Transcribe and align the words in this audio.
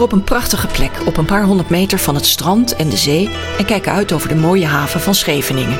op 0.00 0.12
een 0.12 0.24
prachtige 0.24 0.66
plek, 0.66 0.90
op 1.06 1.16
een 1.16 1.24
paar 1.24 1.44
honderd 1.44 1.70
meter 1.70 1.98
van 1.98 2.14
het 2.14 2.26
strand 2.26 2.76
en 2.76 2.88
de 2.88 2.96
zee 2.96 3.30
en 3.58 3.64
kijken 3.64 3.92
uit 3.92 4.12
over 4.12 4.28
de 4.28 4.34
mooie 4.34 4.66
haven 4.66 5.00
van 5.00 5.14
Scheveningen. 5.14 5.78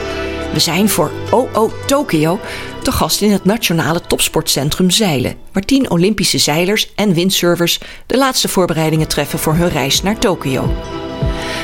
We 0.52 0.58
zijn 0.58 0.88
voor 0.88 1.10
OO 1.30 1.72
Tokyo 1.86 2.40
te 2.82 2.92
gast 2.92 3.20
in 3.20 3.30
het 3.30 3.44
Nationale 3.44 4.00
Topsportcentrum 4.00 4.90
Zeilen, 4.90 5.34
waar 5.52 5.62
tien 5.62 5.90
Olympische 5.90 6.38
zeilers 6.38 6.92
en 6.94 7.14
windsurfers 7.14 7.80
de 8.06 8.16
laatste 8.16 8.48
voorbereidingen 8.48 9.08
treffen 9.08 9.38
voor 9.38 9.54
hun 9.54 9.68
reis 9.68 10.02
naar 10.02 10.18
Tokio. 10.18 10.70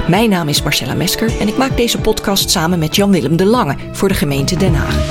Mijn 0.09 0.31
naam 0.31 0.49
is 0.49 0.63
Marcella 0.63 0.95
Mesker 0.95 1.41
en 1.41 1.49
ik 1.49 1.57
maak 1.57 1.77
deze 1.77 1.99
podcast 1.99 2.51
samen 2.51 2.79
met 2.79 2.97
Jan-Willem 2.97 3.37
de 3.37 3.45
Lange 3.45 3.77
voor 3.93 4.09
de 4.09 4.15
gemeente 4.15 4.57
Den 4.57 4.75
Haag. 4.75 5.09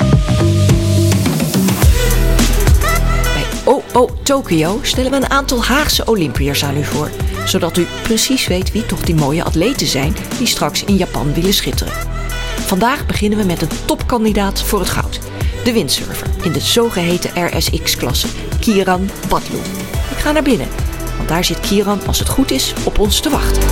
Bij 3.34 3.74
OO 3.74 4.10
Tokyo 4.24 4.80
stellen 4.82 5.12
we 5.12 5.18
een 5.18 5.30
aantal 5.30 5.64
Haagse 5.64 6.06
Olympiërs 6.06 6.64
aan 6.64 6.78
u 6.78 6.84
voor, 6.84 7.10
zodat 7.46 7.78
u 7.78 7.88
precies 8.04 8.48
weet 8.48 8.72
wie 8.72 8.86
toch 8.86 9.02
die 9.02 9.16
mooie 9.16 9.44
atleten 9.44 9.88
zijn 9.88 10.16
die 10.38 10.48
straks 10.48 10.84
in 10.84 10.96
Japan 10.96 11.34
willen 11.34 11.54
schitteren. 11.54 11.94
Vandaag 12.60 13.06
beginnen 13.06 13.38
we 13.38 13.46
met 13.46 13.62
een 13.62 13.86
topkandidaat 13.86 14.62
voor 14.62 14.80
het 14.80 14.90
goud. 14.90 15.20
De 15.64 15.74
windsurfer 15.74 16.28
in 16.44 16.52
de 16.52 16.60
zogeheten 16.60 17.48
RSX-klasse, 17.48 18.28
Kieran 18.60 19.10
Badlu. 19.30 19.58
Ik 20.12 20.18
ga 20.18 20.32
naar 20.32 20.44
binnen, 20.44 20.68
want 21.18 21.30
daar 21.30 21.44
zit 21.44 21.60
Kieran, 21.60 22.00
als 22.08 22.20
het 22.20 22.30
goed 22.30 22.52
is, 22.52 22.74
op 22.84 23.00
ons 23.00 23.20
te 23.20 23.30
wachten. 23.30 23.64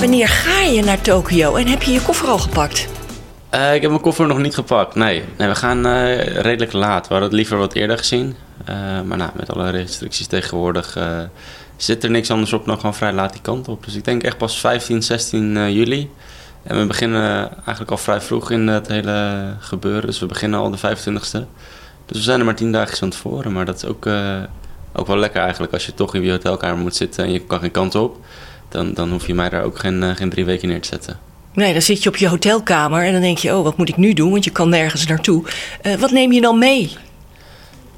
Wanneer 0.00 0.28
ga 0.28 0.60
je 0.60 0.82
naar 0.82 1.00
Tokio 1.00 1.54
en 1.54 1.66
heb 1.66 1.82
je 1.82 1.92
je 1.92 2.02
koffer 2.02 2.28
al 2.28 2.38
gepakt? 2.38 2.88
Uh, 3.54 3.74
ik 3.74 3.80
heb 3.80 3.90
mijn 3.90 4.02
koffer 4.02 4.26
nog 4.26 4.38
niet 4.38 4.54
gepakt. 4.54 4.94
Nee, 4.94 5.22
nee 5.38 5.48
we 5.48 5.54
gaan 5.54 5.86
uh, 5.86 6.26
redelijk 6.26 6.72
laat. 6.72 7.08
We 7.08 7.12
hadden 7.12 7.28
het 7.28 7.38
liever 7.38 7.58
wat 7.58 7.74
eerder 7.74 7.98
gezien. 7.98 8.36
Uh, 8.68 9.00
maar 9.02 9.18
nou, 9.18 9.30
met 9.34 9.52
alle 9.52 9.70
restricties 9.70 10.26
tegenwoordig 10.26 10.98
zit 11.76 12.04
er 12.04 12.10
niks 12.10 12.30
anders 12.30 12.52
op 12.52 12.66
dan 12.66 12.76
gewoon 12.76 12.94
vrij 12.94 13.12
laat 13.12 13.32
die 13.32 13.40
kant 13.42 13.68
op. 13.68 13.84
Dus 13.84 13.94
ik 13.94 14.04
denk 14.04 14.22
echt 14.22 14.38
pas 14.38 14.60
15, 14.60 15.02
16 15.02 15.72
juli. 15.72 16.10
En 16.62 16.80
we 16.80 16.86
beginnen 16.86 17.54
eigenlijk 17.54 17.90
al 17.90 17.96
vrij 17.96 18.20
vroeg 18.20 18.50
in 18.50 18.66
het 18.66 18.88
hele 18.88 19.46
gebeuren. 19.58 20.06
Dus 20.06 20.18
we 20.18 20.26
beginnen 20.26 20.60
al 20.60 20.70
de 20.70 20.78
25e. 20.78 21.46
Dus 22.06 22.16
we 22.16 22.22
zijn 22.22 22.38
er 22.38 22.44
maar 22.44 22.54
tien 22.54 22.72
dagen 22.72 22.96
van 22.96 23.10
tevoren. 23.10 23.52
Maar 23.52 23.64
dat 23.64 23.76
is 23.76 23.84
ook, 23.84 24.06
ook 24.92 25.06
wel 25.06 25.16
lekker 25.16 25.40
eigenlijk 25.40 25.72
als 25.72 25.86
je 25.86 25.94
toch 25.94 26.14
in 26.14 26.22
je 26.22 26.30
hotelkamer 26.30 26.78
moet 26.78 26.96
zitten 26.96 27.24
en 27.24 27.32
je 27.32 27.40
kan 27.40 27.60
geen 27.60 27.70
kant 27.70 27.94
op 27.94 28.18
dan, 28.72 28.94
dan 28.94 29.10
hoef 29.10 29.26
je 29.26 29.34
mij 29.34 29.48
daar 29.48 29.64
ook 29.64 29.78
geen, 29.78 30.02
eh, 30.02 30.16
geen 30.16 30.30
drie 30.30 30.44
weken 30.44 30.68
neer 30.68 30.80
te 30.80 30.88
zetten. 30.88 31.18
Nee, 31.54 31.72
dan 31.72 31.82
zit 31.82 32.02
je 32.02 32.08
op 32.08 32.16
je 32.16 32.28
hotelkamer 32.28 33.04
en 33.04 33.12
dan 33.12 33.20
denk 33.20 33.38
je, 33.38 33.56
oh, 33.56 33.62
wat 33.62 33.76
moet 33.76 33.88
ik 33.88 33.96
nu 33.96 34.12
doen? 34.12 34.30
Want 34.30 34.44
je 34.44 34.50
kan 34.50 34.68
nergens 34.68 35.06
naartoe. 35.06 35.44
Wat 35.98 36.10
neem 36.10 36.32
je 36.32 36.40
dan 36.40 36.58
mee? 36.58 36.96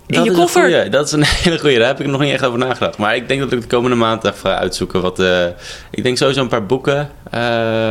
In 0.06 0.14
dat 0.14 0.24
je 0.24 0.32
koffer? 0.32 0.62
Goeie, 0.62 0.88
dat 0.88 1.06
is 1.06 1.12
een 1.12 1.24
hele 1.44 1.58
goede. 1.58 1.78
Daar 1.78 1.86
heb 1.86 2.00
ik 2.00 2.06
nog 2.06 2.20
niet 2.20 2.32
echt 2.32 2.44
over 2.44 2.58
nagedacht. 2.58 2.98
Maar 2.98 3.16
ik 3.16 3.28
denk 3.28 3.40
dat 3.40 3.52
ik 3.52 3.60
de 3.60 3.66
komende 3.66 3.96
maand 3.96 4.24
even 4.24 4.38
ga 4.38 4.56
uitzoeken. 4.56 5.02
Wat, 5.02 5.20
uh, 5.20 5.46
ik 5.90 6.02
denk 6.02 6.16
sowieso 6.16 6.40
een 6.40 6.48
paar 6.48 6.66
boeken. 6.66 7.10
Uh, 7.34 7.40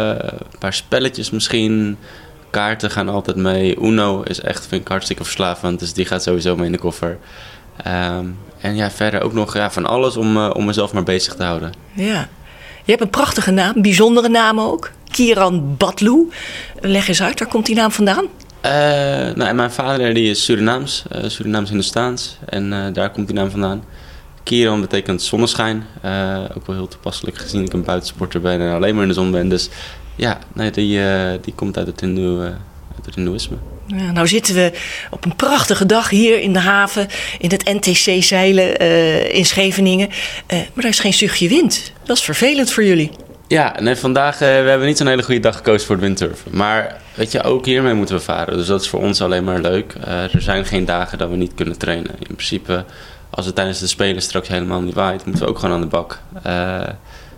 een 0.10 0.60
paar 0.60 0.74
spelletjes 0.74 1.30
misschien. 1.30 1.98
Kaarten 2.50 2.92
gaan 2.92 3.10
altijd 3.10 3.38
mee. 3.38 3.80
Uno 3.82 4.22
is 4.22 4.40
echt, 4.40 4.68
vind 4.68 4.82
ik 4.82 4.88
hartstikke 4.88 5.24
verslavend. 5.24 5.80
Dus 5.80 5.94
die 5.94 6.06
gaat 6.06 6.24
sowieso 6.24 6.56
mee 6.56 6.66
in 6.66 6.72
de 6.72 6.78
koffer. 6.78 7.18
Um, 7.88 8.38
en 8.60 8.76
ja, 8.76 8.92
verder 8.92 9.22
ook 9.22 9.34
nog 9.34 9.54
ja, 9.54 9.72
van 9.72 9.86
alles 9.86 10.18
om, 10.18 10.38
uh, 10.38 10.50
om 10.54 10.66
mezelf 10.66 10.94
maar 10.94 11.04
bezig 11.04 11.36
te 11.36 11.44
houden. 11.44 11.74
Ja. 11.94 12.28
Je 12.84 12.92
hebt 12.92 13.02
een 13.02 13.10
prachtige 13.10 13.52
naam, 13.52 13.82
bijzondere 13.82 14.30
naam 14.30 14.60
ook. 14.60 14.92
Kieran 15.12 15.76
Batlu. 15.78 16.30
Leg 16.80 17.08
eens 17.08 17.22
uit, 17.22 17.40
waar 17.40 17.48
komt 17.48 17.66
die 17.66 17.76
naam 17.76 17.92
vandaan? 17.92 18.28
Uh, 18.66 18.72
nou, 19.36 19.54
mijn 19.54 19.72
vader 19.72 20.14
die 20.14 20.30
is 20.30 20.44
Surinaams, 20.44 21.04
uh, 21.16 21.24
Surinaams-Hindoestaans. 21.28 22.38
En 22.46 22.72
uh, 22.72 22.86
daar 22.94 23.10
komt 23.10 23.28
die 23.28 23.36
naam 23.36 23.50
vandaan. 23.50 23.84
Kieran 24.44 24.82
betekent 24.82 25.22
zonneschijn. 25.22 25.86
ook 26.56 26.68
wel 26.68 26.76
heel 26.76 26.88
toepasselijk 26.88 27.38
gezien 27.38 27.66
ik 27.66 27.74
een 27.74 27.84
buitensporter 27.84 28.42
ben 28.42 28.62
en 28.62 28.74
alleen 28.74 28.94
maar 28.94 29.04
in 29.04 29.10
de 29.10 29.14
zon 29.14 29.32
ben. 29.32 29.50
Dus 29.50 29.70
ja, 30.16 30.40
nee, 30.54 30.72
die, 30.72 31.00
die 31.42 31.54
komt 31.54 31.78
uit 31.78 31.88
het, 31.88 32.00
Hindoe, 32.00 32.42
uit 32.96 33.06
het 33.06 33.16
Hindoeïsme. 33.16 33.58
Ja, 33.88 34.12
nou 34.12 34.28
zitten 34.28 34.56
we 34.56 34.72
op 35.10 35.26
een 35.26 35.36
prachtige 35.36 35.86
dag 35.86 36.10
hier 36.10 36.40
in 36.40 36.54
de 36.54 36.60
haven, 36.60 37.08
in 37.40 37.50
het 37.52 37.64
NTC 37.64 38.24
zeilen 38.24 38.82
uh, 38.82 39.34
in 39.34 39.46
Scheveningen. 39.46 40.10
Maar 40.48 40.84
daar 40.84 40.86
is 40.86 41.00
geen 41.00 41.14
zuchtje 41.14 41.48
wind. 41.48 41.92
Dat 42.04 42.18
is 42.18 42.24
vervelend 42.24 42.72
voor 42.72 42.86
jullie. 42.86 43.12
Ja, 43.54 43.76
nee, 43.80 43.96
vandaag 43.96 44.34
uh, 44.34 44.40
we 44.40 44.46
hebben 44.46 44.88
niet 44.88 44.98
zo'n 44.98 45.08
hele 45.08 45.24
goede 45.24 45.40
dag 45.40 45.56
gekozen 45.56 45.88
voor 45.88 45.96
het 45.96 46.04
windsurfen. 46.06 46.52
Maar 46.56 47.02
weet 47.14 47.32
je, 47.32 47.44
ook 47.44 47.66
hiermee 47.66 47.94
moeten 47.94 48.16
we 48.16 48.22
varen. 48.22 48.58
Dus 48.58 48.68
dat 48.68 48.82
is 48.82 48.90
voor 48.90 49.00
ons 49.00 49.22
alleen 49.22 49.44
maar 49.44 49.60
leuk. 49.60 49.96
er 50.06 50.42
zijn 50.42 50.66
geen 50.66 50.86
dagen 50.86 51.18
dat 51.18 51.30
we 51.30 51.36
niet 51.36 51.54
kunnen 51.54 51.78
trainen. 51.78 52.12
In 52.12 52.36
principe, 52.36 52.86
als 53.30 53.46
het 53.46 53.56
tijdens 53.56 53.80
de 53.80 53.88
Spelen 53.88 54.22
straks 54.22 54.48
helemaal 54.48 54.82
niet 54.82 54.94
waait, 54.94 55.26
moeten 55.26 55.44
we 55.44 55.50
ook 55.50 55.60
gewoon 55.60 55.76
aan 55.76 55.82
de 55.82 55.88
bak. 55.88 56.20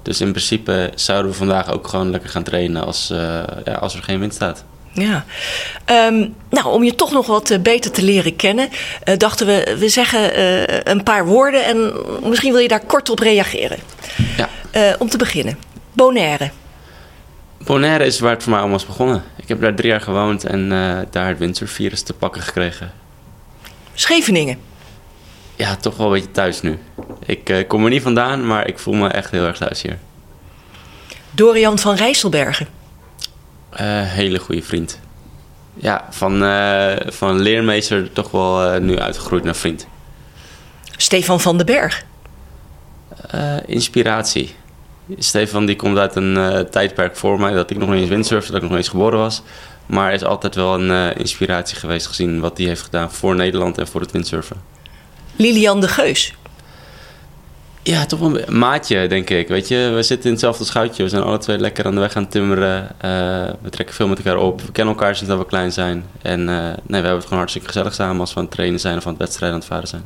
dus 0.02 0.22
in 0.22 0.32
principe 0.32 0.92
zouden 0.96 1.32
we 1.32 1.38
vandaag 1.38 1.72
ook 1.72 1.88
gewoon 1.88 2.12
lekker 2.12 2.30
gaan 2.30 2.44
trainen 2.44 2.86
als, 2.86 3.08
ja, 3.66 3.74
als 3.74 3.96
er 3.96 4.04
geen 4.04 4.20
wind 4.20 4.34
staat. 4.34 4.64
Ja, 4.92 5.26
um, 6.10 6.36
nou 6.50 6.68
om 6.68 6.84
je 6.84 6.96
toch 6.96 7.12
nog 7.12 7.28
wat 7.28 7.58
beter 7.62 7.92
te 7.92 8.04
leren 8.04 8.36
kennen, 8.36 8.70
uh, 9.06 9.18
dachten 9.18 9.48
we, 9.48 9.76
we 9.80 9.90
zeggen 9.90 10.40
uh, 10.40 10.64
een 10.84 11.04
paar 11.04 11.26
woorden 11.26 11.66
en 11.66 11.94
misschien 12.24 12.52
wil 12.52 12.62
je 12.62 12.68
daar 12.68 12.86
kort 12.86 13.10
op 13.10 13.20
reageren. 13.20 13.78
Ja. 14.38 14.50
om 15.00 15.10
te 15.10 15.18
beginnen, 15.18 15.58
Bonaire. 15.96 16.52
Bonaire 17.58 18.06
is 18.06 18.20
waar 18.20 18.32
het 18.32 18.42
voor 18.44 18.52
mij 18.52 18.60
allemaal 18.60 18.80
is 18.80 18.86
begonnen. 18.86 19.24
Ik 19.36 19.48
heb 19.48 19.62
daar 19.62 19.76
drie 19.76 19.90
jaar 19.90 20.02
gewoond 20.02 20.44
en 20.44 20.70
daar 21.12 21.28
het 21.28 21.38
wintervirus 21.38 22.02
te 22.02 22.14
pakken 22.14 22.42
gekregen. 22.42 22.92
Scheveningen. 23.94 24.58
Ja, 25.56 25.76
toch 25.76 25.98
wel 25.98 26.06
een 26.06 26.14
beetje 26.14 26.32
thuis 26.32 26.62
nu. 26.62 26.80
Ik 27.26 27.66
kom 27.68 27.84
er 27.84 27.90
niet 27.90 28.02
vandaan, 28.02 28.48
maar 28.48 28.68
ik 28.68 28.80
voel 28.80 28.94
me 28.94 29.08
echt 29.08 29.32
heel 29.32 29.46
erg 29.46 29.58
thuis 29.58 29.82
hier. 29.82 29.98
Dorian 31.32 31.80
van 31.80 31.96
Rijsselbergen. 31.96 32.68
Uh, 33.74 33.80
hele 34.02 34.40
goede 34.40 34.62
vriend. 34.62 35.00
Ja, 35.74 36.06
van, 36.10 36.40
van 37.12 37.40
leermeester 37.40 38.12
toch 38.12 38.32
wel 38.32 38.80
nu 38.80 39.00
uitgegroeid 39.00 39.44
naar 39.44 39.56
vriend. 39.56 39.88
Stefan 40.98 41.42
van 41.42 41.58
den 41.58 41.66
Berg. 41.66 42.06
inspiratie. 43.66 44.56
Stefan 45.18 45.66
die 45.66 45.76
komt 45.76 45.98
uit 45.98 46.16
een 46.16 46.68
tijdperk 46.72 47.16
voor 47.16 47.40
mij 47.40 47.54
dat 47.54 47.70
ik 47.70 47.78
nog 47.78 47.90
niet 47.90 48.00
eens 48.00 48.10
windsurfde, 48.10 48.52
dat 48.52 48.56
ik 48.56 48.62
nog 48.62 48.72
niet 48.72 48.80
eens 48.80 48.90
geboren 48.90 49.20
was. 49.20 49.42
Maar 49.86 50.14
is 50.14 50.24
altijd 50.24 50.56
wel 50.56 50.82
een 50.82 51.18
inspiratie 51.18 51.78
geweest 51.78 52.08
gezien 52.08 52.40
wat 52.40 52.58
hij 52.58 52.68
heeft 52.68 52.82
gedaan 52.82 53.12
voor 53.12 53.36
Nederland 53.36 53.78
en 53.78 53.88
voor 53.88 54.02
het 54.02 54.12
windsurfen. 54.12 54.62
Lilian 55.36 55.82
de 55.82 55.88
Geus. 55.88 56.34
Ja, 57.84 58.06
toch 58.06 58.20
wel 58.20 58.40
een 58.40 58.58
maatje, 58.58 59.08
denk 59.08 59.30
ik. 59.30 59.48
Weet 59.48 59.68
je, 59.68 59.92
we 59.96 60.04
zitten 60.04 60.26
in 60.26 60.32
hetzelfde 60.32 60.66
schuitje. 60.66 61.04
We 61.04 61.10
zijn 61.10 61.24
alle 61.24 61.38
twee 61.38 61.58
lekker 61.58 61.86
aan 61.86 61.94
de 61.94 62.00
weg 62.00 62.16
aan 62.16 62.22
het 62.22 62.32
timmeren. 62.32 62.82
Uh, 62.84 62.90
we 63.62 63.70
trekken 63.70 63.96
veel 63.96 64.08
met 64.08 64.18
elkaar 64.18 64.38
op. 64.38 64.62
We 64.62 64.72
kennen 64.72 64.94
elkaar 64.94 65.16
sinds 65.16 65.30
dat 65.30 65.40
we 65.40 65.46
klein 65.46 65.72
zijn. 65.72 66.06
En 66.22 66.46
nee, 66.46 66.76
we 66.86 66.94
hebben 66.94 67.12
het 67.12 67.24
gewoon 67.24 67.38
hartstikke 67.38 67.68
gezellig 67.68 67.94
samen 67.94 68.20
als 68.20 68.34
we 68.34 68.40
aan 68.40 68.46
het 68.46 68.54
trainen 68.54 68.80
zijn 68.80 68.98
of 68.98 69.06
aan 69.06 69.12
het 69.12 69.22
wedstrijden 69.22 69.58
aan 69.58 69.64
het 69.64 69.70
varen 69.74 69.88
zijn. 69.88 70.04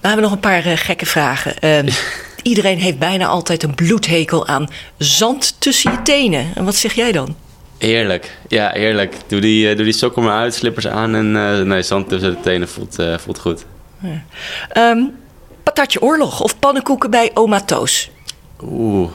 We 0.00 0.06
hebben 0.06 0.22
nog 0.22 0.32
een 0.32 0.40
paar 0.40 0.62
gekke 0.62 1.06
vragen. 1.06 1.54
Ehm, 2.42 2.48
iedereen 2.48 2.78
heeft 2.78 2.98
bijna 2.98 3.26
altijd 3.26 3.62
een 3.62 3.74
bloedhekel 3.74 4.46
aan 4.46 4.68
zand 4.98 5.60
tussen 5.60 5.92
je 5.92 6.02
tenen. 6.02 6.46
En 6.54 6.64
wat 6.64 6.74
zeg 6.74 6.92
jij 6.92 7.12
dan? 7.12 7.36
Heerlijk, 7.78 8.38
ja, 8.48 8.70
heerlijk. 8.72 9.14
Doe 9.26 9.40
die, 9.40 9.74
doe 9.74 9.84
die 9.84 9.92
sokken 9.92 10.22
maar 10.22 10.38
uit, 10.38 10.54
slippers 10.54 10.86
aan 10.86 11.14
en 11.14 11.66
nee, 11.66 11.82
zand 11.82 12.08
tussen 12.08 12.30
de 12.30 12.40
tenen 12.40 12.68
voelt, 12.68 12.96
voelt 13.16 13.38
goed. 13.38 13.64
Ja. 13.98 14.90
Um, 14.90 15.14
patatje 15.62 16.02
oorlog 16.02 16.40
of 16.40 16.58
pannenkoeken 16.58 17.10
bij 17.10 17.30
oma 17.34 17.60
Toos? 17.60 18.10
Oeh, 18.62 19.10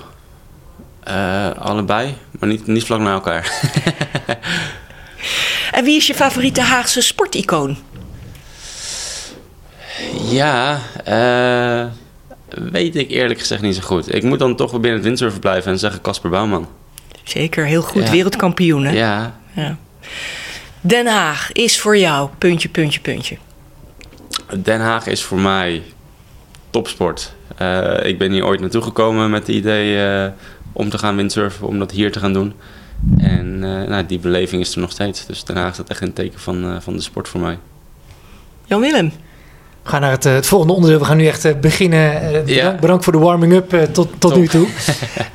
uh, 1.07 1.51
allebei, 1.51 2.15
maar 2.39 2.49
niet, 2.49 2.67
niet 2.67 2.83
vlak 2.83 2.99
naar 2.99 3.13
elkaar. 3.13 3.51
en 5.77 5.83
wie 5.83 5.95
is 5.95 6.07
je 6.07 6.13
favoriete 6.13 6.61
Haagse 6.61 7.01
sporticoon? 7.01 7.77
Ja, 10.29 10.79
uh, 11.07 11.85
weet 12.49 12.95
ik 12.95 13.09
eerlijk 13.09 13.39
gezegd 13.39 13.61
niet 13.61 13.75
zo 13.75 13.81
goed. 13.81 14.13
Ik 14.13 14.23
moet 14.23 14.39
dan 14.39 14.55
toch 14.55 14.71
wel 14.71 14.79
binnen 14.79 14.99
het 14.99 15.07
windsurfen 15.07 15.39
blijven 15.39 15.71
en 15.71 15.79
zeggen 15.79 16.01
Casper 16.01 16.29
Bouwman. 16.29 16.67
Zeker, 17.23 17.65
heel 17.65 17.81
goed. 17.81 18.03
Ja. 18.03 18.11
Wereldkampioen, 18.11 18.85
hè? 18.85 18.91
Ja. 18.91 19.39
ja. 19.53 19.77
Den 20.81 21.07
Haag 21.07 21.51
is 21.51 21.79
voor 21.79 21.97
jou, 21.97 22.29
puntje, 22.37 22.69
puntje, 22.69 22.99
puntje. 22.99 23.37
Den 24.57 24.79
Haag 24.79 25.07
is 25.07 25.23
voor 25.23 25.39
mij 25.39 25.83
topsport. 26.69 27.33
Uh, 27.61 28.05
ik 28.05 28.17
ben 28.17 28.31
hier 28.31 28.45
ooit 28.45 28.59
naartoe 28.59 28.81
gekomen 28.81 29.29
met 29.29 29.47
het 29.47 29.55
idee 29.55 30.23
uh, 30.25 30.31
om 30.71 30.89
te 30.89 30.97
gaan 30.97 31.15
windsurfen, 31.15 31.67
om 31.67 31.79
dat 31.79 31.91
hier 31.91 32.11
te 32.11 32.19
gaan 32.19 32.33
doen. 32.33 32.53
En 33.17 33.53
uh, 33.53 33.83
nou, 33.87 34.05
die 34.05 34.19
beleving 34.19 34.61
is 34.61 34.73
er 34.73 34.81
nog 34.81 34.91
steeds. 34.91 35.25
Dus 35.25 35.43
daarna 35.43 35.69
is 35.69 35.77
dat 35.77 35.89
echt 35.89 36.01
een 36.01 36.13
teken 36.13 36.39
van, 36.39 36.81
van 36.81 36.93
de 36.93 37.01
sport 37.01 37.27
voor 37.27 37.41
mij. 37.41 37.57
Jan-Willem. 38.65 39.11
We 39.87 39.93
gaan 39.93 40.01
naar 40.01 40.11
het, 40.11 40.23
het, 40.23 40.47
volgende 40.47 40.73
onderdeel. 40.73 40.99
We 40.99 41.05
gaan 41.05 41.17
nu 41.17 41.27
echt 41.27 41.61
beginnen. 41.61 42.21
Bedankt, 42.21 42.49
ja. 42.49 42.75
bedankt, 42.79 43.03
voor 43.03 43.13
de 43.13 43.19
warming-up 43.19 43.87
tot, 43.91 44.09
tot 44.17 44.35
nu 44.35 44.47
toe. 44.47 44.67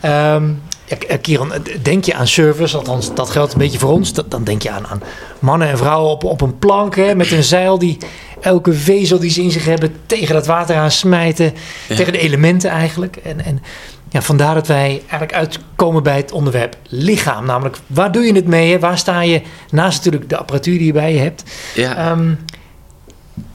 um, 0.04 0.62
ja, 1.08 1.16
Kieran, 1.20 1.52
denk 1.82 2.04
je 2.04 2.14
aan 2.14 2.26
service, 2.26 2.76
althans 2.76 3.14
dat 3.14 3.30
geldt 3.30 3.52
een 3.52 3.58
beetje 3.58 3.78
voor 3.78 3.90
ons. 3.90 4.12
Dat, 4.12 4.30
dan 4.30 4.44
denk 4.44 4.62
je 4.62 4.70
aan, 4.70 4.86
aan 4.86 5.02
mannen 5.38 5.68
en 5.68 5.78
vrouwen 5.78 6.10
op, 6.10 6.24
op 6.24 6.40
een 6.40 6.58
plank 6.58 6.96
hè, 6.96 7.14
met 7.14 7.30
een 7.30 7.44
zeil 7.44 7.78
die 7.78 7.98
elke 8.40 8.72
vezel 8.72 9.18
die 9.18 9.30
ze 9.30 9.42
in 9.42 9.50
zich 9.50 9.64
hebben 9.64 9.96
tegen 10.06 10.34
dat 10.34 10.46
water 10.46 10.76
aan 10.76 10.90
smijten. 10.90 11.54
Tegen 11.88 12.12
de 12.12 12.18
elementen 12.18 12.70
eigenlijk. 12.70 13.16
En, 13.16 13.44
en 13.44 13.62
ja, 14.08 14.22
vandaar 14.22 14.54
dat 14.54 14.66
wij 14.66 14.88
eigenlijk 15.00 15.34
uitkomen 15.34 16.02
bij 16.02 16.16
het 16.16 16.32
onderwerp 16.32 16.76
lichaam. 16.88 17.46
Namelijk, 17.46 17.76
waar 17.86 18.12
doe 18.12 18.22
je 18.22 18.34
het 18.34 18.46
mee? 18.46 18.72
Hè? 18.72 18.78
Waar 18.78 18.98
sta 18.98 19.22
je 19.22 19.42
naast 19.70 19.96
natuurlijk 19.96 20.30
de 20.30 20.36
apparatuur 20.36 20.78
die 20.78 20.86
je 20.86 20.92
bij 20.92 21.12
je 21.12 21.20
hebt? 21.20 21.42
Ja. 21.74 21.96
Ehm, 21.96 22.34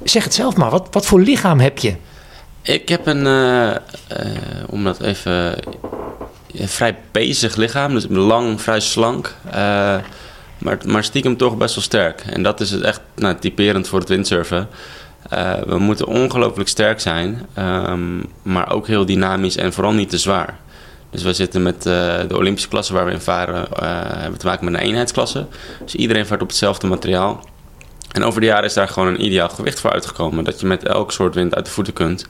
zeg 0.04 0.24
het 0.24 0.34
zelf 0.34 0.56
maar, 0.56 0.70
wat, 0.70 0.88
wat 0.92 1.06
voor 1.06 1.20
lichaam 1.20 1.60
heb 1.60 1.78
je? 1.78 1.96
Ik 2.62 2.90
heb 2.90 3.08
een, 3.08 3.26
uh, 3.26 3.76
om 4.70 4.84
dat 4.84 5.02
even, 5.02 5.56
vrij 6.54 6.98
bezig 7.12 7.56
lichaam. 7.56 7.94
Dus 7.94 8.06
lang, 8.10 8.62
vrij 8.62 8.80
slank. 8.80 9.36
Uh, 9.46 9.54
maar, 10.58 10.78
maar 10.86 11.04
stiekem 11.04 11.38
toch 11.38 11.58
best 11.58 11.76
wel 11.76 11.84
sterk. 11.84 12.24
En 12.30 12.44
dat 12.44 12.60
is 12.60 12.72
het 12.72 12.82
echt 12.82 13.02
nou, 13.16 13.36
typerend 13.40 13.88
voor 13.88 14.00
het 14.00 14.10
windsurfen. 14.10 14.68
we 15.66 15.78
moeten 15.80 16.08
ongelooflijk 16.08 16.70
sterk 16.70 17.00
zijn, 17.00 17.46
um, 17.58 18.26
maar 18.42 18.72
ook 18.72 18.88
heel 18.88 19.06
dynamisch 19.06 19.58
en 19.58 19.74
vooral 19.74 19.94
niet 19.94 20.10
te 20.10 20.18
zwaar. 20.18 20.58
Dus 21.10 21.24
we 21.24 21.34
zitten 21.34 21.62
met 21.62 21.84
de 21.84 22.36
Olympische 22.36 22.70
klasse 22.70 22.94
waar 22.94 23.06
we 23.06 23.12
in 23.12 23.22
varen, 23.22 23.68
hebben 24.20 24.40
te 24.40 24.46
maken 24.46 24.66
met 24.66 24.74
een 24.74 24.88
eenheidsklasse. 24.88 25.46
Dus 25.84 25.96
iedereen 25.96 26.26
vaart 26.26 26.42
op 26.42 26.48
hetzelfde 26.48 26.88
materiaal. 26.88 27.44
En 28.18 28.24
over 28.24 28.42
de 28.42 28.48
jaren 28.48 28.64
is 28.64 28.74
daar 28.74 28.88
gewoon 28.88 29.08
een 29.08 29.26
ideaal 29.26 29.50
gewicht 29.50 29.80
voor 29.80 29.92
uitgekomen. 29.92 30.44
Dat 30.44 30.60
je 30.60 30.66
met 30.66 30.84
elk 30.84 31.12
soort 31.12 31.36
wind 31.36 31.56
uit 31.56 31.66
de 31.66 31.72
voeten 31.72 31.94
kunt. 31.94 32.28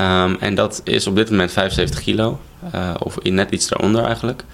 Um, 0.00 0.36
en 0.40 0.54
dat 0.54 0.80
is 0.84 1.06
op 1.06 1.16
dit 1.16 1.30
moment 1.30 1.52
75 1.52 2.00
kilo. 2.02 2.40
Uh, 2.74 2.94
of 2.98 3.22
net 3.22 3.50
iets 3.50 3.68
daaronder 3.68 4.04
eigenlijk. 4.04 4.44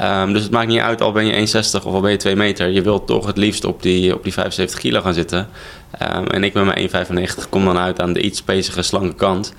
Um, 0.00 0.32
dus 0.32 0.42
het 0.42 0.50
maakt 0.50 0.68
niet 0.68 0.80
uit, 0.80 1.00
al 1.00 1.12
ben 1.12 1.26
je 1.26 1.46
1,60 1.46 1.84
of 1.84 1.84
al 1.84 2.00
ben 2.00 2.10
je 2.10 2.16
2 2.16 2.36
meter. 2.36 2.68
Je 2.68 2.82
wilt 2.82 3.06
toch 3.06 3.26
het 3.26 3.36
liefst 3.36 3.64
op 3.64 3.82
die, 3.82 4.14
op 4.14 4.22
die 4.22 4.32
75 4.32 4.78
kilo 4.78 5.00
gaan 5.00 5.14
zitten. 5.14 5.48
Um, 6.16 6.26
en 6.26 6.44
ik 6.44 6.52
met 6.52 6.64
mijn 6.64 7.06
1,95 7.38 7.48
kom 7.48 7.64
dan 7.64 7.78
uit 7.78 8.00
aan 8.00 8.12
de 8.12 8.20
iets 8.20 8.38
spacige, 8.38 8.82
slanke 8.82 9.14
kant. 9.14 9.54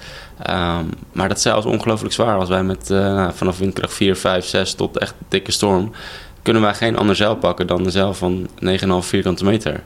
maar 1.11 1.27
dat 1.27 1.37
is 1.37 1.43
zelfs 1.43 1.65
ongelooflijk 1.65 2.13
zwaar. 2.13 2.37
Als 2.37 2.49
wij 2.49 2.63
met 2.63 2.89
uh, 2.89 3.29
vanaf 3.33 3.57
windkracht 3.57 3.93
4, 3.93 4.15
5, 4.15 4.45
6 4.45 4.73
tot 4.73 4.97
echt 4.97 5.13
dikke 5.27 5.51
storm... 5.51 5.91
kunnen 6.41 6.61
wij 6.61 6.73
geen 6.73 6.97
ander 6.97 7.15
zeil 7.15 7.35
pakken 7.35 7.67
dan 7.67 7.83
de 7.83 7.91
zeil 7.91 8.13
van 8.13 8.49
9,5 8.65 8.77
vierkante 8.99 9.43
meter. 9.43 9.83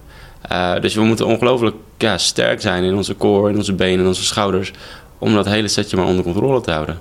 Uh, 0.51 0.79
dus 0.81 0.95
we 0.95 1.01
moeten 1.01 1.25
ongelooflijk 1.25 1.75
ja, 1.97 2.17
sterk 2.17 2.61
zijn 2.61 2.83
in 2.83 2.95
onze 2.95 3.17
core, 3.17 3.49
in 3.49 3.57
onze 3.57 3.73
benen, 3.73 3.99
in 3.99 4.07
onze 4.07 4.23
schouders. 4.23 4.71
Om 5.17 5.33
dat 5.33 5.45
hele 5.45 5.67
setje 5.67 5.97
maar 5.97 6.05
onder 6.05 6.23
controle 6.23 6.61
te 6.61 6.71
houden. 6.71 6.99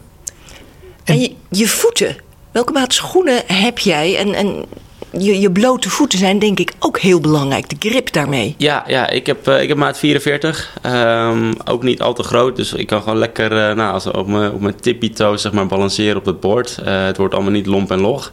En 1.04 1.20
je, 1.20 1.32
je 1.50 1.68
voeten. 1.68 2.16
Welke 2.52 2.72
maat 2.72 2.92
schoenen 2.92 3.42
heb 3.46 3.78
jij? 3.78 4.16
En, 4.16 4.34
en 4.34 4.64
je, 5.18 5.40
je 5.40 5.50
blote 5.50 5.90
voeten 5.90 6.18
zijn 6.18 6.38
denk 6.38 6.58
ik 6.58 6.72
ook 6.78 6.98
heel 6.98 7.20
belangrijk. 7.20 7.68
De 7.68 7.88
grip 7.88 8.12
daarmee. 8.12 8.54
Ja, 8.58 8.84
ja 8.86 9.08
ik, 9.08 9.26
heb, 9.26 9.48
uh, 9.48 9.62
ik 9.62 9.68
heb 9.68 9.76
maat 9.76 9.98
44. 9.98 10.72
Um, 10.82 10.92
ehm, 10.92 11.52
ook 11.64 11.82
niet 11.82 12.00
al 12.00 12.14
te 12.14 12.22
groot. 12.22 12.56
Dus 12.56 12.72
ik 12.72 12.86
kan 12.86 13.02
gewoon 13.02 13.18
lekker 13.18 13.52
uh, 13.52 13.76
nou, 13.76 13.92
als 13.92 14.06
op 14.06 14.26
mijn, 14.26 14.52
op 14.52 14.60
mijn 14.60 14.80
tippy 14.80 15.12
toe 15.12 15.36
zeg 15.36 15.52
maar, 15.52 15.66
balanceren 15.66 16.16
op 16.16 16.24
het 16.24 16.40
bord. 16.40 16.78
Uh, 16.80 17.04
het 17.04 17.16
wordt 17.16 17.34
allemaal 17.34 17.52
niet 17.52 17.66
lomp 17.66 17.90
en 17.90 18.00
log. 18.00 18.32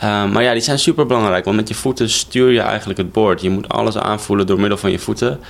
Ehm, 0.00 0.32
maar 0.32 0.42
ja, 0.42 0.52
die 0.52 0.62
zijn 0.62 0.78
super 0.78 1.06
belangrijk, 1.06 1.44
want 1.44 1.56
met 1.56 1.68
je 1.68 1.74
voeten 1.74 2.10
stuur 2.10 2.52
je 2.52 2.60
eigenlijk 2.60 2.98
het 2.98 3.12
boord. 3.12 3.40
Je 3.40 3.50
moet 3.50 3.68
alles 3.68 3.98
aanvoelen 3.98 4.46
door 4.46 4.60
middel 4.60 4.78
van 4.78 4.90
je 4.90 4.98
voeten. 4.98 5.40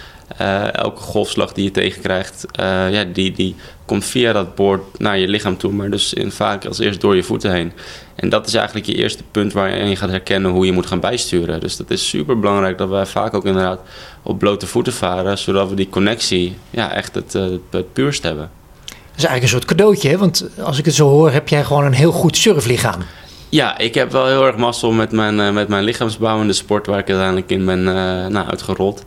Uh, 0.40 0.74
elke 0.74 1.00
golfslag 1.00 1.52
die 1.52 1.64
je 1.64 1.70
tegenkrijgt, 1.70 2.46
uh, 2.60 2.92
ja, 2.92 3.04
die, 3.04 3.32
die 3.32 3.54
komt 3.84 4.04
via 4.04 4.32
dat 4.32 4.54
boord 4.54 4.98
naar 4.98 5.18
je 5.18 5.28
lichaam 5.28 5.56
toe, 5.56 5.72
maar 5.72 5.90
dus 5.90 6.14
in, 6.14 6.32
vaak 6.32 6.64
als 6.64 6.78
eerst 6.78 7.00
door 7.00 7.16
je 7.16 7.22
voeten 7.22 7.52
heen. 7.52 7.72
En 8.14 8.28
dat 8.28 8.46
is 8.46 8.54
eigenlijk 8.54 8.86
je 8.86 8.94
eerste 8.94 9.22
punt 9.30 9.52
waar 9.52 9.86
je 9.86 9.96
gaat 9.96 10.10
herkennen 10.10 10.50
hoe 10.50 10.66
je 10.66 10.72
moet 10.72 10.86
gaan 10.86 11.00
bijsturen. 11.00 11.60
Dus 11.60 11.76
dat 11.76 11.90
is 11.90 12.08
super 12.08 12.38
belangrijk 12.38 12.78
dat 12.78 12.88
wij 12.88 13.06
vaak 13.06 13.34
ook 13.34 13.44
inderdaad 13.44 13.80
op 14.22 14.38
blote 14.38 14.66
voeten 14.66 14.92
varen, 14.92 15.38
zodat 15.38 15.68
we 15.68 15.74
die 15.74 15.88
connectie 15.88 16.56
ja, 16.70 16.92
echt 16.92 17.14
het, 17.14 17.32
het, 17.32 17.60
het 17.70 17.92
puurst 17.92 18.22
hebben. 18.22 18.50
Dat 18.84 19.22
is 19.22 19.24
eigenlijk 19.24 19.42
een 19.42 19.60
soort 19.60 19.78
cadeautje, 19.78 20.08
hè? 20.08 20.18
want 20.18 20.48
als 20.58 20.78
ik 20.78 20.84
het 20.84 20.94
zo 20.94 21.08
hoor, 21.08 21.30
heb 21.30 21.48
jij 21.48 21.64
gewoon 21.64 21.84
een 21.84 21.92
heel 21.92 22.12
goed 22.12 22.36
surflichaam. 22.36 23.02
Ja, 23.54 23.78
ik 23.78 23.94
heb 23.94 24.12
wel 24.12 24.26
heel 24.26 24.46
erg 24.46 24.56
mazzel 24.56 24.92
met 24.92 25.12
mijn, 25.12 25.38
uh, 25.38 25.50
met 25.50 25.68
mijn 25.68 25.84
lichaamsbouw 25.84 26.40
en 26.40 26.46
de 26.46 26.52
sport 26.52 26.86
waar 26.86 26.98
ik 26.98 27.08
uiteindelijk 27.08 27.50
in 27.50 27.64
ben 27.64 27.78
uh, 27.78 27.94
nou, 28.26 28.48
uitgerold. 28.48 29.04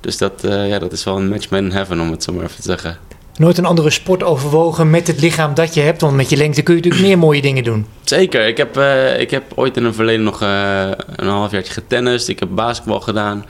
Dus 0.00 0.18
dat, 0.18 0.44
uh, 0.44 0.68
ja, 0.68 0.78
dat 0.78 0.92
is 0.92 1.04
wel 1.04 1.16
een 1.16 1.28
match 1.28 1.50
made 1.50 1.64
in 1.64 1.72
heaven, 1.72 2.00
om 2.00 2.10
het 2.10 2.22
zo 2.22 2.32
maar 2.32 2.44
even 2.44 2.56
te 2.56 2.62
zeggen. 2.62 2.96
Nooit 3.36 3.58
een 3.58 3.64
andere 3.64 3.90
sport 3.90 4.22
overwogen 4.22 4.90
met 4.90 5.06
het 5.06 5.20
lichaam 5.20 5.54
dat 5.54 5.74
je 5.74 5.80
hebt? 5.80 6.00
Want 6.00 6.16
met 6.16 6.30
je 6.30 6.36
lengte 6.36 6.62
kun 6.62 6.74
je 6.74 6.80
natuurlijk 6.80 7.08
meer 7.08 7.18
mooie 7.18 7.42
dingen 7.42 7.64
doen. 7.64 7.86
Zeker. 8.02 8.46
Ik 8.46 8.56
heb, 8.56 8.78
ik 9.18 9.30
heb 9.30 9.44
ooit 9.54 9.76
in 9.76 9.84
het 9.84 9.94
verleden 9.94 10.24
nog 10.24 10.40
een 10.40 11.28
half 11.28 11.50
jaar 11.50 11.64
getennist. 11.64 12.28
Ik 12.28 12.38
heb 12.38 12.48
basketbal 12.52 13.00
gedaan. 13.00 13.44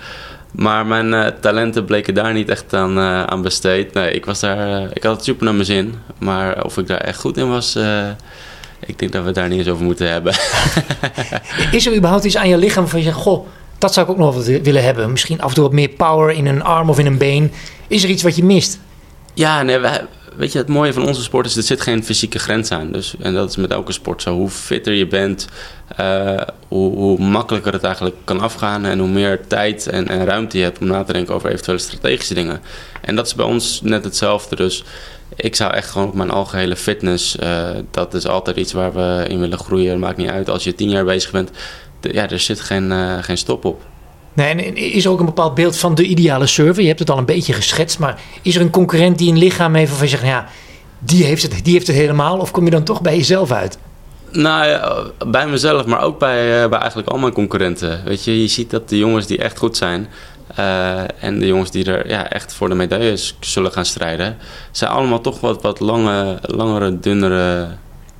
Maar 0.50 0.86
mijn 0.86 1.34
talenten 1.40 1.84
bleken 1.84 2.14
daar 2.14 2.32
niet 2.32 2.48
echt 2.48 2.74
aan, 2.74 2.98
aan 3.00 3.42
besteed. 3.42 3.94
Nee, 3.94 4.12
ik, 4.12 4.24
was 4.24 4.40
daar, 4.40 4.88
ik 4.92 5.02
had 5.02 5.16
het 5.16 5.24
super 5.24 5.44
naar 5.44 5.54
mijn 5.54 5.66
zin. 5.66 5.94
Maar 6.18 6.64
of 6.64 6.78
ik 6.78 6.86
daar 6.86 7.00
echt 7.00 7.20
goed 7.20 7.36
in 7.36 7.48
was 7.48 7.76
ik 8.86 8.98
denk 8.98 9.12
dat 9.12 9.20
we 9.20 9.26
het 9.26 9.36
daar 9.36 9.48
niet 9.48 9.58
eens 9.58 9.68
over 9.68 9.84
moeten 9.84 10.10
hebben. 10.10 10.32
is 11.70 11.86
er 11.86 11.96
überhaupt 11.96 12.24
iets 12.24 12.36
aan 12.36 12.48
je 12.48 12.56
lichaam 12.56 12.88
van 12.88 12.98
je 12.98 13.04
zegt, 13.04 13.16
goh, 13.16 13.46
dat 13.78 13.92
zou 13.92 14.06
ik 14.06 14.12
ook 14.12 14.18
nog 14.18 14.44
willen 14.44 14.84
hebben. 14.84 15.10
Misschien 15.10 15.40
af 15.40 15.48
en 15.48 15.54
toe 15.54 15.64
wat 15.64 15.72
meer 15.72 15.88
power 15.88 16.30
in 16.30 16.46
een 16.46 16.62
arm 16.62 16.88
of 16.90 16.98
in 16.98 17.06
een 17.06 17.18
been. 17.18 17.52
Is 17.86 18.02
er 18.02 18.08
iets 18.08 18.22
wat 18.22 18.36
je 18.36 18.44
mist? 18.44 18.78
Ja, 19.34 19.62
nee, 19.62 19.78
weet 20.36 20.52
je, 20.52 20.58
het 20.58 20.68
mooie 20.68 20.92
van 20.92 21.06
onze 21.06 21.22
sport 21.22 21.46
is, 21.46 21.56
er 21.56 21.62
zit 21.62 21.80
geen 21.80 22.04
fysieke 22.04 22.38
grens 22.38 22.70
aan. 22.70 22.92
Dus, 22.92 23.14
en 23.20 23.34
dat 23.34 23.50
is 23.50 23.56
met 23.56 23.70
elke 23.70 23.92
sport 23.92 24.22
zo. 24.22 24.34
Hoe 24.34 24.48
fitter 24.48 24.92
je 24.92 25.06
bent, 25.06 25.48
uh, 26.00 26.40
hoe, 26.68 26.96
hoe, 26.96 27.18
makkelijker 27.18 27.72
het 27.72 27.84
eigenlijk 27.84 28.16
kan 28.24 28.40
afgaan... 28.40 28.84
en 28.84 28.98
hoe 28.98 29.08
meer 29.08 29.46
tijd 29.46 29.86
en, 29.86 30.08
en 30.08 30.24
ruimte 30.24 30.58
je 30.58 30.64
hebt 30.64 30.78
om 30.78 30.86
na 30.86 31.02
te 31.02 31.12
denken 31.12 31.34
over 31.34 31.50
eventuele 31.50 31.80
strategische 31.80 32.34
dingen. 32.34 32.60
En 33.00 33.16
dat 33.16 33.26
is 33.26 33.34
bij 33.34 33.46
ons 33.46 33.80
net 33.82 34.04
hetzelfde. 34.04 34.56
Dus 34.56 34.84
ik 35.36 35.56
zou 35.56 35.72
echt 35.72 35.90
gewoon 35.90 36.08
op 36.08 36.14
mijn 36.14 36.30
algehele 36.30 36.76
fitness, 36.76 37.36
uh, 37.42 37.68
dat 37.90 38.14
is 38.14 38.26
altijd 38.26 38.56
iets 38.56 38.72
waar 38.72 38.92
we 38.92 39.24
in 39.28 39.40
willen 39.40 39.58
groeien. 39.58 39.90
Het 39.90 40.00
maakt 40.00 40.16
niet 40.16 40.28
uit 40.28 40.50
als 40.50 40.64
je 40.64 40.74
tien 40.74 40.90
jaar 40.90 41.04
bezig 41.04 41.30
bent. 41.30 41.50
ja, 42.00 42.30
er 42.30 42.40
zit 42.40 42.60
geen, 42.60 42.90
uh, 42.90 43.14
geen 43.20 43.38
stop 43.38 43.64
op. 43.64 43.82
Nee, 44.32 44.48
en 44.48 44.76
is 44.76 45.04
er 45.04 45.10
ook 45.10 45.18
een 45.18 45.24
bepaald 45.24 45.54
beeld 45.54 45.76
van 45.76 45.94
de 45.94 46.04
ideale 46.04 46.46
server? 46.46 46.82
Je 46.82 46.88
hebt 46.88 46.98
het 46.98 47.10
al 47.10 47.18
een 47.18 47.24
beetje 47.24 47.52
geschetst, 47.52 47.98
maar 47.98 48.20
is 48.42 48.56
er 48.56 48.60
een 48.60 48.70
concurrent 48.70 49.18
die 49.18 49.30
een 49.30 49.38
lichaam 49.38 49.74
heeft 49.74 49.88
waarvan 49.88 50.08
je 50.08 50.16
zegt, 50.16 50.26
ja, 50.26 50.48
die 50.98 51.24
heeft, 51.24 51.42
het, 51.42 51.64
die 51.64 51.72
heeft 51.72 51.86
het 51.86 51.96
helemaal? 51.96 52.38
Of 52.38 52.50
kom 52.50 52.64
je 52.64 52.70
dan 52.70 52.84
toch 52.84 53.00
bij 53.00 53.16
jezelf 53.16 53.50
uit? 53.50 53.78
Nou, 54.30 54.66
ja, 54.66 55.02
bij 55.26 55.46
mezelf, 55.46 55.86
maar 55.86 56.02
ook 56.02 56.18
bij, 56.18 56.62
uh, 56.62 56.68
bij 56.68 56.78
eigenlijk 56.78 57.08
al 57.08 57.18
mijn 57.18 57.32
concurrenten. 57.32 58.04
Weet 58.04 58.24
je, 58.24 58.40
je 58.40 58.48
ziet 58.48 58.70
dat 58.70 58.88
de 58.88 58.98
jongens 58.98 59.26
die 59.26 59.38
echt 59.38 59.58
goed 59.58 59.76
zijn, 59.76 60.08
uh, 60.58 61.02
en 61.24 61.38
de 61.38 61.46
jongens 61.46 61.70
die 61.70 61.84
er 61.84 62.08
ja, 62.08 62.30
echt 62.30 62.52
voor 62.52 62.68
de 62.68 62.74
medailles 62.74 63.36
zullen 63.40 63.72
gaan 63.72 63.84
strijden, 63.84 64.36
zijn 64.70 64.90
allemaal 64.90 65.20
toch 65.20 65.40
wat, 65.40 65.62
wat 65.62 65.80
lange, 65.80 66.38
langere, 66.40 66.98
dunnere, 66.98 67.68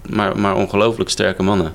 maar, 0.08 0.38
maar 0.38 0.54
ongelooflijk 0.56 1.10
sterke 1.10 1.42
mannen. 1.42 1.74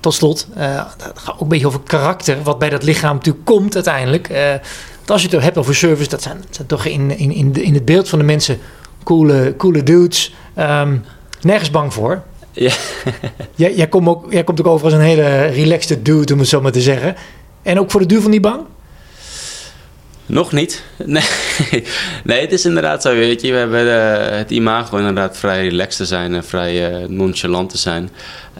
Tot 0.00 0.14
slot, 0.14 0.48
uh, 0.56 0.84
gaat 1.14 1.34
ook 1.34 1.40
een 1.40 1.48
beetje 1.48 1.66
over 1.66 1.80
karakter, 1.80 2.42
wat 2.42 2.58
bij 2.58 2.70
dat 2.70 2.82
lichaam 2.82 3.14
natuurlijk 3.14 3.44
komt 3.44 3.74
uiteindelijk. 3.74 4.30
Uh, 4.30 4.52
als 5.06 5.22
je 5.22 5.28
het 5.28 5.42
hebt 5.42 5.58
over 5.58 5.74
service, 5.74 6.10
dat 6.10 6.22
zijn, 6.22 6.44
zijn 6.50 6.66
toch 6.66 6.84
in, 6.84 7.18
in, 7.18 7.32
in, 7.32 7.52
de, 7.52 7.62
in 7.62 7.74
het 7.74 7.84
beeld 7.84 8.08
van 8.08 8.18
de 8.18 8.24
mensen 8.24 8.58
coole, 9.04 9.54
coole 9.56 9.82
dudes. 9.82 10.34
Um, 10.58 11.04
nergens 11.40 11.70
bang 11.70 11.92
voor. 11.92 12.22
Ja. 12.52 12.72
jij, 13.54 13.74
jij, 13.74 13.88
komt 13.88 14.08
ook, 14.08 14.32
jij 14.32 14.44
komt 14.44 14.60
ook 14.60 14.66
over 14.66 14.84
als 14.84 14.94
een 14.94 15.00
hele 15.00 15.46
relaxed 15.46 16.04
dude, 16.04 16.32
om 16.32 16.38
het 16.38 16.48
zo 16.48 16.60
maar 16.60 16.72
te 16.72 16.80
zeggen. 16.80 17.16
En 17.64 17.78
ook 17.78 17.90
voor 17.90 18.00
de 18.00 18.06
duivel 18.06 18.30
niet 18.30 18.42
bang? 18.42 18.60
Nog 20.26 20.52
niet. 20.52 20.82
Nee. 21.06 21.24
nee, 22.24 22.40
het 22.40 22.52
is 22.52 22.64
inderdaad 22.64 23.02
zo. 23.02 23.14
Weet 23.14 23.40
je, 23.40 23.52
we 23.52 23.58
hebben 23.58 23.86
uh, 23.86 24.36
het 24.36 24.50
imago 24.50 24.96
inderdaad 24.96 25.38
vrij 25.38 25.68
relaxed 25.68 25.96
te 25.96 26.04
zijn 26.04 26.34
en 26.34 26.44
vrij 26.44 27.02
uh, 27.02 27.08
nonchalant 27.08 27.70
te 27.70 27.78
zijn. 27.78 28.10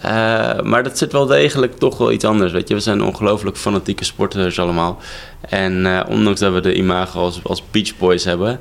Uh, 0.04 0.61
maar 0.61 0.82
dat 0.82 0.99
zit 0.99 1.12
wel 1.12 1.26
degelijk 1.26 1.78
toch 1.78 1.99
wel 1.99 2.12
iets 2.12 2.25
anders. 2.25 2.52
Weet 2.52 2.68
je, 2.68 2.75
we 2.75 2.80
zijn 2.80 3.02
ongelooflijk 3.02 3.56
fanatieke 3.56 4.04
sporters 4.04 4.58
allemaal. 4.58 4.99
En 5.49 6.06
ondanks 6.08 6.40
dat 6.40 6.52
we 6.52 6.61
de 6.61 6.75
imago 6.75 7.20
als, 7.20 7.40
als 7.42 7.62
Beach 7.70 7.96
Boys 7.96 8.25
hebben, 8.25 8.61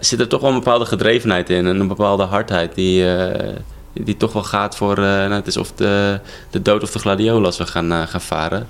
zit 0.00 0.20
er 0.20 0.28
toch 0.28 0.40
wel 0.40 0.50
een 0.50 0.58
bepaalde 0.58 0.84
gedrevenheid 0.84 1.50
in 1.50 1.66
en 1.66 1.80
een 1.80 1.88
bepaalde 1.88 2.22
hardheid 2.22 2.74
die 2.74 3.04
die 3.92 4.16
toch 4.16 4.32
wel 4.32 4.42
gaat 4.42 4.76
voor, 4.76 4.96
nou, 4.96 5.32
het 5.32 5.46
is 5.46 5.56
of 5.56 5.72
de, 5.72 6.20
de 6.50 6.62
dood 6.62 6.82
of 6.82 6.90
de 6.90 6.98
gladiolen 6.98 7.44
als 7.44 7.58
we 7.58 7.66
gaan, 7.66 8.08
gaan 8.08 8.20
varen. 8.20 8.68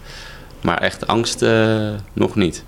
Maar 0.61 0.79
echt 0.79 1.07
angst 1.07 1.43
uh, 1.43 1.89
nog 2.13 2.35
niet. 2.35 2.65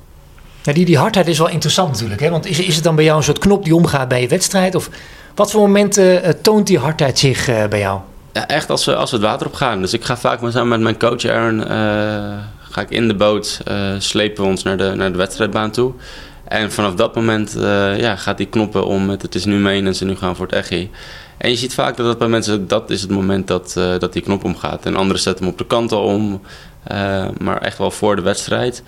Ja, 0.62 0.72
die, 0.72 0.84
die 0.84 0.99
hardheid 0.99 1.28
is 1.28 1.38
wel 1.38 1.49
interessant 1.49 1.90
natuurlijk. 1.90 2.20
Hè? 2.20 2.30
Want 2.30 2.46
is, 2.46 2.61
is 2.61 2.75
het 2.75 2.84
dan 2.84 2.94
bij 2.94 3.04
jou 3.04 3.16
een 3.16 3.25
soort 3.25 3.38
knop 3.38 3.64
die 3.64 3.75
omgaat 3.75 4.08
bij 4.08 4.20
je 4.20 4.28
wedstrijd? 4.28 4.75
Of 4.75 4.90
wat 5.34 5.50
voor 5.50 5.61
momenten 5.61 6.42
toont 6.42 6.66
die 6.66 6.78
hardheid 6.78 7.18
zich 7.18 7.44
bij 7.68 7.78
jou? 7.78 8.00
Ja, 8.32 8.49
echt 8.49 8.70
als 8.70 8.84
we, 8.84 8.96
als 8.96 9.11
we 9.11 9.16
het 9.16 9.26
water 9.26 9.46
op 9.46 9.54
gaan. 9.54 9.80
Dus 9.80 9.92
ik 9.92 10.04
ga 10.04 10.16
vaak 10.16 10.38
samen 10.49 10.68
met 10.68 10.80
mijn 10.80 10.99
coach 10.99 11.25
Aaron... 11.25 11.61
ga 12.61 12.80
ik 12.80 12.90
in 12.90 13.08
de 13.08 13.14
boot, 13.14 13.61
slepen 13.99 14.42
we 14.42 14.49
ons 14.50 14.62
naar 14.62 14.76
de, 14.76 14.92
naar 14.96 15.12
de 15.12 15.18
wedstrijdbaan 15.18 15.70
toe. 15.70 15.92
En 16.44 16.72
vanaf 16.72 16.94
dat 16.94 17.14
moment 17.14 17.56
ja, 17.96 18.16
gaat 18.16 18.37
die 18.37 18.46
knoppen 18.46 18.87
om 18.87 19.06
met 19.06 19.22
het 19.22 19.34
is 19.34 19.44
nu 19.44 19.56
mee 19.56 19.84
en 19.84 19.94
ze 19.94 20.04
nu 20.04 20.16
gaan 20.16 20.37
voor 20.37 20.46
het 20.46 20.54
echi. 20.54 20.90
En 21.42 21.50
je 21.50 21.56
ziet 21.56 21.75
vaak 21.75 21.96
dat 21.96 22.06
dat 22.06 22.18
bij 22.18 22.28
mensen, 22.28 22.68
dat 22.68 22.90
is 22.90 23.02
het 23.02 23.11
moment 23.11 23.46
dat, 23.46 23.75
uh, 23.78 23.99
dat 23.99 24.12
die 24.12 24.22
knop 24.22 24.44
omgaat. 24.44 24.87
En 24.87 24.96
anderen 24.96 25.22
zetten 25.22 25.44
hem 25.44 25.52
op 25.52 25.58
de 25.58 25.66
kant 25.66 25.92
al 25.92 26.04
om. 26.04 26.40
Maar 27.38 27.60
echt 27.60 27.78
wel 27.78 27.90
voor 27.90 28.16
de 28.16 28.22
wedstrijd 28.22 28.82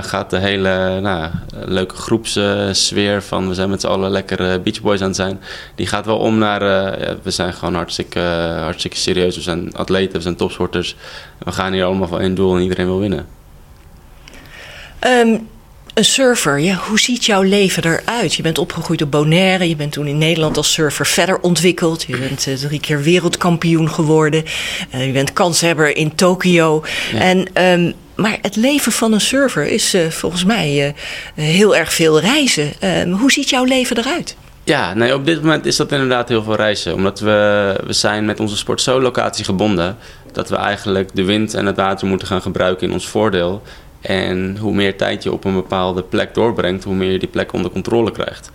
gaat 0.00 0.30
de 0.30 0.38
hele 0.38 1.00
nou, 1.00 1.30
leuke 1.64 1.94
groepssfeer 1.94 3.22
van 3.22 3.48
we 3.48 3.54
zijn 3.54 3.70
met 3.70 3.80
z'n 3.80 3.86
allen 3.86 4.10
lekker 4.10 4.62
Beach 4.62 4.80
Boys 4.80 5.00
aan 5.00 5.06
het 5.06 5.16
zijn. 5.16 5.40
Die 5.74 5.86
gaat 5.86 6.06
wel 6.06 6.18
om 6.18 6.38
naar 6.38 6.60
we 7.22 7.30
zijn 7.30 7.52
gewoon 7.52 7.74
hartstikke, 7.74 8.20
hartstikke 8.60 8.96
serieus. 8.96 9.36
We 9.36 9.42
zijn 9.42 9.74
atleten, 9.76 10.16
we 10.16 10.22
zijn 10.22 10.36
topsporters. 10.36 10.96
We 11.38 11.52
gaan 11.52 11.72
hier 11.72 11.84
allemaal 11.84 12.08
van 12.08 12.20
één 12.20 12.34
doel 12.34 12.56
en 12.56 12.62
iedereen 12.62 12.86
wil 12.86 13.00
winnen. 13.00 13.26
Um, 15.06 15.48
een 15.94 16.04
surfer, 16.04 16.58
ja, 16.58 16.74
hoe 16.74 17.00
ziet 17.00 17.24
jouw 17.24 17.42
leven 17.42 17.84
eruit? 17.84 18.34
Je 18.34 18.42
bent 18.42 18.58
opgegroeid 18.58 19.02
op 19.02 19.10
Bonaire, 19.10 19.68
je 19.68 19.76
bent 19.76 19.92
toen 19.92 20.06
in 20.06 20.18
Nederland 20.18 20.56
als 20.56 20.72
surfer 20.72 21.06
verder 21.06 21.40
ontwikkeld. 21.40 22.02
Je 22.02 22.18
bent 22.18 22.46
uh, 22.46 22.54
drie 22.54 22.80
keer 22.80 23.02
wereldkampioen 23.02 23.90
geworden. 23.90 24.44
Uh, 24.94 25.06
je 25.06 25.12
bent 25.12 25.32
kanshebber 25.32 25.96
in 25.96 26.14
Tokio. 26.14 26.84
En, 27.18 27.62
um, 27.62 27.92
maar 28.14 28.38
het 28.42 28.56
leven 28.56 28.92
van 28.92 29.12
een 29.12 29.20
surfer 29.20 29.66
is 29.66 29.94
uh, 29.94 30.06
volgens 30.08 30.44
mij 30.44 30.94
heel 31.34 31.76
erg 31.76 31.92
veel 31.92 32.20
reizen. 32.20 32.72
Um, 32.80 33.12
hoe 33.12 33.32
ziet 33.32 33.50
jouw 33.50 33.64
leven 33.64 33.98
eruit? 33.98 34.36
Ja, 34.64 34.94
nee, 34.94 35.14
op 35.14 35.26
dit 35.26 35.40
moment 35.40 35.66
is 35.66 35.76
dat 35.76 35.92
inderdaad 35.92 36.28
heel 36.28 36.42
veel 36.42 36.56
reizen. 36.56 36.94
Omdat 36.94 37.20
we, 37.20 37.80
we 37.86 37.92
zijn 37.92 38.24
met 38.24 38.40
onze 38.40 38.56
sport 38.56 38.80
zo 38.80 39.00
locatie 39.00 39.44
gebonden... 39.44 39.96
dat 40.32 40.48
we 40.48 40.56
eigenlijk 40.56 41.10
de 41.14 41.24
wind 41.24 41.54
en 41.54 41.66
het 41.66 41.76
water 41.76 42.06
moeten 42.06 42.28
gaan 42.28 42.42
gebruiken 42.42 42.86
in 42.86 42.92
ons 42.92 43.08
voordeel... 43.08 43.62
En 44.06 44.56
hoe 44.56 44.74
meer 44.74 44.96
tijd 44.96 45.22
je 45.22 45.32
op 45.32 45.44
een 45.44 45.54
bepaalde 45.54 46.02
plek 46.02 46.34
doorbrengt, 46.34 46.84
hoe 46.84 46.94
meer 46.94 47.12
je 47.12 47.18
die 47.18 47.28
plek 47.28 47.52
onder 47.52 47.70
controle 47.70 48.10
krijgt. 48.10 48.50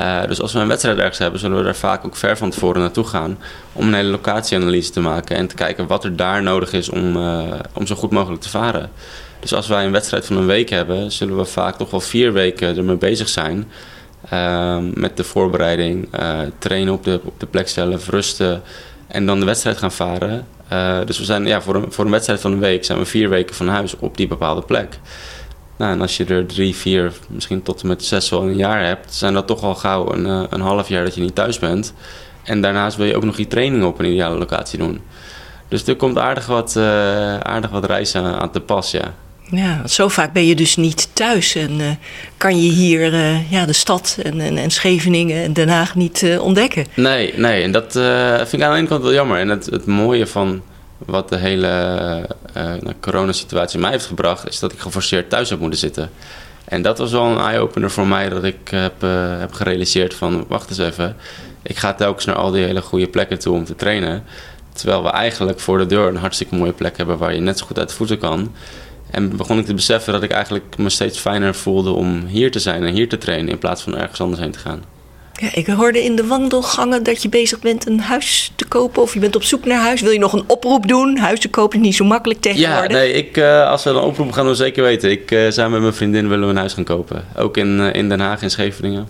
Uh, 0.00 0.24
dus 0.24 0.40
als 0.40 0.52
we 0.52 0.58
een 0.58 0.68
wedstrijd 0.68 0.98
ergens 0.98 1.18
hebben, 1.18 1.40
zullen 1.40 1.56
we 1.56 1.64
daar 1.64 1.76
vaak 1.76 2.04
ook 2.04 2.16
ver 2.16 2.36
van 2.36 2.50
tevoren 2.50 2.80
naartoe 2.80 3.04
gaan. 3.04 3.38
Om 3.72 3.86
een 3.86 3.94
hele 3.94 4.08
locatieanalyse 4.08 4.90
te 4.90 5.00
maken 5.00 5.36
en 5.36 5.46
te 5.46 5.54
kijken 5.54 5.86
wat 5.86 6.04
er 6.04 6.16
daar 6.16 6.42
nodig 6.42 6.72
is 6.72 6.88
om, 6.88 7.16
uh, 7.16 7.42
om 7.72 7.86
zo 7.86 7.94
goed 7.94 8.10
mogelijk 8.10 8.42
te 8.42 8.48
varen. 8.48 8.90
Dus 9.40 9.54
als 9.54 9.66
wij 9.66 9.84
een 9.84 9.92
wedstrijd 9.92 10.26
van 10.26 10.36
een 10.36 10.46
week 10.46 10.68
hebben, 10.68 11.12
zullen 11.12 11.36
we 11.36 11.44
vaak 11.44 11.76
toch 11.76 11.90
wel 11.90 12.00
vier 12.00 12.32
weken 12.32 12.76
ermee 12.76 12.96
bezig 12.96 13.28
zijn. 13.28 13.70
Uh, 14.32 14.78
met 14.94 15.16
de 15.16 15.24
voorbereiding, 15.24 16.08
trainen 16.58 16.92
op 16.92 17.04
de, 17.04 17.20
op 17.24 17.40
de 17.40 17.46
plek 17.46 17.68
zelf, 17.68 18.08
rusten 18.08 18.62
en 19.08 19.26
dan 19.26 19.38
de 19.40 19.46
wedstrijd 19.46 19.78
gaan 19.78 19.92
varen. 19.92 20.46
Uh, 20.72 20.98
dus 21.04 21.18
we 21.18 21.24
zijn 21.24 21.46
ja, 21.46 21.60
voor, 21.60 21.74
een, 21.74 21.92
voor 21.92 22.04
een 22.04 22.10
wedstrijd 22.10 22.40
van 22.40 22.52
een 22.52 22.58
week 22.58 22.84
zijn 22.84 22.98
we 22.98 23.04
vier 23.04 23.28
weken 23.28 23.54
van 23.54 23.68
huis 23.68 23.96
op 23.96 24.16
die 24.16 24.26
bepaalde 24.28 24.62
plek. 24.62 24.98
Nou, 25.76 25.92
en 25.92 26.00
als 26.00 26.16
je 26.16 26.24
er 26.24 26.46
drie, 26.46 26.74
vier, 26.74 27.12
misschien 27.28 27.62
tot 27.62 27.82
en 27.82 27.88
met 27.88 28.04
zes 28.04 28.28
wel 28.30 28.42
een 28.42 28.56
jaar 28.56 28.84
hebt, 28.84 29.14
zijn 29.14 29.34
dat 29.34 29.46
toch 29.46 29.62
al 29.62 29.74
gauw 29.74 30.12
een, 30.12 30.26
uh, 30.26 30.42
een 30.50 30.60
half 30.60 30.88
jaar 30.88 31.04
dat 31.04 31.14
je 31.14 31.20
niet 31.20 31.34
thuis 31.34 31.58
bent. 31.58 31.94
En 32.42 32.60
daarnaast 32.60 32.96
wil 32.96 33.06
je 33.06 33.16
ook 33.16 33.24
nog 33.24 33.36
die 33.36 33.46
training 33.46 33.84
op 33.84 33.98
een 33.98 34.04
ideale 34.04 34.38
locatie 34.38 34.78
doen. 34.78 35.00
Dus 35.68 35.86
er 35.86 35.96
komt 35.96 36.18
aardig 36.18 36.46
wat, 36.46 36.74
uh, 36.76 36.84
aardig 37.38 37.70
wat 37.70 37.84
reizen 37.84 38.40
aan 38.40 38.50
te 38.50 38.60
pas, 38.60 38.90
ja. 38.90 39.14
Ja, 39.50 39.76
want 39.76 39.90
zo 39.90 40.08
vaak 40.08 40.32
ben 40.32 40.46
je 40.46 40.54
dus 40.54 40.76
niet 40.76 41.08
thuis 41.12 41.54
en 41.54 41.80
uh, 41.80 41.90
kan 42.36 42.62
je 42.62 42.70
hier 42.70 43.12
uh, 43.12 43.50
ja, 43.50 43.66
de 43.66 43.72
stad 43.72 44.18
en, 44.22 44.40
en, 44.40 44.56
en, 44.56 44.70
Scheveningen 44.70 45.42
en 45.42 45.52
Den 45.52 45.68
Haag 45.68 45.94
niet 45.94 46.22
uh, 46.22 46.42
ontdekken. 46.42 46.86
Nee, 46.94 47.34
nee, 47.36 47.62
en 47.62 47.72
dat 47.72 47.92
vind 48.36 48.52
ik 48.52 48.62
aan 48.62 48.72
de 48.72 48.78
ene 48.78 48.88
kant 48.88 49.02
wel 49.02 49.12
jammer. 49.12 49.38
En 49.38 49.48
het, 49.48 49.66
het 49.66 49.86
mooie 49.86 50.26
van 50.26 50.62
wat 50.98 51.28
de 51.28 51.36
hele 51.36 51.68
nou, 52.52 52.92
coronasituatie 53.00 53.78
mij 53.78 53.90
heeft 53.90 54.06
gebracht, 54.06 54.48
is 54.48 54.58
dat 54.58 54.72
ik 54.72 54.78
geforceerd 54.78 55.30
thuis 55.30 55.50
heb 55.50 55.60
moeten 55.60 55.78
zitten. 55.78 56.10
En 56.64 56.82
dat 56.82 56.98
was 56.98 57.12
wel 57.12 57.24
een 57.24 57.38
eye-opener 57.38 57.90
voor 57.90 58.06
mij, 58.06 58.28
dat 58.28 58.44
ik 58.44 58.68
heb, 58.70 59.00
heb 59.38 59.52
gerealiseerd 59.52 60.14
van, 60.14 60.44
wacht 60.48 60.68
eens 60.68 60.78
even, 60.78 61.16
ik 61.62 61.76
ga 61.76 61.94
telkens 61.94 62.24
naar 62.24 62.36
al 62.36 62.50
die 62.50 62.64
hele 62.64 62.82
goede 62.82 63.08
plekken 63.08 63.38
toe 63.38 63.54
om 63.54 63.64
te 63.64 63.74
trainen. 63.74 64.24
Terwijl 64.72 65.02
we 65.02 65.10
eigenlijk 65.10 65.60
voor 65.60 65.78
de 65.78 65.86
deur 65.86 66.08
een 66.08 66.16
hartstikke 66.16 66.54
mooie 66.54 66.72
plek 66.72 66.96
hebben 66.96 67.18
waar 67.18 67.34
je 67.34 67.40
net 67.40 67.58
zo 67.58 67.66
goed 67.66 67.78
uit 67.78 67.92
voeten 67.92 68.18
kan. 68.18 68.54
En 69.10 69.36
begon 69.36 69.58
ik 69.58 69.66
te 69.66 69.74
beseffen 69.74 70.12
dat 70.12 70.22
ik 70.22 70.30
eigenlijk 70.30 70.76
me 70.76 70.88
steeds 70.88 71.18
fijner 71.18 71.54
voelde 71.54 71.90
om 71.90 72.26
hier 72.26 72.50
te 72.50 72.58
zijn 72.58 72.84
en 72.84 72.94
hier 72.94 73.08
te 73.08 73.18
trainen 73.18 73.48
in 73.48 73.58
plaats 73.58 73.82
van 73.82 73.96
ergens 73.96 74.20
anders 74.20 74.40
heen 74.40 74.50
te 74.50 74.58
gaan. 74.58 74.82
Ja, 75.40 75.48
ik 75.54 75.66
hoorde 75.66 76.04
in 76.04 76.16
de 76.16 76.26
wandelgangen 76.26 77.02
dat 77.02 77.22
je 77.22 77.28
bezig 77.28 77.60
bent 77.60 77.86
een 77.86 78.00
huis 78.00 78.52
te 78.54 78.64
kopen 78.64 79.02
of 79.02 79.14
je 79.14 79.20
bent 79.20 79.36
op 79.36 79.42
zoek 79.42 79.64
naar 79.64 79.80
huis. 79.80 80.00
Wil 80.00 80.10
je 80.10 80.18
nog 80.18 80.32
een 80.32 80.44
oproep 80.46 80.88
doen? 80.88 81.16
Huis 81.16 81.40
te 81.40 81.48
kopen 81.48 81.78
is 81.78 81.84
niet 81.84 81.94
zo 81.94 82.04
makkelijk 82.04 82.40
tegenwoordig. 82.40 82.90
Ja, 82.90 82.96
nee, 82.96 83.12
ik, 83.12 83.36
uh, 83.36 83.68
als 83.70 83.84
we 83.84 83.90
een 83.90 83.96
oproep 83.96 84.32
gaan 84.32 84.44
doen, 84.44 84.56
zeker 84.56 84.82
weten. 84.82 85.10
Ik 85.10 85.30
uh, 85.30 85.50
samen 85.50 85.72
met 85.72 85.80
mijn 85.80 85.94
vriendin 85.94 86.28
willen 86.28 86.44
we 86.44 86.50
een 86.50 86.58
huis 86.58 86.72
gaan 86.72 86.84
kopen. 86.84 87.24
Ook 87.36 87.56
in, 87.56 87.78
uh, 87.78 87.94
in 87.94 88.08
Den 88.08 88.20
Haag, 88.20 88.42
in 88.42 88.50
Scheveningen. 88.50 89.08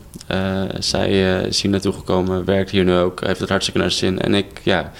zij 0.78 1.40
is 1.48 1.62
hier 1.62 1.70
naartoe 1.70 1.92
gekomen, 1.92 2.44
werkt 2.44 2.70
hier 2.70 2.84
nu 2.84 2.94
ook, 2.94 3.26
heeft 3.26 3.40
het 3.40 3.48
hartstikke 3.48 3.80
naar 3.80 3.90
zin. 3.90 4.18
En 4.20 4.34
ik, 4.34 4.46
ja, 4.62 4.92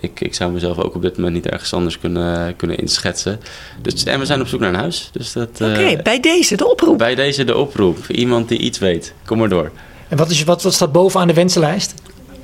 ik, 0.00 0.20
ik 0.20 0.34
zou 0.34 0.52
mezelf 0.52 0.78
ook 0.78 0.94
op 0.94 1.02
dit 1.02 1.16
moment 1.16 1.34
niet 1.34 1.48
ergens 1.48 1.72
anders 1.72 1.98
kunnen, 1.98 2.56
kunnen 2.56 2.78
inschetsen. 2.78 3.40
Dus, 3.82 4.04
en 4.04 4.18
we 4.18 4.26
zijn 4.26 4.40
op 4.40 4.46
zoek 4.46 4.60
naar 4.60 4.68
een 4.68 4.80
huis. 4.80 5.10
Dus 5.12 5.36
Oké, 5.36 5.48
okay, 5.60 6.02
bij 6.02 6.20
deze 6.20 6.56
de 6.56 6.70
oproep. 6.70 6.98
Bij 6.98 7.14
deze 7.14 7.44
de 7.44 7.56
oproep. 7.56 8.06
Iemand 8.08 8.48
die 8.48 8.58
iets 8.58 8.78
weet. 8.78 9.14
Kom 9.24 9.38
maar 9.38 9.48
door. 9.48 9.70
En 10.08 10.16
wat, 10.16 10.30
is, 10.30 10.44
wat, 10.44 10.62
wat 10.62 10.74
staat 10.74 10.92
bovenaan 10.92 11.26
de 11.26 11.34
wensenlijst? 11.34 11.94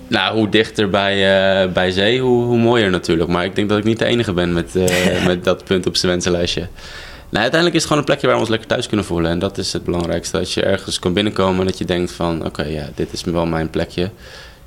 Nou, 0.08 0.36
hoe 0.36 0.48
dichter 0.48 0.90
bij, 0.90 1.16
uh, 1.64 1.72
bij 1.72 1.90
zee, 1.90 2.20
hoe, 2.20 2.44
hoe 2.44 2.58
mooier 2.58 2.90
natuurlijk. 2.90 3.30
Maar 3.30 3.44
ik 3.44 3.54
denk 3.54 3.68
dat 3.68 3.78
ik 3.78 3.84
niet 3.84 3.98
de 3.98 4.04
enige 4.04 4.32
ben 4.32 4.52
met, 4.52 4.76
uh, 4.76 5.24
met 5.26 5.44
dat 5.44 5.64
punt 5.64 5.86
op 5.86 5.96
zijn 5.96 6.12
wensenlijstje. 6.12 6.68
Nou, 7.30 7.42
uiteindelijk 7.42 7.74
is 7.74 7.82
het 7.82 7.82
gewoon 7.82 7.98
een 7.98 8.04
plekje 8.04 8.26
waar 8.26 8.34
we 8.34 8.40
ons 8.40 8.50
lekker 8.50 8.68
thuis 8.68 8.86
kunnen 8.86 9.06
voelen. 9.06 9.30
En 9.30 9.38
dat 9.38 9.58
is 9.58 9.72
het 9.72 9.84
belangrijkste. 9.84 10.38
Dat 10.38 10.52
je 10.52 10.62
ergens 10.62 10.98
kan 10.98 11.12
binnenkomen 11.12 11.60
en 11.60 11.66
dat 11.66 11.78
je 11.78 11.84
denkt 11.84 12.12
van... 12.12 12.44
oké, 12.44 12.62
ja, 12.62 12.88
dit 12.94 13.12
is 13.12 13.24
wel 13.24 13.46
mijn 13.46 13.70
plekje. 13.70 14.10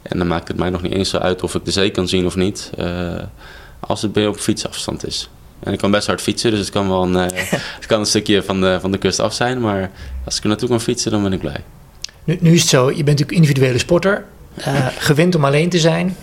En 0.01 0.17
dan 0.17 0.27
maakt 0.27 0.47
het 0.47 0.57
mij 0.57 0.69
nog 0.69 0.81
niet 0.81 0.93
eens 0.93 1.09
zo 1.09 1.17
uit 1.17 1.43
of 1.43 1.55
ik 1.55 1.65
de 1.65 1.71
zee 1.71 1.89
kan 1.89 2.07
zien 2.07 2.25
of 2.25 2.35
niet. 2.35 2.71
Uh, 2.79 3.13
als 3.79 4.01
het 4.01 4.27
op 4.27 4.37
fietsafstand 4.37 5.07
is. 5.07 5.29
En 5.59 5.73
ik 5.73 5.79
kan 5.79 5.91
best 5.91 6.07
hard 6.07 6.21
fietsen, 6.21 6.51
dus 6.51 6.59
het 6.59 6.69
kan 6.69 6.87
wel 6.87 7.03
een, 7.03 7.13
uh, 7.13 7.39
het 7.79 7.85
kan 7.85 7.99
een 7.99 8.05
stukje 8.05 8.43
van 8.43 8.61
de, 8.61 8.77
van 8.81 8.91
de 8.91 8.97
kust 8.97 9.19
af 9.19 9.33
zijn. 9.33 9.61
Maar 9.61 9.91
als 10.25 10.37
ik 10.37 10.43
er 10.43 10.49
naartoe 10.49 10.69
kan 10.69 10.81
fietsen, 10.81 11.11
dan 11.11 11.23
ben 11.23 11.33
ik 11.33 11.39
blij. 11.39 11.63
Nu, 12.23 12.37
nu 12.41 12.53
is 12.53 12.61
het 12.61 12.69
zo, 12.69 12.89
je 12.89 12.95
bent 12.95 13.05
natuurlijk 13.05 13.37
individuele 13.37 13.77
sporter. 13.77 14.25
Uh, 14.67 14.87
gewend 14.97 15.35
om 15.35 15.45
alleen 15.45 15.69
te 15.69 15.79
zijn. 15.79 16.15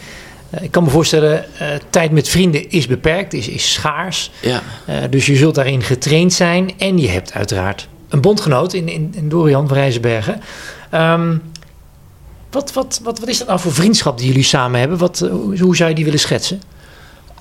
ik 0.60 0.70
kan 0.70 0.84
me 0.84 0.90
voorstellen, 0.90 1.44
tijd 1.90 2.10
met 2.10 2.28
vrienden 2.28 2.70
is 2.70 2.86
beperkt, 2.86 3.32
is, 3.32 3.48
is 3.48 3.72
schaars. 3.72 4.30
Ja. 4.40 4.62
dus 5.10 5.26
je 5.26 5.36
zult 5.36 5.54
daarin 5.54 5.82
getraind 5.82 6.32
zijn. 6.32 6.70
En 6.78 6.98
je 6.98 7.08
hebt 7.08 7.32
uiteraard 7.32 7.88
een 8.08 8.20
bondgenoot 8.20 8.72
in, 8.72 8.88
in, 8.88 9.12
in 9.16 9.28
Dorian 9.28 9.68
van 9.68 9.76
Rijzenbergen. 9.76 10.40
Um, 10.94 11.42
wat, 12.50 12.72
wat, 12.72 13.00
wat, 13.02 13.18
wat 13.18 13.28
is 13.28 13.38
dat 13.38 13.46
nou 13.46 13.60
voor 13.60 13.72
vriendschap 13.72 14.18
die 14.18 14.26
jullie 14.26 14.42
samen 14.42 14.80
hebben? 14.80 14.98
Wat, 14.98 15.20
eh, 15.20 15.60
hoe 15.60 15.76
zou 15.76 15.88
je 15.88 15.94
die 15.94 16.04
willen 16.04 16.20
schetsen? 16.20 16.62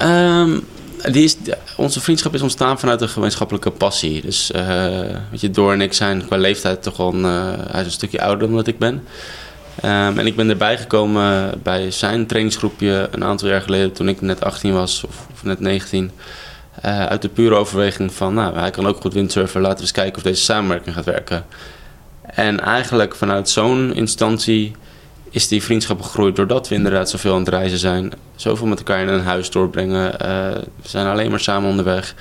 Um, 0.02 0.66
die 1.04 1.24
is, 1.24 1.36
onze 1.78 2.02
vriendschap 2.02 2.34
is 2.34 2.42
ontstaan 2.42 2.80
vanuit 2.80 3.02
een 3.02 3.10
gemeenschappelijke 3.10 3.72
passie. 3.72 4.22
Dus 4.22 4.52
uh, 4.56 4.88
weet 5.32 5.42
je, 5.42 5.52
Door 5.52 5.74
en 5.74 5.82
ik 5.82 5.94
zijn 5.94 6.26
qua 6.26 6.38
leeftijd 6.38 6.84
toch 6.84 6.98
wel 6.98 7.14
een, 7.14 7.26
uh, 7.26 7.54
hij 7.72 7.80
is 7.80 7.86
een 7.86 7.92
stukje 7.92 8.22
ouder 8.22 8.48
dan 8.48 8.56
dat 8.56 8.68
ik 8.68 8.80
ben. 8.80 9.04
Um, 9.84 10.20
en 10.20 10.26
ik 10.26 10.36
ben 10.36 10.50
erbij 10.50 10.78
gekomen 10.78 11.52
bij 11.64 11.92
zijn 11.92 12.26
trainingsgroepje 12.26 13.08
een 13.12 13.24
aantal 13.24 13.48
jaar 13.48 13.62
geleden 13.62 13.92
toen 13.92 14.10
ik 14.10 14.22
net 14.22 14.44
18 14.44 14.74
was 14.74 15.04
of, 15.04 15.44
net 15.44 15.60
19. 15.60 16.12
Uh, 16.86 17.06
uit 17.06 17.22
de 17.22 17.30
pure 17.30 17.56
overweging 17.56 18.14
van, 18.14 18.34
nou, 18.34 18.58
hij 18.58 18.72
kan 18.72 18.88
ook 18.88 19.02
goed 19.02 19.14
windsurfen, 19.14 19.62
laten 19.62 19.78
we 19.78 19.82
eens 19.82 19.92
kijken 19.92 20.16
of 20.16 20.24
deze 20.24 20.44
samenwerking 20.44 20.96
gaat 20.96 21.06
werken. 21.06 21.46
En 22.22 22.60
eigenlijk 22.60 23.16
vanuit 23.16 23.50
zo'n 23.50 23.94
instantie 23.94 24.76
is 25.30 25.48
die 25.48 25.64
vriendschap 25.64 26.02
gegroeid 26.02 26.36
doordat 26.36 26.68
we 26.68 26.76
inderdaad 26.76 27.10
zoveel 27.10 27.34
aan 27.34 27.40
het 27.40 27.50
reizen 27.50 27.78
zijn. 27.78 28.12
Zoveel 28.36 28.68
met 28.68 28.78
elkaar 28.78 29.02
in 29.02 29.08
een 29.08 29.24
huis 29.24 29.50
doorbrengen. 29.50 30.12
Uh, 30.12 30.18
we 30.82 30.88
zijn 30.90 31.08
alleen 31.08 31.30
maar 31.30 31.40
samen 31.40 31.70
onderweg. 31.70 32.16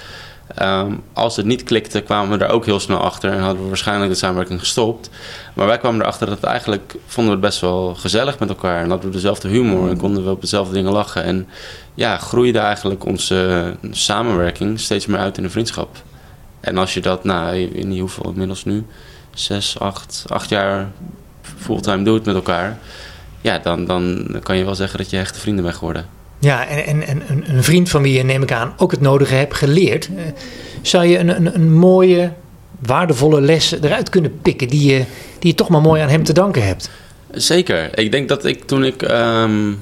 Um, 0.63 1.03
als 1.13 1.37
het 1.37 1.47
niet 1.47 1.63
klikte, 1.63 2.01
kwamen 2.01 2.31
we 2.31 2.37
daar 2.37 2.51
ook 2.51 2.65
heel 2.65 2.81
snel 2.81 2.99
achter 2.99 3.33
en 3.33 3.39
hadden 3.39 3.63
we 3.63 3.69
waarschijnlijk 3.69 4.11
de 4.11 4.17
samenwerking 4.17 4.59
gestopt. 4.59 5.11
Maar 5.55 5.67
wij 5.67 5.79
kwamen 5.79 6.01
erachter 6.01 6.27
dat 6.27 6.43
eigenlijk 6.43 6.97
vonden 7.07 7.35
we 7.35 7.39
het 7.39 7.49
best 7.49 7.61
wel 7.61 7.95
gezellig 7.95 8.39
met 8.39 8.49
elkaar. 8.49 8.83
En 8.83 8.91
hadden 8.91 9.09
we 9.09 9.15
dezelfde 9.15 9.49
humor 9.49 9.89
en 9.89 9.97
konden 9.97 10.25
we 10.25 10.31
op 10.31 10.41
dezelfde 10.41 10.75
dingen 10.75 10.93
lachen. 10.93 11.23
En 11.23 11.49
ja, 11.95 12.17
groeide 12.17 12.59
eigenlijk 12.59 13.05
onze 13.05 13.75
samenwerking 13.91 14.81
steeds 14.81 15.07
meer 15.07 15.19
uit 15.19 15.39
in 15.39 15.45
een 15.45 15.51
vriendschap. 15.51 16.03
En 16.61 16.79
als 16.79 16.95
je 16.95 17.01
dat, 17.01 17.25
nou, 17.25 17.85
niet 17.85 18.01
hoeveel 18.01 18.31
inmiddels 18.31 18.65
nu, 18.65 18.87
zes, 19.35 19.79
acht, 19.79 20.25
acht 20.29 20.49
jaar 20.49 20.91
fulltime 21.59 22.03
doet 22.03 22.25
met 22.25 22.35
elkaar, 22.35 22.79
ja, 23.41 23.59
dan, 23.59 23.85
dan 23.85 24.27
kan 24.43 24.57
je 24.57 24.65
wel 24.65 24.75
zeggen 24.75 24.99
dat 24.99 25.11
je 25.11 25.17
echte 25.17 25.41
vrienden 25.41 25.65
bent 25.65 25.77
geworden. 25.77 26.07
Ja, 26.39 26.67
en, 26.67 27.07
en, 27.07 27.29
en 27.29 27.55
een 27.55 27.63
vriend 27.63 27.89
van 27.89 28.03
wie 28.03 28.13
je, 28.17 28.23
neem 28.23 28.43
ik 28.43 28.53
aan, 28.53 28.73
ook 28.77 28.91
het 28.91 29.01
nodige 29.01 29.35
hebt 29.35 29.55
geleerd. 29.55 30.09
Eh, 30.17 30.25
zou 30.83 31.05
je 31.05 31.19
een, 31.19 31.29
een, 31.29 31.55
een 31.55 31.73
mooie, 31.73 32.33
waardevolle 32.79 33.41
les 33.41 33.73
eruit 33.73 34.09
kunnen 34.09 34.41
pikken 34.41 34.69
die 34.69 34.93
je, 34.93 35.05
die 35.39 35.51
je 35.51 35.55
toch 35.55 35.69
maar 35.69 35.81
mooi 35.81 36.03
aan 36.03 36.09
hem 36.09 36.25
te 36.25 36.33
danken 36.33 36.67
hebt? 36.67 36.91
Zeker. 37.31 37.99
Ik 37.99 38.13
denk 38.13 38.29
dat 38.29 38.45
ik 38.45 38.65
toen 38.65 38.85
ik, 38.85 39.03
um, 39.03 39.79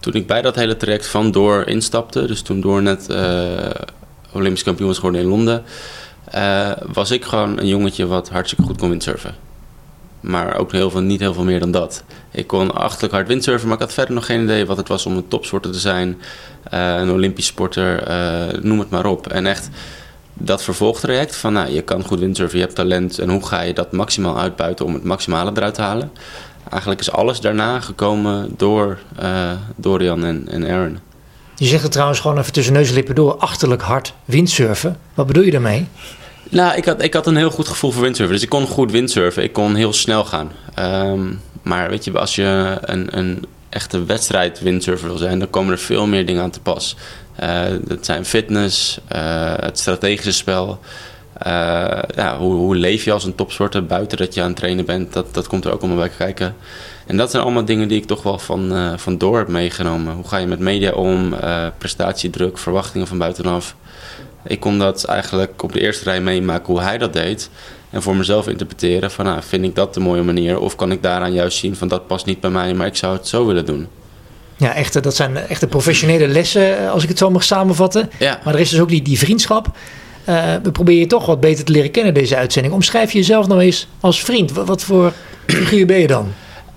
toen 0.00 0.14
ik 0.14 0.26
bij 0.26 0.42
dat 0.42 0.54
hele 0.54 0.76
traject 0.76 1.06
van 1.06 1.30
Door 1.30 1.66
instapte, 1.66 2.26
dus 2.26 2.42
toen 2.42 2.60
Door 2.60 2.82
net 2.82 3.06
uh, 3.10 3.70
Olympisch 4.32 4.62
kampioen 4.62 4.88
was 4.88 4.96
geworden 4.96 5.20
in 5.20 5.26
Londen, 5.26 5.62
uh, 6.34 6.70
was 6.92 7.10
ik 7.10 7.24
gewoon 7.24 7.58
een 7.58 7.68
jongetje 7.68 8.06
wat 8.06 8.28
hartstikke 8.28 8.64
goed 8.64 8.78
kon 8.78 8.88
windsurfen. 8.88 9.34
Maar 10.20 10.56
ook 10.56 10.72
heel 10.72 10.90
veel, 10.90 11.00
niet 11.00 11.20
heel 11.20 11.34
veel 11.34 11.44
meer 11.44 11.60
dan 11.60 11.70
dat. 11.70 12.02
Ik 12.30 12.46
kon 12.46 12.74
achterlijk 12.74 13.14
hard 13.14 13.28
windsurfen, 13.28 13.68
maar 13.68 13.76
ik 13.76 13.82
had 13.82 13.92
verder 13.92 14.14
nog 14.14 14.26
geen 14.26 14.42
idee 14.42 14.66
wat 14.66 14.76
het 14.76 14.88
was 14.88 15.06
om 15.06 15.16
een 15.16 15.28
topsporter 15.28 15.72
te 15.72 15.78
zijn. 15.78 16.20
Uh, 16.74 16.94
een 16.94 17.10
Olympisch 17.10 17.46
sporter, 17.46 18.08
uh, 18.08 18.62
noem 18.62 18.78
het 18.78 18.90
maar 18.90 19.06
op. 19.06 19.26
En 19.26 19.46
echt 19.46 19.70
dat 20.32 20.62
vervolgtraject 20.62 21.36
van 21.36 21.52
nou, 21.52 21.70
je 21.70 21.82
kan 21.82 22.04
goed 22.04 22.18
windsurfen, 22.18 22.58
je 22.58 22.64
hebt 22.64 22.76
talent 22.76 23.18
en 23.18 23.30
hoe 23.30 23.46
ga 23.46 23.60
je 23.60 23.72
dat 23.72 23.92
maximaal 23.92 24.38
uitbuiten 24.38 24.84
om 24.84 24.94
het 24.94 25.04
maximale 25.04 25.50
eruit 25.54 25.74
te 25.74 25.82
halen. 25.82 26.10
Eigenlijk 26.70 27.00
is 27.00 27.12
alles 27.12 27.40
daarna 27.40 27.80
gekomen 27.80 28.54
door 28.56 28.98
uh, 29.22 29.50
Dorian 29.76 30.24
en, 30.24 30.48
en 30.50 30.70
Aaron. 30.70 30.98
Je 31.54 31.66
zegt 31.66 31.82
het 31.82 31.92
trouwens 31.92 32.20
gewoon 32.20 32.38
even 32.38 32.52
tussen 32.52 32.72
neus 32.72 32.88
en 32.88 32.94
lippen 32.94 33.14
door, 33.14 33.36
achterlijk 33.36 33.82
hard 33.82 34.14
windsurfen. 34.24 34.96
Wat 35.14 35.26
bedoel 35.26 35.42
je 35.42 35.50
daarmee? 35.50 35.88
Nou, 36.50 36.76
ik 36.76 36.84
had, 36.84 37.02
ik 37.02 37.14
had 37.14 37.26
een 37.26 37.36
heel 37.36 37.50
goed 37.50 37.68
gevoel 37.68 37.90
voor 37.90 38.02
windsurfen. 38.02 38.34
Dus 38.34 38.44
ik 38.44 38.48
kon 38.48 38.66
goed 38.66 38.90
windsurfen. 38.90 39.42
Ik 39.42 39.52
kon 39.52 39.74
heel 39.74 39.92
snel 39.92 40.24
gaan. 40.24 40.52
Um, 40.78 41.40
maar 41.62 41.90
weet 41.90 42.04
je, 42.04 42.18
als 42.18 42.34
je 42.34 42.78
een, 42.80 43.18
een 43.18 43.44
echte 43.68 44.04
wedstrijd 44.04 44.60
windsurfer 44.60 45.08
wil 45.08 45.16
zijn, 45.16 45.38
dan 45.38 45.50
komen 45.50 45.72
er 45.72 45.78
veel 45.78 46.06
meer 46.06 46.26
dingen 46.26 46.42
aan 46.42 46.50
te 46.50 46.60
pas. 46.60 46.96
Dat 47.80 48.04
zijn 48.04 48.24
fitness, 48.24 49.00
uh, 49.12 49.54
het 49.56 49.78
strategische 49.78 50.32
spel. 50.32 50.80
Uh, 51.46 51.52
ja, 52.14 52.36
hoe, 52.38 52.54
hoe, 52.54 52.76
leef 52.76 53.04
je 53.04 53.12
als 53.12 53.24
een 53.24 53.34
topsporter 53.34 53.86
buiten 53.86 54.18
dat 54.18 54.34
je 54.34 54.40
aan 54.40 54.46
het 54.46 54.56
trainen 54.56 54.84
bent? 54.84 55.12
Dat, 55.12 55.34
dat 55.34 55.46
komt 55.46 55.64
er 55.64 55.72
ook 55.72 55.80
allemaal 55.80 55.98
bij 55.98 56.10
kijken. 56.16 56.54
En 57.06 57.16
dat 57.16 57.30
zijn 57.30 57.42
allemaal 57.42 57.64
dingen 57.64 57.88
die 57.88 58.00
ik 58.00 58.06
toch 58.06 58.22
wel 58.22 58.38
van, 58.38 58.94
van 58.98 59.18
door 59.18 59.38
heb 59.38 59.48
meegenomen. 59.48 60.14
Hoe 60.14 60.28
ga 60.28 60.36
je 60.36 60.46
met 60.46 60.58
media 60.58 60.90
om? 60.90 61.34
prestatiedruk, 61.78 62.58
verwachtingen 62.58 63.06
van 63.06 63.18
buitenaf. 63.18 63.76
Ik 64.46 64.60
kon 64.60 64.78
dat 64.78 65.04
eigenlijk 65.04 65.62
op 65.62 65.72
de 65.72 65.80
eerste 65.80 66.04
rij 66.04 66.20
meemaken 66.20 66.72
hoe 66.72 66.82
hij 66.82 66.98
dat 66.98 67.12
deed. 67.12 67.50
En 67.90 68.02
voor 68.02 68.16
mezelf 68.16 68.48
interpreteren 68.48 69.10
van 69.10 69.24
nou, 69.24 69.42
vind 69.42 69.64
ik 69.64 69.74
dat 69.74 69.94
de 69.94 70.00
mooie 70.00 70.22
manier? 70.22 70.58
Of 70.58 70.76
kan 70.76 70.92
ik 70.92 71.02
daaraan 71.02 71.32
juist 71.32 71.58
zien 71.58 71.76
van 71.76 71.88
dat 71.88 72.06
past 72.06 72.26
niet 72.26 72.40
bij 72.40 72.50
mij, 72.50 72.74
maar 72.74 72.86
ik 72.86 72.96
zou 72.96 73.16
het 73.16 73.28
zo 73.28 73.46
willen 73.46 73.66
doen. 73.66 73.88
Ja, 74.56 74.74
echte, 74.74 75.00
dat 75.00 75.16
zijn 75.16 75.36
echte 75.36 75.66
professionele 75.66 76.28
lessen, 76.28 76.78
eh, 76.78 76.90
als 76.90 77.02
ik 77.02 77.08
het 77.08 77.18
zo 77.18 77.30
mag 77.30 77.44
samenvatten. 77.44 78.10
Ja. 78.18 78.40
Maar 78.44 78.54
er 78.54 78.60
is 78.60 78.70
dus 78.70 78.80
ook 78.80 78.88
die, 78.88 79.02
die 79.02 79.18
vriendschap. 79.18 79.66
Uh, 80.28 80.54
we 80.62 80.70
proberen 80.70 81.00
je 81.00 81.06
toch 81.06 81.26
wat 81.26 81.40
beter 81.40 81.64
te 81.64 81.72
leren 81.72 81.90
kennen 81.90 82.14
deze 82.14 82.36
uitzending. 82.36 82.74
Omschrijf 82.74 83.12
je 83.12 83.18
jezelf 83.18 83.46
nou 83.46 83.60
eens 83.60 83.88
als 84.00 84.24
vriend. 84.24 84.52
Wat, 84.52 84.66
wat 84.66 84.82
voor 84.82 85.12
figuur 85.46 85.86
ben 85.86 85.98
je 85.98 86.06
dan? 86.06 86.32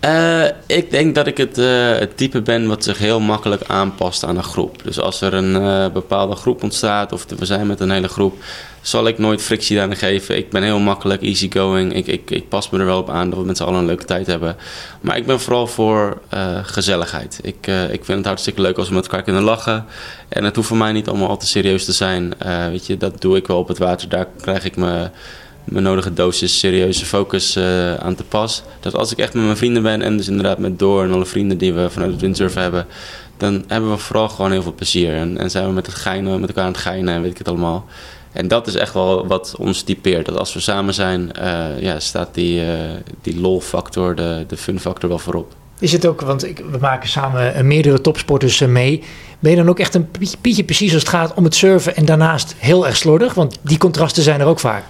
Uh, 0.06 0.46
ik 0.66 0.92
denk 0.92 1.16
dat 1.16 1.28
ik 1.28 1.38
het, 1.38 1.58
uh, 1.58 1.92
het, 1.98 2.18
type 2.18 2.42
ben 2.42 2.68
wat 2.68 2.84
zich 2.84 2.98
heel 2.98 3.20
makkelijk 3.20 3.64
aanpast 3.68 4.24
aan 4.26 4.38
een 4.38 4.44
groep. 4.44 4.84
Dus 4.84 5.00
als 5.00 5.22
er 5.22 5.34
een 5.34 5.56
uh, 5.56 5.88
bepaalde 5.94 6.36
groep 6.36 6.64
ontstaat 6.64 7.12
of 7.12 7.26
we 7.38 7.46
zijn 7.46 7.68
met 7.68 7.80
een 7.80 7.92
hele 7.92 8.08
groep, 8.08 8.44
zal 8.82 9.08
ik 9.08 9.18
nooit 9.18 9.42
frictie 9.42 9.76
daarin 9.76 9.96
geven. 9.96 10.38
Ik 10.38 10.50
ben 10.50 10.64
heel 10.64 10.80
makkelijk, 10.80 11.22
easygoing. 11.22 11.94
Ik, 11.94 12.08
ik, 12.08 12.32
ik 12.32 12.50
pas 12.50 12.70
me 12.70 12.80
er 12.80 12.86
wel 12.86 13.00
op 13.00 13.10
aan 13.10 13.30
dat 13.30 13.40
we 13.40 13.46
met 13.46 13.58
z'n 13.58 13.64
allen 13.64 13.80
een 13.80 13.86
leuke 13.86 14.06
tijd 14.06 14.28
hebben. 14.28 14.56
Maar 15.02 15.18
ik 15.18 15.26
ben 15.26 15.40
vooral 15.40 15.68
voor 15.68 16.22
gezelligheid. 16.64 17.40
Ik, 17.42 17.68
ik 17.92 18.06
vind 18.06 18.18
het 18.18 18.26
hartstikke 18.26 18.62
leuk 18.62 18.78
als 18.78 18.88
we 18.88 18.94
met 18.94 19.04
elkaar 19.04 19.24
kunnen 19.24 19.44
lachen. 19.44 19.86
En 20.30 20.44
het 20.44 20.56
hoeft 20.56 20.68
voor 20.68 20.78
mij 20.78 20.92
niet 20.92 21.08
allemaal 21.08 21.30
al 21.30 21.38
te 21.38 21.48
serieus 21.48 21.86
te 21.86 21.92
zijn. 21.92 22.34
weet 22.70 22.86
je, 22.86 22.98
dat 22.98 23.22
doe 23.22 23.38
ik 23.38 23.48
wel 23.48 23.58
op 23.58 23.68
het 23.68 23.78
water. 23.78 24.10
Daar 24.10 24.28
krijg 24.42 24.66
ik 24.66 24.76
me 24.76 25.10
mijn 25.70 25.84
nodige 25.84 26.14
dosis 26.14 26.60
serieuze 26.60 27.06
focus 27.06 27.58
uh, 27.58 27.96
aan 27.96 28.16
te 28.16 28.24
pas. 28.24 28.64
Dat 28.80 28.96
als 28.96 29.12
ik 29.12 29.18
echt 29.18 29.34
met 29.34 29.44
mijn 29.44 29.58
vrienden 29.58 29.84
ben 29.84 30.02
en 30.02 30.18
dus 30.18 30.28
inderdaad 30.28 30.58
met 30.60 30.80
Door 30.80 31.04
en 31.04 31.12
alle 31.12 31.26
vrienden 31.26 31.58
die 31.58 31.74
we 31.74 31.90
vanuit 31.90 32.12
het 32.12 32.22
windsurfen 32.22 32.62
hebben, 32.62 32.86
dan 33.38 33.64
hebben 33.68 33.92
we 33.92 33.98
vooral 33.98 34.30
gewoon 34.30 34.52
heel 34.52 34.62
veel 34.62 34.74
plezier. 34.74 35.14
En, 35.14 35.38
en 35.38 35.52
zijn 35.52 35.66
we 35.66 35.72
met, 35.72 35.86
het 35.86 35.96
geinen, 35.96 36.40
met 36.40 36.50
elkaar 36.50 36.66
aan 36.66 36.72
het 36.72 36.82
geinen 36.82 37.14
en 37.14 37.22
weet 37.22 37.32
ik 37.32 37.38
het 37.38 37.48
allemaal. 37.48 37.86
En 38.32 38.48
dat 38.48 38.68
is 38.68 38.76
echt 38.76 38.94
wel 38.94 39.28
wat 39.28 39.56
ons 39.58 39.82
typeert. 39.82 40.26
Dat 40.26 40.38
als 40.38 40.54
we 40.54 40.60
samen 40.60 40.94
zijn, 40.94 41.32
uh, 41.42 41.82
ja, 41.82 42.00
staat 42.00 42.34
die, 42.34 42.62
uh, 42.62 42.72
die 43.22 43.40
lol-factor, 43.40 44.16
de, 44.16 44.46
de 44.48 44.58
fun-factor 44.58 45.10
wel 45.10 45.20
voorop. 45.20 45.54
Is 45.80 45.92
het 45.92 46.06
ook, 46.06 46.22
want 46.22 46.46
ik, 46.46 46.64
we 46.72 46.78
maken 46.78 47.10
samen 47.10 47.68
meerdere 47.68 48.02
topsporters 48.02 48.60
mee. 48.60 49.04
Ben 49.40 49.52
je 49.52 49.58
dan 49.58 49.70
ook 49.70 49.80
echt 49.80 49.96
een 49.96 50.10
pietje 50.42 50.64
precies 50.64 50.94
als 50.94 51.02
het 51.02 51.12
gaat 51.12 51.34
om 51.34 51.44
het 51.44 51.56
surfen 51.56 51.96
en 51.96 52.06
daarnaast 52.06 52.56
heel 52.58 52.88
erg 52.88 52.98
slordig? 52.98 53.34
Want 53.34 53.58
die 53.62 53.78
contrasten 53.78 54.24
zijn 54.24 54.40
er 54.40 54.48
ook 54.48 54.60
vaak. 54.60 54.84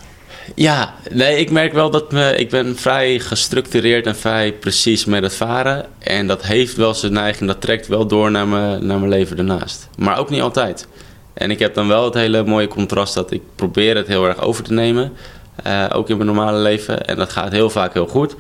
Ja, 0.56 0.94
nee, 1.12 1.40
ik 1.40 1.52
merk 1.52 1.74
wel 1.74 1.90
dat 1.90 2.12
me, 2.12 2.36
ik 2.36 2.50
ben 2.50 2.76
vrij 2.76 3.20
gestructureerd 3.20 4.06
en 4.06 4.16
vrij 4.16 4.54
precies 4.54 5.06
met 5.06 5.24
het 5.24 5.36
varen. 5.36 5.86
En 6.00 6.28
dat 6.28 6.46
heeft 6.46 6.76
wel 6.76 6.94
zijn 6.94 7.14
neiging, 7.14 7.50
dat 7.50 7.62
trekt 7.62 7.88
wel 7.88 8.08
door 8.08 8.32
naar 8.32 8.48
mijn, 8.48 8.86
naar 8.86 9.00
mijn 9.00 9.12
leven 9.12 9.38
ernaast. 9.38 9.90
Maar 9.98 10.18
ook 10.18 10.30
niet 10.30 10.42
altijd. 10.42 10.88
En 11.34 11.52
ik 11.52 11.60
heb 11.60 11.74
dan 11.74 11.88
wel 11.88 12.04
het 12.04 12.14
hele 12.14 12.44
mooie 12.44 12.68
contrast 12.68 13.14
dat 13.14 13.32
ik 13.32 13.42
probeer 13.56 13.96
het 13.96 14.08
heel 14.08 14.28
erg 14.28 14.42
over 14.42 14.64
te 14.64 14.74
nemen. 14.74 15.14
Uh, 15.68 15.86
ook 15.94 16.10
in 16.10 16.18
mijn 16.18 16.30
normale 16.30 16.58
leven. 16.58 17.06
En 17.06 17.16
dat 17.16 17.32
gaat 17.32 17.52
heel 17.52 17.70
vaak 17.70 17.94
heel 17.94 18.08
goed. 18.08 18.36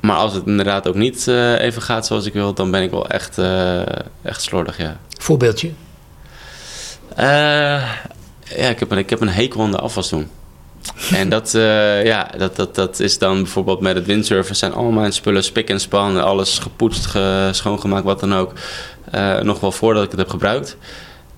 Maar 0.00 0.16
als 0.16 0.34
het 0.34 0.46
inderdaad 0.46 0.88
ook 0.88 0.94
niet 0.94 1.26
uh, 1.28 1.60
even 1.60 1.82
gaat 1.82 2.06
zoals 2.06 2.26
ik 2.26 2.32
wil, 2.32 2.54
dan 2.54 2.70
ben 2.70 2.82
ik 2.82 2.90
wel 2.90 3.08
echt, 3.08 3.38
uh, 3.38 3.82
echt 4.22 4.42
slordig, 4.42 4.78
ja. 4.78 4.96
Voorbeeldje? 5.18 5.70
ja, 7.16 8.68
ik 8.68 8.78
heb, 8.78 8.90
een, 8.90 8.98
ik 8.98 9.10
heb 9.10 9.20
een 9.20 9.28
hekel 9.28 9.62
aan 9.62 9.70
de 9.70 9.78
afwas 9.78 10.08
doen. 10.08 10.30
En 11.14 11.28
dat, 11.28 11.54
uh, 11.54 12.04
ja, 12.04 12.30
dat, 12.38 12.56
dat, 12.56 12.74
dat 12.74 13.00
is 13.00 13.18
dan 13.18 13.42
bijvoorbeeld 13.42 13.80
met 13.80 13.94
het 13.94 14.06
windsurfen 14.06 14.56
zijn 14.56 14.72
al 14.72 14.90
mijn 14.90 15.12
spullen 15.12 15.44
spik 15.44 15.68
en 15.68 15.80
span, 15.80 16.24
alles 16.24 16.58
gepoetst, 16.58 17.06
ge, 17.06 17.48
schoongemaakt, 17.52 18.04
wat 18.04 18.20
dan 18.20 18.34
ook. 18.34 18.52
Uh, 19.14 19.40
nog 19.40 19.60
wel 19.60 19.72
voordat 19.72 20.04
ik 20.04 20.10
het 20.10 20.18
heb 20.18 20.28
gebruikt. 20.28 20.76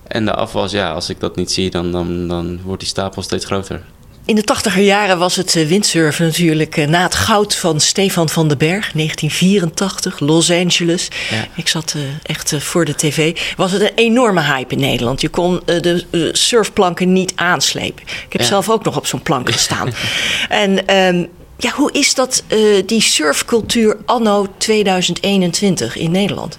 En 0.06 0.24
de 0.24 0.34
afwas, 0.34 0.72
ja, 0.72 0.92
als 0.92 1.08
ik 1.08 1.20
dat 1.20 1.36
niet 1.36 1.50
zie, 1.50 1.70
dan, 1.70 1.92
dan, 1.92 2.28
dan 2.28 2.60
wordt 2.64 2.80
die 2.80 2.88
stapel 2.88 3.22
steeds 3.22 3.44
groter. 3.44 3.82
In 4.24 4.34
de 4.34 4.42
tachtiger 4.42 4.82
jaren 4.82 5.18
was 5.18 5.36
het 5.36 5.56
eh, 5.56 5.66
windsurfen 5.66 6.26
natuurlijk 6.26 6.76
eh, 6.76 6.86
na 6.86 7.02
het 7.02 7.14
goud 7.14 7.54
van 7.54 7.80
Stefan 7.80 8.28
van 8.28 8.48
den 8.48 8.58
Berg, 8.58 8.92
1984, 8.92 10.20
Los 10.20 10.50
Angeles. 10.50 11.08
Ja. 11.30 11.46
Ik 11.54 11.68
zat 11.68 11.94
uh, 11.96 12.02
echt 12.22 12.54
voor 12.58 12.84
de 12.84 12.94
tv. 12.94 13.38
Was 13.56 13.72
het 13.72 13.82
een 13.82 13.94
enorme 13.94 14.40
hype 14.40 14.74
in 14.74 14.80
Nederland. 14.80 15.20
Je 15.20 15.28
kon 15.28 15.60
de 15.64 16.28
surfplanken 16.32 17.12
niet 17.12 17.32
aanslepen. 17.34 18.02
Ik 18.02 18.32
heb 18.32 18.40
ja. 18.40 18.46
zelf 18.46 18.70
ook 18.70 18.84
nog 18.84 18.96
op 18.96 19.06
zo'n 19.06 19.22
plank 19.22 19.50
gestaan. 19.52 19.92
en 20.48 20.96
um, 20.96 21.28
ja, 21.56 21.70
hoe 21.70 21.92
is 21.92 22.14
dat, 22.14 22.44
die 22.86 23.00
surfcultuur 23.00 23.96
anno 24.04 24.46
2021 24.58 25.96
in 25.96 26.10
Nederland? 26.10 26.58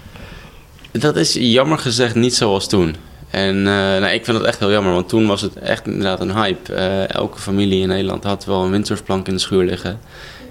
Dat 0.92 1.16
is 1.16 1.32
jammer 1.38 1.78
gezegd 1.78 2.14
niet 2.14 2.34
zoals 2.34 2.68
toen. 2.68 2.96
En 3.34 3.56
uh, 3.56 3.64
nou, 3.64 4.06
ik 4.06 4.24
vind 4.24 4.36
dat 4.36 4.46
echt 4.46 4.58
heel 4.58 4.70
jammer, 4.70 4.92
want 4.92 5.08
toen 5.08 5.26
was 5.26 5.40
het 5.40 5.56
echt 5.56 5.86
inderdaad 5.86 6.20
een 6.20 6.34
hype. 6.34 6.72
Uh, 6.72 7.10
elke 7.10 7.38
familie 7.38 7.82
in 7.82 7.88
Nederland 7.88 8.24
had 8.24 8.44
wel 8.44 8.64
een 8.64 8.70
windsurfplank 8.70 9.26
in 9.28 9.34
de 9.34 9.40
schuur 9.40 9.64
liggen. 9.64 10.00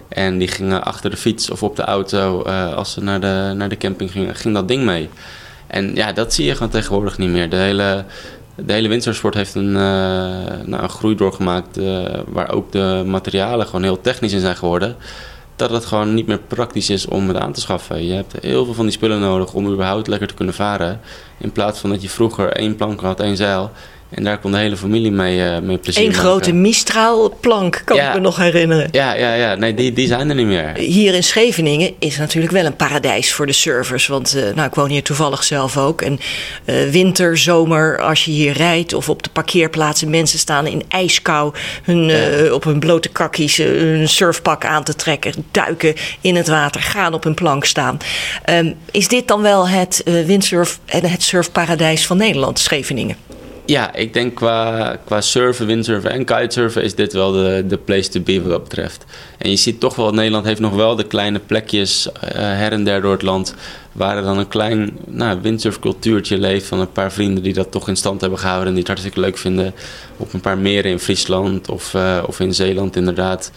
En 0.07 0.37
die 0.37 0.47
gingen 0.47 0.83
achter 0.83 1.09
de 1.09 1.17
fiets 1.17 1.49
of 1.49 1.63
op 1.63 1.75
de 1.75 1.81
auto, 1.83 2.43
uh, 2.47 2.73
als 2.73 2.93
ze 2.93 3.03
naar 3.03 3.19
de, 3.19 3.53
naar 3.55 3.69
de 3.69 3.77
camping 3.77 4.11
gingen, 4.11 4.35
ging 4.35 4.53
dat 4.53 4.67
ding 4.67 4.83
mee. 4.83 5.09
En 5.67 5.95
ja, 5.95 6.11
dat 6.11 6.33
zie 6.33 6.45
je 6.45 6.53
gewoon 6.53 6.69
tegenwoordig 6.71 7.17
niet 7.17 7.29
meer. 7.29 7.49
De 7.49 7.55
hele, 7.55 8.05
de 8.55 8.73
hele 8.73 8.87
windsurfsport 8.87 9.33
heeft 9.33 9.55
een, 9.55 9.71
nou, 9.71 10.83
een 10.83 10.89
groei 10.89 11.15
doorgemaakt 11.15 11.79
waar 12.27 12.51
ook 12.51 12.71
de 12.71 13.03
materialen 13.05 13.65
gewoon 13.65 13.83
heel 13.83 14.01
technisch 14.01 14.33
in 14.33 14.39
zijn 14.39 14.55
geworden 14.55 14.95
dat 15.55 15.69
het 15.69 15.85
gewoon 15.85 16.13
niet 16.13 16.27
meer 16.27 16.39
praktisch 16.39 16.89
is 16.89 17.05
om 17.05 17.27
het 17.27 17.37
aan 17.37 17.53
te 17.53 17.61
schaffen. 17.61 18.05
Je 18.05 18.13
hebt 18.13 18.33
heel 18.41 18.65
veel 18.65 18.73
van 18.73 18.85
die 18.85 18.93
spullen 18.93 19.19
nodig 19.19 19.53
om 19.53 19.71
überhaupt 19.71 20.07
lekker 20.07 20.27
te 20.27 20.33
kunnen 20.33 20.53
varen. 20.53 20.99
In 21.37 21.51
plaats 21.51 21.79
van 21.79 21.89
dat 21.89 22.01
je 22.01 22.09
vroeger 22.09 22.49
één 22.49 22.75
plank 22.75 23.01
had, 23.01 23.19
één 23.19 23.37
zeil. 23.37 23.71
En 24.13 24.23
daar 24.23 24.37
kon 24.37 24.51
de 24.51 24.57
hele 24.57 24.77
familie 24.77 25.11
mee, 25.11 25.37
uh, 25.37 25.59
mee 25.59 25.77
plezier 25.77 26.05
Eén 26.05 26.13
grote 26.13 26.53
Mistral-plank, 26.53 27.81
kan 27.85 27.97
ja, 27.97 28.07
ik 28.07 28.13
me 28.13 28.19
nog 28.19 28.37
herinneren. 28.37 28.87
Ja, 28.91 29.13
ja, 29.13 29.33
ja. 29.33 29.55
Nee, 29.55 29.73
die, 29.73 29.93
die 29.93 30.07
zijn 30.07 30.29
er 30.29 30.35
niet 30.35 30.45
meer. 30.45 30.77
Hier 30.77 31.13
in 31.13 31.23
Scheveningen 31.23 31.93
is 31.99 32.17
natuurlijk 32.17 32.53
wel 32.53 32.65
een 32.65 32.75
paradijs 32.75 33.33
voor 33.33 33.45
de 33.45 33.51
surfers. 33.53 34.07
Want 34.07 34.35
uh, 34.35 34.43
nou, 34.55 34.67
ik 34.67 34.75
woon 34.75 34.89
hier 34.89 35.03
toevallig 35.03 35.43
zelf 35.43 35.77
ook. 35.77 36.01
En 36.01 36.19
uh, 36.65 36.89
winter, 36.89 37.37
zomer, 37.37 38.01
als 38.01 38.25
je 38.25 38.31
hier 38.31 38.53
rijdt 38.53 38.93
of 38.93 39.09
op 39.09 39.23
de 39.23 39.29
parkeerplaatsen... 39.29 40.09
mensen 40.09 40.39
staan 40.39 40.67
in 40.67 40.83
ijskou 40.87 41.53
hun, 41.83 42.03
ja. 42.03 42.53
op 42.53 42.63
hun 42.63 42.79
blote 42.79 43.09
kakkies 43.09 43.57
hun 43.57 44.09
surfpak 44.09 44.65
aan 44.65 44.83
te 44.83 44.95
trekken... 44.95 45.33
duiken 45.51 45.93
in 46.21 46.35
het 46.35 46.47
water, 46.47 46.81
gaan 46.81 47.13
op 47.13 47.23
hun 47.23 47.33
plank 47.33 47.65
staan. 47.65 47.97
Um, 48.49 48.75
is 48.91 49.07
dit 49.07 49.27
dan 49.27 49.41
wel 49.41 49.67
het 49.67 50.03
windsurf 50.25 50.79
en 50.85 51.05
het 51.05 51.23
surfparadijs 51.23 52.05
van 52.05 52.17
Nederland, 52.17 52.59
Scheveningen? 52.59 53.15
Ja, 53.65 53.93
ik 53.93 54.13
denk 54.13 54.35
qua, 54.35 54.95
qua 55.05 55.21
surfen, 55.21 55.65
windsurfen 55.65 56.11
en 56.11 56.25
kitesurfen 56.25 56.83
is 56.83 56.95
dit 56.95 57.13
wel 57.13 57.31
de, 57.31 57.63
de 57.67 57.77
place 57.77 58.09
to 58.09 58.19
be 58.19 58.41
wat 58.41 58.49
dat 58.49 58.63
betreft. 58.63 59.05
En 59.37 59.49
je 59.49 59.55
ziet 59.55 59.79
toch 59.79 59.95
wel, 59.95 60.11
Nederland 60.11 60.45
heeft 60.45 60.59
nog 60.59 60.75
wel 60.75 60.95
de 60.95 61.07
kleine 61.07 61.39
plekjes 61.39 62.07
uh, 62.07 62.31
her 62.31 62.71
en 62.71 62.83
der 62.83 63.01
door 63.01 63.11
het 63.11 63.21
land... 63.21 63.55
waar 63.91 64.17
er 64.17 64.23
dan 64.23 64.37
een 64.37 64.47
klein 64.47 64.97
nou, 65.05 65.41
windsurfcultuurtje 65.41 66.37
leeft 66.37 66.65
van 66.65 66.79
een 66.79 66.91
paar 66.91 67.11
vrienden... 67.11 67.43
die 67.43 67.53
dat 67.53 67.71
toch 67.71 67.87
in 67.87 67.95
stand 67.95 68.21
hebben 68.21 68.39
gehouden 68.39 68.67
en 68.67 68.73
die 68.73 68.79
het 68.79 68.87
hartstikke 68.87 69.19
leuk 69.19 69.37
vinden... 69.37 69.73
op 70.17 70.33
een 70.33 70.41
paar 70.41 70.57
meren 70.57 70.91
in 70.91 70.99
Friesland 70.99 71.69
of, 71.69 71.93
uh, 71.93 72.23
of 72.27 72.39
in 72.39 72.53
Zeeland 72.53 72.95
inderdaad... 72.95 73.51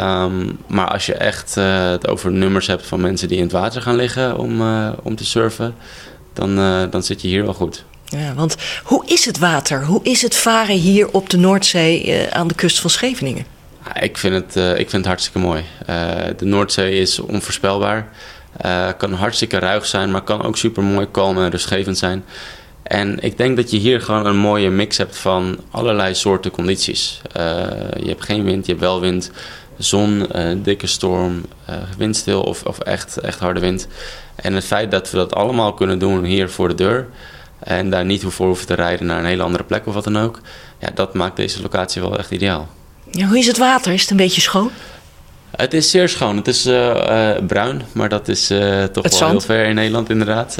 Um, 0.00 0.58
maar 0.66 0.88
als 0.88 1.06
je 1.06 1.14
echt 1.14 1.56
uh, 1.58 1.90
het 1.90 2.08
over 2.08 2.32
nummers 2.32 2.66
hebt 2.66 2.86
van 2.86 3.00
mensen 3.00 3.28
die 3.28 3.36
in 3.36 3.42
het 3.42 3.52
water 3.52 3.82
gaan 3.82 3.96
liggen 3.96 4.38
om, 4.38 4.62
om 5.02 5.16
te 5.16 5.24
surfen... 5.24 5.74
dan, 6.32 6.54
dan 6.90 7.02
zit 7.02 7.22
je 7.22 7.28
hier 7.28 7.44
wel 7.44 7.54
goed. 7.54 7.84
Ja, 8.10 8.34
want 8.34 8.56
hoe 8.84 9.06
is 9.06 9.24
het 9.24 9.38
water? 9.38 9.84
Hoe 9.84 10.00
is 10.02 10.22
het 10.22 10.36
varen 10.36 10.76
hier 10.76 11.10
op 11.10 11.30
de 11.30 11.36
Noordzee 11.36 12.06
uh, 12.06 12.26
aan 12.26 12.48
de 12.48 12.54
kust 12.54 12.80
van 12.80 12.90
Scheveningen? 12.90 13.44
ik, 14.00 14.18
vind 14.18 14.34
het, 14.34 14.56
uh, 14.56 14.70
ik 14.70 14.90
vind 14.90 14.92
het 14.92 15.06
hartstikke 15.06 15.38
mooi. 15.38 15.64
Uh, 15.88 15.96
de 16.36 16.44
Noordzee 16.44 17.00
is 17.00 17.18
onvoorspelbaar. 17.18 18.08
kan 18.96 19.12
hartstikke 19.12 19.58
ruig 19.58 19.86
zijn, 19.86 20.10
maar 20.10 20.22
kan 20.22 20.42
ook 20.42 20.56
super 20.56 20.82
mooi, 20.82 21.06
kalm 21.10 21.38
en 21.38 21.50
rustgevend 21.50 21.98
zijn. 21.98 22.24
En 22.82 23.18
ik 23.20 23.36
denk 23.36 23.56
dat 23.56 23.70
je 23.70 23.76
hier 23.76 24.00
gewoon 24.00 24.26
een 24.26 24.36
mooie 24.36 24.70
mix 24.70 24.96
hebt 24.96 25.16
van 25.16 25.60
allerlei 25.70 26.14
soorten 26.14 26.50
condities. 26.50 27.20
Je 28.00 28.06
hebt 28.06 28.24
geen 28.24 28.44
wind, 28.44 28.66
je 28.66 28.72
hebt 28.72 28.84
wel 28.84 29.00
wind, 29.00 29.30
zon, 29.78 30.26
dikke 30.56 30.86
storm, 30.86 31.44
windstil 31.98 32.42
of, 32.42 32.62
of 32.62 32.78
echt, 32.78 33.16
echt 33.16 33.38
harde 33.38 33.60
wind. 33.60 33.86
En 34.34 34.54
het 34.54 34.64
feit 34.64 34.90
dat 34.90 35.10
we 35.10 35.16
dat 35.16 35.34
allemaal 35.34 35.74
kunnen 35.74 35.98
doen 35.98 36.24
hier 36.24 36.50
voor 36.50 36.68
de 36.68 36.74
deur 36.74 37.08
en 37.58 37.90
daar 37.90 38.04
niet 38.04 38.24
voor 38.28 38.46
hoeven 38.46 38.66
te 38.66 38.74
rijden 38.74 39.06
naar 39.06 39.18
een 39.18 39.24
hele 39.24 39.42
andere 39.42 39.64
plek 39.64 39.86
of 39.86 39.94
wat 39.94 40.04
dan 40.04 40.18
ook, 40.18 40.40
ja, 40.78 40.90
dat 40.94 41.14
maakt 41.14 41.36
deze 41.36 41.62
locatie 41.62 42.02
wel 42.02 42.18
echt 42.18 42.30
ideaal. 42.30 42.68
Ja, 43.10 43.26
hoe 43.26 43.38
is 43.38 43.46
het 43.46 43.58
water? 43.58 43.92
Is 43.92 44.00
het 44.00 44.10
een 44.10 44.16
beetje 44.16 44.40
schoon? 44.40 44.70
Het 45.56 45.74
is 45.74 45.90
zeer 45.90 46.08
schoon. 46.08 46.36
Het 46.36 46.48
is 46.48 46.66
uh, 46.66 46.74
uh, 46.74 47.30
bruin, 47.46 47.82
maar 47.92 48.08
dat 48.08 48.28
is 48.28 48.50
uh, 48.50 48.84
toch 48.84 49.04
het 49.04 49.18
wel 49.18 49.28
zand. 49.28 49.30
heel 49.30 49.40
ver 49.40 49.64
in 49.64 49.74
Nederland 49.74 50.10
inderdaad. 50.10 50.56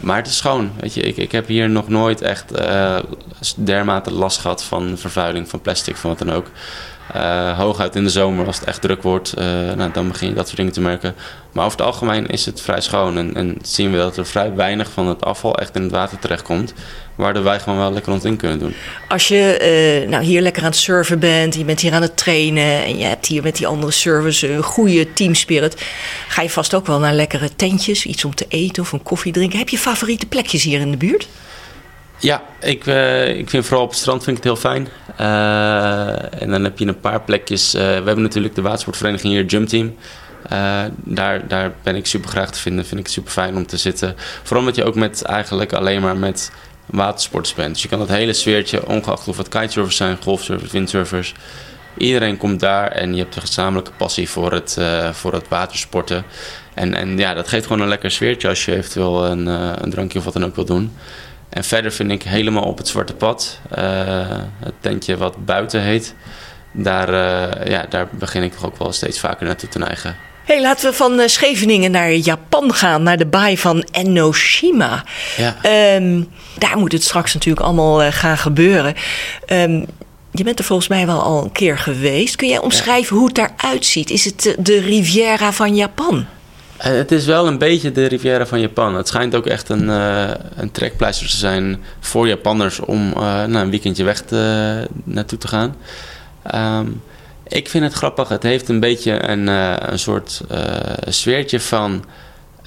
maar 0.00 0.16
het 0.16 0.26
is 0.26 0.36
schoon. 0.36 0.70
Weet 0.80 0.94
je, 0.94 1.00
ik, 1.00 1.16
ik 1.16 1.32
heb 1.32 1.46
hier 1.46 1.70
nog 1.70 1.88
nooit 1.88 2.20
echt 2.20 2.52
dermate 3.56 4.12
last 4.12 4.38
gehad 4.38 4.64
van 4.64 4.98
vervuiling, 4.98 5.48
van 5.48 5.60
plastic, 5.60 5.96
van 5.96 6.10
wat 6.10 6.18
dan 6.18 6.32
ook. 6.32 6.46
Hooguit 7.56 7.96
in 7.96 8.04
de 8.04 8.10
zomer, 8.10 8.46
als 8.46 8.58
het 8.58 8.68
echt 8.68 8.80
druk 8.80 9.02
wordt, 9.02 9.34
nou, 9.76 9.90
dan 9.92 10.08
begin 10.08 10.28
je 10.28 10.34
dat 10.34 10.46
soort 10.46 10.56
dingen 10.56 10.72
te 10.72 10.80
merken. 10.80 11.14
Maar 11.52 11.64
over 11.66 11.78
het 11.78 11.86
algemeen 11.86 12.26
is 12.26 12.46
het 12.46 12.60
vrij 12.60 12.80
schoon. 12.80 13.18
En, 13.18 13.34
en 13.34 13.56
zien 13.62 13.90
we 13.90 13.96
dat 13.96 14.16
er 14.16 14.26
vrij 14.26 14.54
weinig 14.54 14.90
van 14.90 15.06
het 15.06 15.24
afval 15.24 15.58
echt 15.58 15.76
in 15.76 15.82
het 15.82 15.90
water 15.90 16.18
terechtkomt. 16.18 16.74
Waardoor 17.14 17.42
wij 17.42 17.60
gewoon 17.60 17.78
wel 17.78 17.92
lekker 17.92 18.12
ons 18.12 18.22
ding 18.22 18.38
kunnen 18.38 18.58
doen. 18.58 18.74
Als 19.08 19.28
je 19.28 20.02
uh, 20.04 20.10
nou, 20.10 20.24
hier 20.24 20.40
lekker 20.40 20.62
aan 20.62 20.68
het 20.68 20.78
surfen 20.78 21.18
bent, 21.18 21.54
je 21.54 21.64
bent 21.64 21.80
hier 21.80 21.92
aan 21.92 22.02
het 22.02 22.16
trainen 22.16 22.84
en 22.84 22.98
je 22.98 23.04
hebt 23.04 23.26
hier 23.26 23.42
met 23.42 23.56
die 23.56 23.66
andere 23.66 23.92
surfers 23.92 24.42
een 24.42 24.62
goede 24.62 25.12
teamspirit, 25.12 25.82
ga 26.28 26.42
je 26.42 26.50
vast 26.50 26.74
ook 26.74 26.86
wel 26.86 26.98
naar 26.98 27.14
lekkere 27.14 27.56
tentjes, 27.56 28.06
iets 28.06 28.24
om 28.24 28.34
te 28.34 28.46
eten 28.48 28.82
of 28.82 28.92
een 28.92 29.02
koffie 29.02 29.32
drinken. 29.32 29.58
Heb 29.58 29.68
je 29.68 29.78
favoriete 29.78 30.26
plekjes 30.26 30.62
hier 30.62 30.80
in 30.80 30.90
de 30.90 30.96
buurt? 30.96 31.28
Ja, 32.20 32.42
ik, 32.60 32.86
uh, 32.86 33.38
ik 33.38 33.50
vind 33.50 33.66
vooral 33.66 33.84
op 33.84 33.90
het 33.90 33.98
strand 33.98 34.24
vind 34.24 34.38
ik 34.38 34.44
het 34.44 34.52
heel 34.52 34.70
fijn. 34.70 34.88
Uh, 35.20 36.42
en 36.42 36.50
dan 36.50 36.64
heb 36.64 36.78
je 36.78 36.86
een 36.86 37.00
paar 37.00 37.20
plekjes. 37.20 37.72
we 37.72 37.78
hebben 37.78 38.22
natuurlijk 38.22 38.54
de 38.54 38.62
watersportvereniging 38.62 39.32
hier, 39.32 39.44
Jump 39.44 39.68
Team. 39.68 39.96
Daar, 41.04 41.48
daar 41.48 41.72
ben 41.82 41.96
ik 41.96 42.06
super 42.06 42.30
graag 42.30 42.50
te 42.50 42.60
vinden. 42.60 42.86
Vind 42.86 43.00
ik 43.00 43.08
super 43.08 43.32
fijn 43.32 43.56
om 43.56 43.66
te 43.66 43.76
zitten. 43.76 44.14
Vooral 44.42 44.58
omdat 44.58 44.76
je 44.76 44.84
ook 44.84 44.94
met 44.94 45.22
eigenlijk 45.22 45.72
alleen 45.72 46.02
maar 46.02 46.16
met 46.16 46.52
watersporters 46.86 47.54
bent. 47.54 47.72
Dus 47.72 47.82
je 47.82 47.88
kan 47.88 47.98
dat 47.98 48.08
hele 48.08 48.32
sfeertje, 48.32 48.86
ongeacht 48.86 49.28
of 49.28 49.36
het 49.36 49.48
kitesurfers 49.48 49.96
zijn, 49.96 50.16
golfsurfers, 50.22 50.72
windsurfers. 50.72 51.34
Iedereen 51.96 52.36
komt 52.36 52.60
daar 52.60 52.90
en 52.90 53.14
je 53.14 53.22
hebt 53.22 53.36
een 53.36 53.40
gezamenlijke 53.40 53.92
passie 53.96 54.28
voor 54.28 54.52
het, 54.52 54.78
voor 55.12 55.32
het 55.32 55.48
watersporten. 55.48 56.24
En, 56.74 56.94
en 56.94 57.18
ja, 57.18 57.34
dat 57.34 57.48
geeft 57.48 57.66
gewoon 57.66 57.82
een 57.82 57.88
lekker 57.88 58.10
sfeertje 58.10 58.48
als 58.48 58.64
je 58.64 58.76
eventueel 58.76 59.24
een, 59.26 59.46
een 59.82 59.90
drankje 59.90 60.18
of 60.18 60.24
wat 60.24 60.32
dan 60.32 60.44
ook 60.44 60.54
wil 60.54 60.64
doen. 60.64 60.92
En 61.48 61.64
verder 61.64 61.92
vind 61.92 62.10
ik 62.10 62.22
helemaal 62.22 62.64
op 62.64 62.78
het 62.78 62.88
zwarte 62.88 63.14
pad, 63.14 63.60
uh, 63.78 63.78
het 64.58 64.74
tentje 64.80 65.16
wat 65.16 65.44
buiten 65.44 65.82
heet. 65.82 66.14
Daar, 66.72 67.10
ja, 67.70 67.86
daar 67.88 68.08
begin 68.10 68.42
ik 68.42 68.52
toch 68.52 68.66
ook 68.66 68.78
wel 68.78 68.92
steeds 68.92 69.20
vaker 69.20 69.46
naartoe 69.46 69.68
te 69.68 69.78
neigen. 69.78 70.16
Hey, 70.44 70.60
laten 70.60 70.90
we 70.90 70.96
van 70.96 71.20
uh, 71.20 71.26
Scheveningen 71.26 71.90
naar 71.90 72.12
Japan 72.12 72.74
gaan, 72.74 73.02
naar 73.02 73.16
de 73.16 73.26
baai 73.26 73.58
van 73.58 73.86
Enoshima. 73.90 75.04
Ja. 75.36 75.56
Um, 75.96 76.28
daar 76.58 76.78
moet 76.78 76.92
het 76.92 77.04
straks 77.04 77.34
natuurlijk 77.34 77.66
allemaal 77.66 78.02
uh, 78.02 78.08
gaan 78.10 78.38
gebeuren. 78.38 78.94
Um, 79.46 79.86
je 80.30 80.44
bent 80.44 80.58
er 80.58 80.64
volgens 80.64 80.88
mij 80.88 81.06
wel 81.06 81.22
al 81.22 81.44
een 81.44 81.52
keer 81.52 81.78
geweest. 81.78 82.36
Kun 82.36 82.48
jij 82.48 82.58
omschrijven 82.58 83.14
ja. 83.14 83.20
hoe 83.20 83.26
het 83.26 83.36
daaruit 83.36 83.86
ziet? 83.86 84.10
Is 84.10 84.24
het 84.24 84.56
de 84.58 84.80
Riviera 84.80 85.52
van 85.52 85.76
Japan? 85.76 86.26
Uh, 86.78 86.84
het 86.84 87.12
is 87.12 87.26
wel 87.26 87.46
een 87.46 87.58
beetje 87.58 87.92
de 87.92 88.06
Riviera 88.06 88.46
van 88.46 88.60
Japan. 88.60 88.94
Het 88.94 89.08
schijnt 89.08 89.34
ook 89.34 89.46
echt 89.46 89.68
een, 89.68 89.88
een 89.88 90.70
trekpleister 90.72 91.28
te 91.28 91.36
zijn 91.36 91.82
voor 92.00 92.28
Japanners 92.28 92.80
om 92.80 93.08
nou, 93.12 93.54
een 93.54 93.70
weekendje 93.70 94.04
weg 94.04 94.24
naartoe 95.04 95.38
te 95.38 95.48
gaan. 95.48 95.74
Um, 96.54 97.02
ik 97.48 97.68
vind 97.68 97.84
het 97.84 97.92
grappig. 97.92 98.28
Het 98.28 98.42
heeft 98.42 98.68
een 98.68 98.80
beetje 98.80 99.28
een, 99.28 99.48
uh, 99.48 99.74
een 99.78 99.98
soort 99.98 100.40
uh, 100.52 100.58
sfeertje 101.08 101.60
van... 101.60 102.04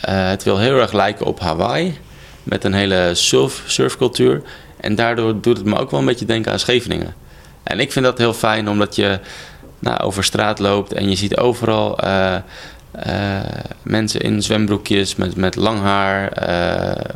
Uh, 0.09 0.29
het 0.29 0.43
wil 0.43 0.57
heel 0.57 0.79
erg 0.79 0.91
lijken 0.91 1.25
op 1.25 1.39
Hawaii. 1.39 1.99
Met 2.43 2.63
een 2.63 2.73
hele 2.73 3.11
surf, 3.13 3.63
surfcultuur. 3.65 4.41
En 4.79 4.95
daardoor 4.95 5.41
doet 5.41 5.57
het 5.57 5.65
me 5.65 5.77
ook 5.77 5.91
wel 5.91 5.99
een 5.99 6.05
beetje 6.05 6.25
denken 6.25 6.51
aan 6.51 6.59
Scheveningen. 6.59 7.13
En 7.63 7.79
ik 7.79 7.91
vind 7.91 8.05
dat 8.05 8.17
heel 8.17 8.33
fijn 8.33 8.69
omdat 8.69 8.95
je 8.95 9.19
nou, 9.79 9.99
over 9.99 10.23
straat 10.23 10.59
loopt... 10.59 10.93
en 10.93 11.09
je 11.09 11.15
ziet 11.15 11.37
overal 11.37 11.99
mensen 13.83 14.21
in 14.21 14.41
zwembroekjes 14.41 15.15
met, 15.15 15.35
met 15.35 15.55
lang 15.55 15.79
haar... 15.79 16.31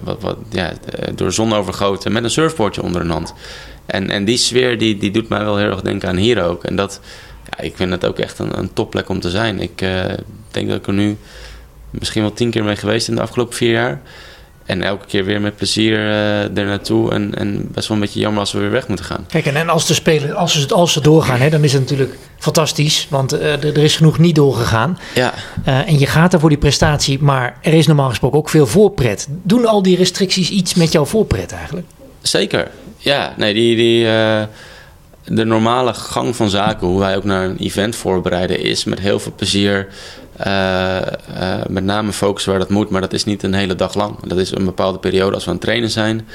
wat, 0.04 0.22
wat, 0.22 0.38
ja, 0.50 0.74
door 1.16 1.34
zon 1.34 1.54
overgoten 1.54 2.12
met 2.12 2.24
een 2.24 2.30
surfboardje 2.30 2.82
onder 2.82 3.02
hun 3.02 3.10
hand. 3.10 3.34
En, 3.86 4.10
en 4.10 4.26
die 4.26 4.38
sfeer 4.38 4.78
die, 4.78 4.98
die 4.98 5.12
doet 5.12 5.30
mij 5.30 5.44
wel 5.44 5.58
heel 5.58 5.70
erg 5.70 5.82
denken 5.82 6.10
aan 6.10 6.16
hier 6.16 6.44
ook. 6.44 6.64
En 6.64 6.76
dat 6.76 7.00
ja, 7.50 7.64
ik 7.64 7.76
vind 7.76 7.92
het 7.92 8.06
ook 8.06 8.20
echt 8.20 8.40
een, 8.40 8.58
een 8.58 8.74
topplek 8.74 9.10
om 9.10 9.20
te 9.20 9.30
zijn. 9.30 9.60
Ik 9.60 9.82
uh, 9.82 10.06
denk 10.52 10.68
dat 10.68 10.78
ik 10.78 10.88
er 10.88 10.94
nu 10.94 11.18
misschien 11.90 12.22
wel 12.22 12.34
tien 12.34 12.50
keer 12.50 12.64
mee 12.64 12.76
geweest 12.76 13.08
in 13.08 13.16
de 13.16 13.22
afgelopen 13.22 13.56
vier 13.56 13.72
jaar. 13.72 14.02
En 14.66 14.82
elke 14.84 15.06
keer 15.06 15.26
weer 15.26 15.42
met 15.42 15.56
plezier 15.56 15.98
uh, 15.98 16.58
er 16.58 16.66
naartoe. 16.66 17.12
En, 17.12 17.36
en 17.36 17.68
best 17.72 17.88
wel 17.88 17.98
een 17.98 18.04
beetje 18.04 18.20
jammer 18.20 18.40
als 18.40 18.52
we 18.52 18.60
weer 18.60 18.72
weg 18.72 18.88
moeten 18.88 19.06
gaan. 19.06 19.26
Kijk, 19.28 19.46
en, 19.46 19.56
en 19.56 19.70
als 19.70 19.88
de 19.88 19.94
spelen, 19.94 20.36
als 20.36 20.62
ze, 20.62 20.74
als 20.74 20.94
ze 20.94 21.02
doorgaan, 21.02 21.40
hè, 21.40 21.50
dan 21.50 21.64
is 21.64 21.74
het 21.74 21.82
natuurlijk 21.82 22.18
fantastisch. 22.38 23.08
Want 23.10 23.34
uh, 23.34 23.64
er 23.64 23.78
is 23.78 23.96
genoeg 23.96 24.18
niet 24.18 24.36
doorgegaan. 24.36 25.00
Ja. 25.16 25.34
Uh, 25.68 25.88
en 25.88 26.00
je 26.00 26.06
gaat 26.06 26.34
er 26.34 26.40
voor 26.40 26.50
die 26.50 26.58
prestatie, 26.58 27.22
maar 27.22 27.58
er 27.62 27.74
is 27.74 27.88
normaal 27.88 28.10
gesproken 28.10 28.38
ook 28.38 28.50
veel 28.50 28.68
voorpret. 28.68 29.28
Doen 29.30 29.66
al 29.66 29.82
die 29.82 29.98
restricties 29.98 30.50
iets 30.50 30.74
met 30.74 30.92
jouw 30.92 31.06
voorpret 31.06 31.52
eigenlijk? 31.52 31.88
Zeker. 32.22 32.72
Ja, 32.98 33.34
nee, 33.38 33.54
die. 33.54 33.76
die 33.76 34.08
de 35.28 35.46
normale 35.46 35.94
gang 35.94 36.36
van 36.36 36.50
zaken, 36.50 36.88
hoe 36.88 37.00
wij 37.00 37.16
ook 37.16 37.24
naar 37.24 37.46
een 37.46 37.58
event 37.58 37.96
voorbereiden, 37.96 38.60
is 38.60 38.84
met 38.84 39.00
heel 39.00 39.20
veel 39.20 39.34
plezier. 39.36 39.88
Uh, 40.40 40.98
uh, 41.40 41.66
met 41.68 41.84
name 41.84 42.14
focussen 42.14 42.52
waar 42.52 42.60
dat 42.60 42.70
moet, 42.70 42.90
maar 42.90 43.02
dat 43.02 43.14
is 43.14 43.24
niet 43.24 43.44
een 43.44 43.54
hele 43.54 43.76
dag 43.76 43.94
lang. 43.94 44.20
Dat 44.28 44.38
is 44.38 44.52
een 44.52 44.66
bepaalde 44.66 45.00
periode 45.00 45.34
als 45.34 45.44
we 45.44 45.50
aan 45.50 45.56
het 45.56 45.66
trainen 45.66 45.90
zijn 45.90 46.28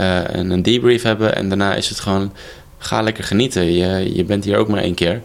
uh, 0.00 0.34
en 0.34 0.50
een 0.50 0.62
debrief 0.62 1.02
hebben. 1.02 1.34
En 1.34 1.48
daarna 1.48 1.74
is 1.74 1.88
het 1.88 2.00
gewoon, 2.00 2.32
ga 2.78 3.02
lekker 3.02 3.24
genieten. 3.24 3.72
Je, 3.72 4.14
je 4.14 4.24
bent 4.24 4.44
hier 4.44 4.56
ook 4.56 4.68
maar 4.68 4.82
één 4.82 4.94
keer. 4.94 5.20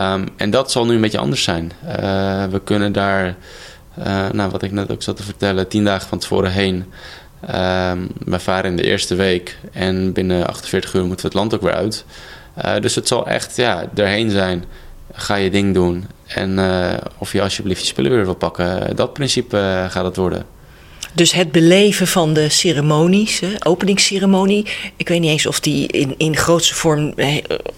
Um, 0.00 0.28
en 0.36 0.50
dat 0.50 0.70
zal 0.70 0.86
nu 0.86 0.94
een 0.94 1.00
beetje 1.00 1.18
anders 1.18 1.42
zijn. 1.42 1.72
we 2.50 2.60
kunnen 2.64 2.92
daar, 2.92 3.36
nou, 4.32 4.50
wat 4.50 4.62
ik 4.62 4.72
net 4.72 4.90
ook 4.90 5.02
zat 5.02 5.16
te 5.16 5.22
vertellen, 5.22 5.68
tien 5.68 5.84
dagen 5.84 6.08
van 6.08 6.18
tevoren 6.18 6.52
heen. 6.52 6.74
Um, 7.54 8.08
we 8.24 8.38
varen 8.38 8.70
in 8.70 8.76
de 8.76 8.84
eerste 8.84 9.14
week 9.14 9.58
en 9.72 10.12
binnen 10.12 10.46
48 10.46 10.94
uur 10.94 11.04
moeten 11.04 11.20
we 11.20 11.26
het 11.26 11.40
land 11.40 11.54
ook 11.54 11.62
weer 11.62 11.74
uit. 11.74 12.04
Dus 12.80 12.94
het 12.94 13.08
zal 13.08 13.26
echt 13.26 13.56
ja, 13.56 13.84
erheen 13.94 14.30
zijn. 14.30 14.64
Ga 15.18 15.34
je 15.34 15.50
ding 15.50 15.74
doen. 15.74 16.06
En 16.26 16.58
uh, 16.58 16.94
of 17.18 17.32
je 17.32 17.42
alsjeblieft 17.42 17.80
je 17.80 17.86
spullen 17.86 18.10
weer 18.10 18.24
wil 18.24 18.34
pakken. 18.34 18.96
Dat 18.96 19.12
principe 19.12 19.56
uh, 19.56 19.90
gaat 19.90 20.04
het 20.04 20.16
worden. 20.16 20.46
Dus 21.18 21.32
het 21.32 21.52
beleven 21.52 22.06
van 22.06 22.32
de 22.32 22.48
ceremonies, 22.48 23.40
hè, 23.40 23.48
openingsceremonie. 23.62 24.66
Ik 24.96 25.08
weet 25.08 25.20
niet 25.20 25.30
eens 25.30 25.46
of 25.46 25.60
die 25.60 25.86
in, 25.86 26.14
in 26.16 26.36
grootste 26.36 26.74
vorm 26.74 27.12
eh, 27.16 27.36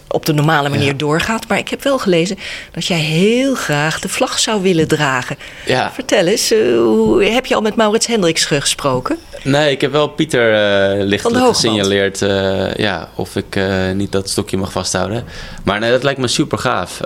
op 0.09 0.27
de 0.27 0.33
normale 0.33 0.69
manier 0.69 0.87
ja. 0.87 0.93
doorgaat. 0.93 1.49
Maar 1.49 1.59
ik 1.59 1.69
heb 1.69 1.83
wel 1.83 1.99
gelezen 1.99 2.39
dat 2.73 2.87
jij 2.87 2.99
heel 2.99 3.55
graag 3.55 4.01
de 4.01 4.09
vlag 4.09 4.39
zou 4.39 4.63
willen 4.63 4.89
dragen. 4.89 5.37
Ja. 5.67 5.93
Vertel 5.93 6.27
eens, 6.27 6.53
uh, 6.53 6.79
hoe, 6.79 7.25
heb 7.25 7.47
je 7.47 7.55
al 7.55 7.61
met 7.61 7.77
Maurits 7.77 8.07
Hendricks 8.07 8.45
gesproken? 8.45 9.19
Nee, 9.43 9.71
ik 9.71 9.81
heb 9.81 9.93
wel 9.93 10.09
Pieter 10.09 10.53
uh, 10.99 11.05
lichtelijk 11.05 11.47
gesignaleerd 11.47 12.21
uh, 12.21 12.75
ja, 12.75 13.09
of 13.15 13.37
ik 13.37 13.57
uh, 13.57 13.91
niet 13.91 14.13
dat 14.13 14.29
stokje 14.31 14.57
mag 14.57 14.73
vasthouden. 14.73 15.25
Maar 15.65 15.81
nee, 15.81 15.91
dat 15.91 16.03
lijkt 16.03 16.21
me 16.21 16.29
super 16.29 16.59
gaaf. 16.59 17.01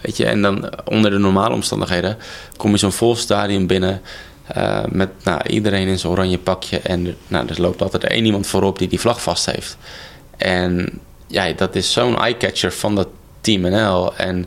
weet 0.00 0.16
je, 0.16 0.26
en 0.26 0.42
dan 0.42 0.70
onder 0.84 1.10
de 1.10 1.18
normale 1.18 1.54
omstandigheden 1.54 2.16
kom 2.56 2.70
je 2.70 2.76
zo'n 2.76 2.92
vol 2.92 3.16
stadion 3.16 3.66
binnen. 3.66 4.00
Uh, 4.56 4.84
met 4.88 5.08
nou, 5.24 5.40
iedereen 5.48 5.88
in 5.88 5.98
zijn 5.98 6.12
oranje 6.12 6.38
pakje. 6.38 6.78
En 6.78 7.16
nou, 7.26 7.48
er 7.48 7.60
loopt 7.60 7.82
altijd 7.82 8.04
één 8.04 8.24
iemand 8.24 8.46
voorop 8.46 8.78
die 8.78 8.88
die 8.88 9.00
vlag 9.00 9.22
vast 9.22 9.46
heeft. 9.46 9.76
En 10.36 11.00
ja, 11.26 11.52
dat 11.52 11.74
is 11.74 11.92
zo'n 11.92 12.18
eye-catcher 12.18 12.72
van 12.72 12.94
dat 12.94 13.08
Team 13.40 13.60
NL. 13.60 14.16
En 14.16 14.46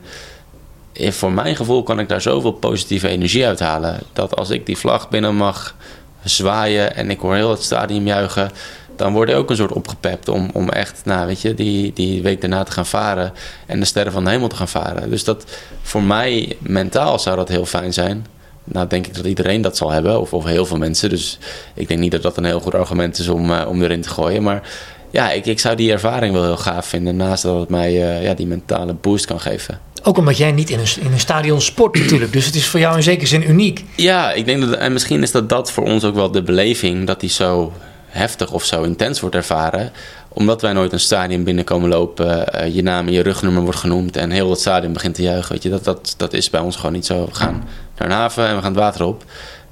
voor 0.96 1.32
mijn 1.32 1.56
gevoel 1.56 1.84
kan 1.84 2.00
ik 2.00 2.10
daar 2.10 2.22
zoveel 2.22 2.52
positieve 2.52 3.08
energie 3.08 3.46
uithalen. 3.46 4.00
Dat 4.14 4.36
als 4.36 4.50
ik 4.50 4.66
die 4.66 4.78
vlag 4.78 5.10
binnen 5.10 5.36
mag 5.36 5.76
zwaaien 6.24 6.96
en 6.96 7.10
ik 7.10 7.20
hoor 7.20 7.36
heel 7.36 7.50
het 7.50 7.64
stadion 7.64 8.06
juichen... 8.06 8.52
dan 8.96 9.14
word 9.14 9.30
ik 9.30 9.36
ook 9.36 9.50
een 9.50 9.56
soort 9.56 9.72
opgepept 9.72 10.30
om, 10.30 10.50
om 10.54 10.70
echt, 10.70 11.02
nou 11.06 11.28
weet 11.28 11.42
je, 11.42 11.54
die, 11.54 11.94
die 11.94 12.22
week 12.22 12.42
daarna 12.42 12.64
te 12.64 12.72
gaan 12.72 12.86
varen... 12.86 13.34
en 13.66 13.80
de 13.80 13.86
sterren 13.86 14.12
van 14.12 14.24
de 14.24 14.30
hemel 14.30 14.48
te 14.48 14.56
gaan 14.56 14.68
varen. 14.68 15.10
Dus 15.10 15.24
dat 15.24 15.46
voor 15.82 16.04
mij 16.04 16.58
mentaal 16.60 17.20
zou 17.20 17.36
dat 17.36 17.50
heel 17.50 17.66
fijn 17.66 17.94
zijn... 17.94 18.26
Nou, 18.64 18.88
denk 18.88 19.08
ik 19.08 19.16
dat 19.16 19.26
iedereen 19.26 19.62
dat 19.62 19.78
zal 19.78 19.92
hebben, 19.92 20.20
of, 20.20 20.34
of 20.34 20.46
heel 20.46 20.66
veel 20.66 20.78
mensen. 20.78 21.10
Dus 21.10 21.40
ik 21.74 21.88
denk 21.88 22.00
niet 22.00 22.12
dat 22.12 22.22
dat 22.22 22.38
een 22.38 22.46
heel 22.46 22.60
goed 22.60 22.76
argument 22.76 23.20
is 23.20 23.28
om, 23.28 23.50
uh, 23.50 23.66
om 23.68 23.82
erin 23.82 24.02
te 24.02 24.10
gooien. 24.10 24.44
Maar 24.44 24.62
ja, 25.10 25.32
ik, 25.32 25.46
ik 25.46 25.60
zou 25.60 25.76
die 25.76 25.92
ervaring 25.92 26.34
wel 26.34 26.44
heel 26.44 26.58
gaaf 26.58 26.86
vinden. 26.86 27.16
Naast 27.16 27.44
dat 27.44 27.60
het 27.60 27.70
mij 27.70 27.92
uh, 27.94 28.24
ja, 28.24 28.34
die 28.34 28.48
mentale 28.48 28.94
boost 28.94 29.26
kan 29.26 29.40
geven. 29.40 29.80
Ook 30.04 30.18
omdat 30.18 30.38
jij 30.38 30.52
niet 30.52 30.70
in 30.70 30.80
een, 30.80 31.06
in 31.06 31.12
een 31.12 31.20
stadion 31.20 31.62
sport 31.62 32.00
natuurlijk. 32.00 32.34
Dus 32.34 32.46
het 32.46 32.56
is 32.56 32.68
voor 32.68 32.80
jou 32.80 32.96
in 32.96 33.04
zekere 33.04 33.28
zin 33.28 33.50
uniek. 33.50 33.86
Ja, 33.96 34.32
ik 34.32 34.46
denk 34.46 34.62
dat, 34.62 34.74
en 34.74 34.94
misschien 34.94 35.22
is 35.22 35.32
dat 35.32 35.50
dat 35.50 35.72
voor 35.72 35.84
ons 35.84 36.04
ook 36.04 36.16
wel 36.16 36.32
de 36.32 36.44
beleving. 36.44 37.08
Dat 37.08 37.20
die 37.20 37.30
zo 37.30 37.74
heftig 38.08 38.52
of 38.52 38.64
zo 38.64 38.84
intens 38.84 39.20
wordt 39.20 39.36
ervaren. 39.36 39.92
Omdat 40.30 40.62
wij 40.62 40.74
nooit 40.74 40.94
een 40.94 41.00
stadion 41.00 41.44
binnenkomen 41.44 41.90
lopen, 41.90 42.46
uh, 42.56 42.76
je 42.76 42.84
naam 42.84 43.08
en 43.08 43.14
je 43.14 43.22
rugnummer 43.22 43.64
wordt 43.64 43.80
genoemd 43.80 44.18
en 44.18 44.32
heel 44.32 44.50
het 44.50 44.60
stadion 44.60 44.94
begint 44.94 45.16
te 45.16 45.22
juichen. 45.22 45.52
Weet 45.52 45.64
je, 45.64 45.70
dat, 45.70 45.84
dat, 45.84 46.14
dat 46.18 46.34
is 46.34 46.50
bij 46.50 46.62
ons 46.62 46.76
gewoon 46.76 46.92
niet 46.92 47.06
zo. 47.06 47.26
We 47.26 47.36
gaan 47.36 47.64
naar 48.02 48.12
een 48.12 48.22
haven 48.22 48.48
en 48.48 48.56
we 48.56 48.62
gaan 48.62 48.72
het 48.72 48.82
water 48.82 49.06
op. 49.06 49.24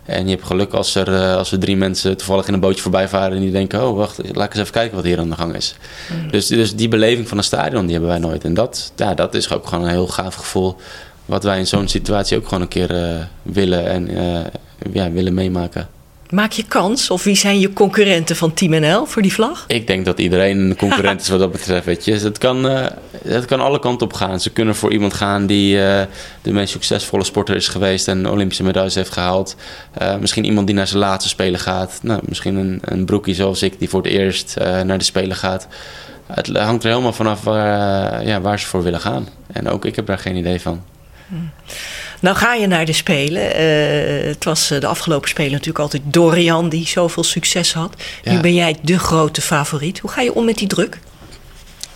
En 0.05 0.23
je 0.23 0.35
hebt 0.35 0.47
geluk 0.47 0.73
als 0.73 0.95
er, 0.95 1.07
uh, 1.07 1.35
als 1.35 1.51
er 1.51 1.59
drie 1.59 1.77
mensen 1.77 2.17
toevallig 2.17 2.47
in 2.47 2.53
een 2.53 2.59
bootje 2.59 2.81
voorbij 2.81 3.07
varen 3.07 3.35
en 3.35 3.41
die 3.41 3.51
denken: 3.51 3.87
Oh, 3.87 3.97
wacht, 3.97 4.17
laat 4.17 4.45
ik 4.45 4.53
eens 4.53 4.61
even 4.61 4.71
kijken 4.71 4.95
wat 4.95 5.05
hier 5.05 5.19
aan 5.19 5.29
de 5.29 5.35
gang 5.35 5.55
is. 5.55 5.75
Mm. 6.11 6.31
Dus, 6.31 6.47
dus 6.47 6.75
die 6.75 6.87
beleving 6.87 7.27
van 7.27 7.37
een 7.37 7.43
stadion 7.43 7.81
die 7.81 7.91
hebben 7.91 8.09
wij 8.09 8.19
nooit. 8.19 8.43
En 8.43 8.53
dat, 8.53 8.91
ja, 8.95 9.13
dat 9.13 9.33
is 9.33 9.53
ook 9.53 9.67
gewoon 9.67 9.83
een 9.83 9.89
heel 9.89 10.07
gaaf 10.07 10.35
gevoel. 10.35 10.75
Wat 11.25 11.43
wij 11.43 11.57
in 11.57 11.67
zo'n 11.67 11.87
situatie 11.87 12.37
ook 12.37 12.47
gewoon 12.47 12.61
een 12.61 12.67
keer 12.67 12.91
uh, 12.91 13.15
willen 13.41 13.85
en 13.87 14.09
ja, 14.93 15.11
willen 15.11 15.33
meemaken. 15.33 15.87
Maak 16.29 16.51
je 16.51 16.63
kans? 16.63 17.09
Of 17.09 17.23
wie 17.23 17.35
zijn 17.35 17.59
je 17.59 17.73
concurrenten 17.73 18.35
van 18.35 18.53
Team 18.53 18.81
NL 18.81 19.05
voor 19.05 19.21
die 19.21 19.33
vlag? 19.33 19.63
Ik 19.67 19.87
denk 19.87 20.05
dat 20.05 20.19
iedereen 20.19 20.57
een 20.57 20.75
concurrent 20.75 21.21
is 21.21 21.29
wat 21.37 21.39
dat 21.39 21.51
betreft. 21.51 21.85
Weet 21.85 22.05
je. 22.05 22.13
Het, 22.13 22.37
kan, 22.37 22.65
uh, 22.65 22.85
het 23.23 23.45
kan 23.45 23.59
alle 23.59 23.79
kanten 23.79 24.07
op 24.07 24.13
gaan. 24.13 24.39
Ze 24.39 24.49
kunnen 24.49 24.75
voor 24.75 24.91
iemand 24.91 25.13
gaan 25.13 25.45
die 25.45 25.75
uh, 25.75 26.01
de 26.41 26.51
meest 26.51 26.71
succesvolle 26.71 27.23
sporter 27.23 27.55
is 27.55 27.67
geweest 27.67 28.07
en 28.07 28.29
Olympische 28.29 28.63
medailles 28.63 28.95
heeft 28.95 29.11
gehaald. 29.11 29.55
Uh, 30.01 30.15
misschien 30.15 30.45
iemand 30.45 30.67
die 30.67 30.75
naar 30.75 30.87
zijn 30.87 30.99
laatste 30.99 31.29
spelen 31.29 31.59
gaat. 31.59 31.99
Nou, 32.01 32.21
misschien 32.25 32.55
een, 32.55 32.79
een 32.81 33.05
broekie 33.05 33.35
zoals 33.35 33.61
ik 33.61 33.79
die 33.79 33.89
voor 33.89 34.01
het 34.01 34.11
eerst 34.11 34.55
naar 34.59 34.97
de 34.97 35.03
spelen 35.03 35.35
gaat. 35.35 35.67
Het 36.27 36.47
hangt 36.47 36.83
er 36.83 36.89
helemaal 36.89 37.13
vanaf 37.13 37.43
waar, 37.43 38.25
ja, 38.25 38.41
waar 38.41 38.59
ze 38.59 38.67
voor 38.67 38.83
willen 38.83 38.99
gaan. 38.99 39.27
En 39.51 39.69
ook 39.69 39.85
ik 39.85 39.95
heb 39.95 40.05
daar 40.05 40.19
geen 40.19 40.35
idee 40.35 40.61
van. 40.61 40.81
Hmm. 41.27 41.51
Nou 42.19 42.35
ga 42.35 42.53
je 42.53 42.67
naar 42.67 42.85
de 42.85 42.93
Spelen. 42.93 43.43
Uh, 43.43 44.27
het 44.27 44.43
was 44.43 44.71
eh, 44.71 44.79
de 44.79 44.87
afgelopen 44.87 45.29
Spelen 45.29 45.51
natuurlijk 45.51 45.79
altijd 45.79 46.03
Dorian 46.05 46.69
die 46.69 46.87
zoveel 46.87 47.23
succes 47.23 47.73
had. 47.73 47.93
Ja. 48.23 48.31
Nu 48.31 48.39
ben 48.39 48.53
jij 48.53 48.75
de 48.81 48.99
grote 48.99 49.41
favoriet. 49.41 49.99
Hoe 49.99 50.11
ga 50.11 50.21
je 50.21 50.33
om 50.33 50.45
met 50.45 50.57
die 50.57 50.67
druk? 50.67 50.99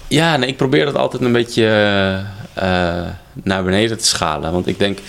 Ja, 0.07 0.37
nee, 0.37 0.49
ik 0.49 0.57
probeer 0.57 0.85
dat 0.85 0.95
altijd 0.95 1.21
een 1.21 1.31
beetje 1.31 1.63
uh, 2.57 2.63
naar 3.33 3.63
beneden 3.63 3.97
te 3.97 4.05
schalen. 4.05 4.51
Want 4.51 4.67
ik 4.67 4.79
denk, 4.79 4.99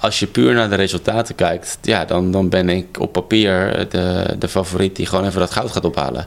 als 0.00 0.18
je 0.18 0.26
puur 0.26 0.54
naar 0.54 0.68
de 0.68 0.74
resultaten 0.74 1.34
kijkt... 1.34 1.78
Ja, 1.82 2.04
dan, 2.04 2.30
dan 2.30 2.48
ben 2.48 2.68
ik 2.68 3.00
op 3.00 3.12
papier 3.12 3.86
de, 3.88 4.36
de 4.38 4.48
favoriet 4.48 4.96
die 4.96 5.06
gewoon 5.06 5.26
even 5.26 5.40
dat 5.40 5.50
goud 5.50 5.72
gaat 5.72 5.84
ophalen. 5.84 6.26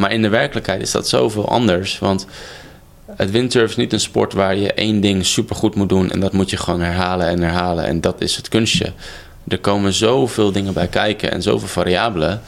maar 0.00 0.12
in 0.12 0.22
de 0.22 0.28
werkelijkheid 0.28 0.82
is 0.82 0.90
dat 0.90 1.08
zoveel 1.08 1.48
anders. 1.48 1.98
Want 1.98 2.26
het 3.16 3.30
windsurf 3.30 3.70
is 3.70 3.76
niet 3.76 3.92
een 3.92 4.00
sport 4.00 4.32
waar 4.32 4.56
je 4.56 4.72
één 4.72 5.00
ding 5.00 5.26
supergoed 5.26 5.74
moet 5.74 5.88
doen 5.88 6.10
en 6.10 6.20
dat 6.20 6.32
moet 6.32 6.50
je 6.50 6.56
gewoon 6.56 6.80
herhalen 6.80 7.26
en 7.26 7.40
herhalen. 7.42 7.84
En 7.84 8.00
dat 8.00 8.20
is 8.20 8.36
het 8.36 8.48
kunstje. 8.48 8.92
Er 9.48 9.58
komen 9.58 9.92
zoveel 9.92 10.52
dingen 10.52 10.72
bij 10.72 10.86
kijken 10.86 11.32
en 11.32 11.42
zoveel 11.42 11.68
variabelen. 11.68 12.40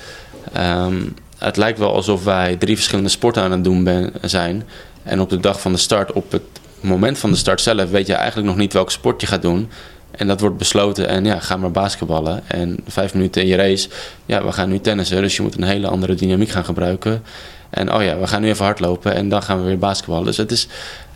Um, 0.57 1.14
het 1.38 1.57
lijkt 1.57 1.79
wel 1.79 1.94
alsof 1.94 2.25
wij 2.25 2.57
drie 2.57 2.75
verschillende 2.75 3.11
sporten 3.11 3.42
aan 3.42 3.51
het 3.51 3.64
doen 3.64 4.11
zijn. 4.22 4.64
En 5.03 5.20
op 5.20 5.31
de 5.31 5.40
dag 5.40 5.61
van 5.61 5.72
de 5.72 5.79
start, 5.79 6.12
op 6.12 6.33
het 6.33 6.42
moment 6.81 7.18
van 7.18 7.31
de 7.31 7.37
start 7.37 7.61
zelf, 7.61 7.90
weet 7.90 8.07
je 8.07 8.14
eigenlijk 8.14 8.48
nog 8.48 8.57
niet 8.57 8.72
welke 8.72 8.90
sport 8.90 9.20
je 9.20 9.27
gaat 9.27 9.42
doen. 9.42 9.70
En 10.11 10.27
dat 10.27 10.40
wordt 10.40 10.57
besloten 10.57 11.09
en 11.09 11.25
ja, 11.25 11.38
ga 11.38 11.57
maar 11.57 11.70
basketballen. 11.70 12.42
En 12.46 12.79
vijf 12.87 13.14
minuten 13.14 13.42
in 13.42 13.48
je 13.48 13.57
race, 13.57 13.88
ja, 14.27 14.44
we 14.44 14.53
gaan 14.53 14.68
nu 14.68 14.81
tennissen. 14.81 15.22
Dus 15.22 15.37
je 15.37 15.42
moet 15.42 15.57
een 15.57 15.62
hele 15.62 15.88
andere 15.88 16.14
dynamiek 16.14 16.48
gaan 16.48 16.64
gebruiken. 16.64 17.22
En 17.72 17.94
oh 17.94 18.02
ja, 18.02 18.18
we 18.18 18.26
gaan 18.26 18.40
nu 18.40 18.48
even 18.48 18.64
hardlopen 18.64 19.14
en 19.14 19.28
dan 19.28 19.42
gaan 19.42 19.58
we 19.58 19.64
weer 19.64 19.78
basketballen. 19.78 20.24
Dus 20.24 20.37
het, 20.37 20.50
is, 20.50 20.68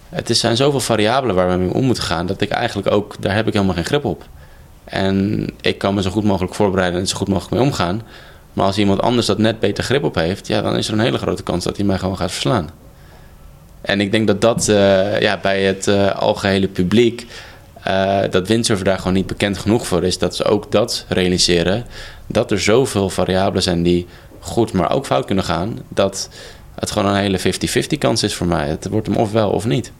het 0.08 0.30
is, 0.30 0.40
zijn 0.40 0.56
zoveel 0.56 0.80
variabelen 0.80 1.34
waar 1.34 1.48
we 1.48 1.56
mee 1.56 1.74
om 1.74 1.84
moeten 1.84 2.04
gaan, 2.04 2.26
dat 2.26 2.40
ik 2.40 2.50
eigenlijk 2.50 2.90
ook, 2.90 3.16
daar 3.20 3.34
heb 3.34 3.46
ik 3.46 3.52
helemaal 3.52 3.74
geen 3.74 3.84
grip 3.84 4.04
op. 4.04 4.24
En 4.84 5.46
ik 5.60 5.78
kan 5.78 5.94
me 5.94 6.02
zo 6.02 6.10
goed 6.10 6.24
mogelijk 6.24 6.54
voorbereiden 6.54 7.00
en 7.00 7.06
zo 7.06 7.16
goed 7.16 7.28
mogelijk 7.28 7.52
mee 7.52 7.62
omgaan. 7.62 8.02
Maar 8.52 8.66
als 8.66 8.78
iemand 8.78 9.02
anders 9.02 9.26
dat 9.26 9.38
net 9.38 9.60
beter 9.60 9.84
grip 9.84 10.04
op 10.04 10.14
heeft, 10.14 10.46
ja, 10.46 10.62
dan 10.62 10.76
is 10.76 10.86
er 10.88 10.92
een 10.92 11.00
hele 11.00 11.18
grote 11.18 11.42
kans 11.42 11.64
dat 11.64 11.76
hij 11.76 11.86
mij 11.86 11.98
gewoon 11.98 12.16
gaat 12.16 12.32
verslaan. 12.32 12.70
En 13.80 14.00
ik 14.00 14.12
denk 14.12 14.26
dat 14.26 14.40
dat 14.40 14.68
uh, 14.68 15.20
ja, 15.20 15.38
bij 15.42 15.62
het 15.62 15.86
uh, 15.86 16.14
algehele 16.14 16.68
publiek, 16.68 17.26
uh, 17.86 18.18
dat 18.30 18.48
windsurfer 18.48 18.84
daar 18.84 18.98
gewoon 18.98 19.12
niet 19.12 19.26
bekend 19.26 19.58
genoeg 19.58 19.86
voor 19.86 20.04
is. 20.04 20.18
Dat 20.18 20.36
ze 20.36 20.44
ook 20.44 20.72
dat 20.72 21.04
realiseren. 21.08 21.86
Dat 22.26 22.50
er 22.50 22.60
zoveel 22.60 23.10
variabelen 23.10 23.62
zijn 23.62 23.82
die 23.82 24.06
goed, 24.46 24.72
maar 24.72 24.90
ook 24.90 25.06
fout 25.06 25.24
kunnen 25.24 25.44
gaan. 25.44 25.78
Dat 25.88 26.28
het 26.74 26.90
gewoon 26.90 27.14
een 27.14 27.20
hele 27.20 27.40
50-50 27.94 27.98
kans 27.98 28.22
is 28.22 28.34
voor 28.34 28.46
mij. 28.46 28.68
Het 28.68 28.88
wordt 28.88 29.06
hem 29.06 29.16
of 29.16 29.32
wel 29.32 29.50
of 29.50 29.64
niet. 29.64 29.92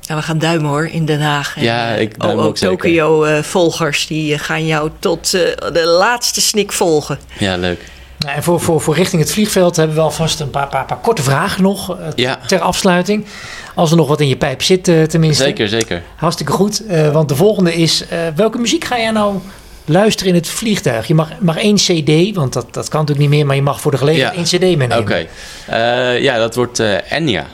Ja, 0.00 0.14
we 0.14 0.22
gaan 0.22 0.38
duimen 0.38 0.68
hoor 0.68 0.86
in 0.86 1.04
Den 1.04 1.20
Haag. 1.20 1.60
Ja, 1.60 1.88
ik 1.88 2.20
duim 2.20 2.38
oh, 2.38 2.44
ook 2.44 2.56
Tokio-volgers 2.56 4.06
die 4.06 4.38
gaan 4.38 4.66
jou 4.66 4.90
tot 4.98 5.34
uh, 5.34 5.40
de 5.72 5.86
laatste 5.86 6.40
snik 6.40 6.72
volgen. 6.72 7.18
Ja, 7.38 7.56
leuk. 7.56 7.80
En 8.26 8.42
voor, 8.42 8.60
voor, 8.60 8.80
voor 8.80 8.94
richting 8.94 9.22
het 9.22 9.32
vliegveld 9.32 9.76
hebben 9.76 9.96
we 9.96 10.02
alvast 10.02 10.40
een 10.40 10.50
paar, 10.50 10.68
paar, 10.68 10.84
paar 10.84 10.98
korte 10.98 11.22
vragen 11.22 11.62
nog 11.62 11.98
uh, 11.98 12.06
ja. 12.14 12.38
ter 12.46 12.60
afsluiting. 12.60 13.26
Als 13.74 13.90
er 13.90 13.96
nog 13.96 14.08
wat 14.08 14.20
in 14.20 14.28
je 14.28 14.36
pijp 14.36 14.62
zit, 14.62 14.88
uh, 14.88 15.02
tenminste. 15.02 15.42
Zeker, 15.42 15.68
zeker. 15.68 16.02
Hartstikke 16.16 16.52
goed. 16.52 16.82
want 17.12 17.28
de 17.28 17.36
volgende 17.36 17.74
is: 17.74 18.04
welke 18.34 18.58
muziek 18.58 18.84
ga 18.84 18.98
jij 18.98 19.10
nou 19.10 19.40
luisteren 19.84 20.32
in 20.32 20.38
het 20.38 20.48
vliegtuig. 20.48 21.06
Je 21.06 21.14
mag, 21.14 21.40
mag 21.40 21.56
één 21.56 21.76
CD, 21.76 22.34
want 22.34 22.52
dat, 22.52 22.74
dat 22.74 22.88
kan 22.88 23.00
natuurlijk 23.00 23.28
niet 23.28 23.36
meer, 23.36 23.46
maar 23.46 23.56
je 23.56 23.62
mag 23.62 23.80
voor 23.80 23.90
de 23.90 23.98
gelegenheid 23.98 24.34
één 24.34 24.44
CD 24.44 24.60
meenemen. 24.60 24.98
Oké, 24.98 25.26
okay. 25.66 26.14
uh, 26.14 26.22
ja, 26.22 26.38
dat 26.38 26.54
wordt 26.54 26.80
uh, 26.80 27.12
Enya. 27.12 27.46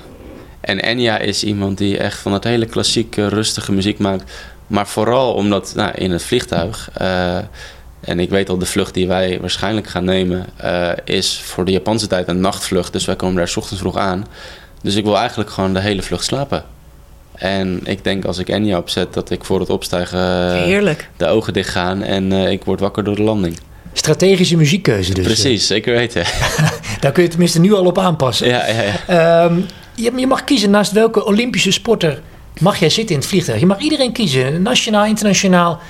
En 0.60 0.78
Enya 0.78 1.18
is 1.18 1.44
iemand 1.44 1.78
die 1.78 1.98
echt 1.98 2.18
van 2.18 2.32
het 2.32 2.44
hele 2.44 2.66
klassieke, 2.66 3.28
rustige 3.28 3.72
muziek 3.72 3.98
maakt. 3.98 4.32
Maar 4.66 4.86
vooral 4.86 5.32
omdat 5.32 5.72
nou, 5.74 5.92
in 5.94 6.10
het 6.10 6.22
vliegtuig, 6.22 6.90
uh, 7.00 7.36
en 8.00 8.20
ik 8.20 8.30
weet 8.30 8.48
al 8.48 8.58
de 8.58 8.66
vlucht 8.66 8.94
die 8.94 9.08
wij 9.08 9.40
waarschijnlijk 9.40 9.86
gaan 9.88 10.04
nemen, 10.04 10.46
is 11.04 11.40
voor 11.44 11.64
de 11.64 11.72
Japanse 11.72 12.06
tijd 12.06 12.28
een 12.28 12.40
nachtvlucht. 12.40 12.92
Dus 12.92 13.04
wij 13.04 13.16
komen 13.16 13.36
daar 13.36 13.48
s 13.48 13.56
ochtends 13.56 13.80
vroeg 13.80 13.96
aan. 13.96 14.26
Dus 14.82 14.94
ik 14.94 15.04
wil 15.04 15.18
eigenlijk 15.18 15.50
gewoon 15.50 15.72
de 15.72 15.80
hele 15.80 16.02
vlucht 16.02 16.24
slapen. 16.24 16.64
En 17.40 17.80
ik 17.84 18.04
denk 18.04 18.24
als 18.24 18.38
ik 18.38 18.48
Enya 18.48 18.78
opzet 18.78 19.14
dat 19.14 19.30
ik 19.30 19.44
voor 19.44 19.60
het 19.60 19.70
opstijgen 19.70 20.52
Heerlijk. 20.62 21.08
de 21.16 21.26
ogen 21.26 21.52
dicht 21.52 21.68
gaan 21.68 22.02
en 22.02 22.32
uh, 22.32 22.50
ik 22.50 22.64
word 22.64 22.80
wakker 22.80 23.04
door 23.04 23.16
de 23.16 23.22
landing. 23.22 23.58
Strategische 23.92 24.56
muziekkeuze 24.56 25.14
dus. 25.14 25.24
Precies, 25.24 25.66
zeker 25.66 25.94
weten. 25.94 26.24
Daar 27.00 27.12
kun 27.12 27.22
je 27.22 27.28
tenminste 27.28 27.60
nu 27.60 27.74
al 27.74 27.84
op 27.84 27.98
aanpassen. 27.98 28.48
Ja, 28.48 28.66
ja, 28.66 28.82
ja. 28.82 29.44
Um, 29.44 29.66
je, 29.94 30.12
je, 30.16 30.26
mag 30.26 30.44
kiezen 30.44 30.70
naast 30.70 30.92
welke 30.92 31.24
Olympische 31.24 31.72
sporter 31.72 32.20
mag 32.58 32.78
jij 32.78 32.90
zitten 32.90 33.14
in 33.14 33.20
het 33.20 33.30
vliegtuig. 33.30 33.60
Je 33.60 33.66
mag 33.66 33.78
iedereen 33.78 34.12
kiezen, 34.12 34.62
nationaal, 34.62 35.04
internationaal. 35.04 35.80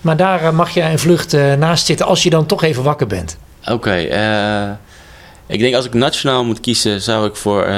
Maar 0.00 0.16
daar 0.16 0.42
uh, 0.42 0.50
mag 0.50 0.70
je 0.70 0.82
een 0.82 0.98
vlucht 0.98 1.34
uh, 1.34 1.54
naast 1.54 1.86
zitten 1.86 2.06
als 2.06 2.22
je 2.22 2.30
dan 2.30 2.46
toch 2.46 2.62
even 2.62 2.82
wakker 2.82 3.06
bent. 3.06 3.38
Oké, 3.62 3.72
okay, 3.72 4.78
ik 5.46 5.58
denk 5.58 5.74
als 5.74 5.84
ik 5.84 5.94
nationaal 5.94 6.44
moet 6.44 6.60
kiezen 6.60 7.00
zou 7.00 7.26
ik 7.26 7.36
voor 7.36 7.68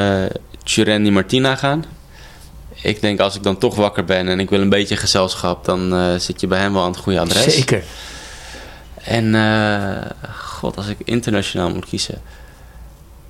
uh, 0.77 1.11
Martina 1.11 1.57
gaan 1.57 1.85
ik 2.83 3.01
denk 3.01 3.21
als 3.21 3.37
ik 3.37 3.43
dan 3.43 3.59
toch 3.59 3.75
wakker 3.75 4.05
ben 4.05 4.29
en 4.29 4.41
ik 4.41 4.51
wil 4.51 4.61
een 4.61 4.69
beetje 4.69 4.97
gezelschap, 4.97 5.65
dan 5.65 5.95
uh, 5.95 6.15
zit 6.17 6.41
je 6.41 6.47
bij 6.47 6.61
hem 6.61 6.73
wel 6.73 6.83
aan 6.83 6.91
het 6.91 7.01
goede 7.01 7.21
adres. 7.21 7.55
Zeker. 7.55 7.83
En 8.95 9.35
uh, 9.35 9.99
god, 10.39 10.77
als 10.77 10.87
ik 10.87 10.97
internationaal 11.05 11.71
moet 11.71 11.87
kiezen. 11.87 12.21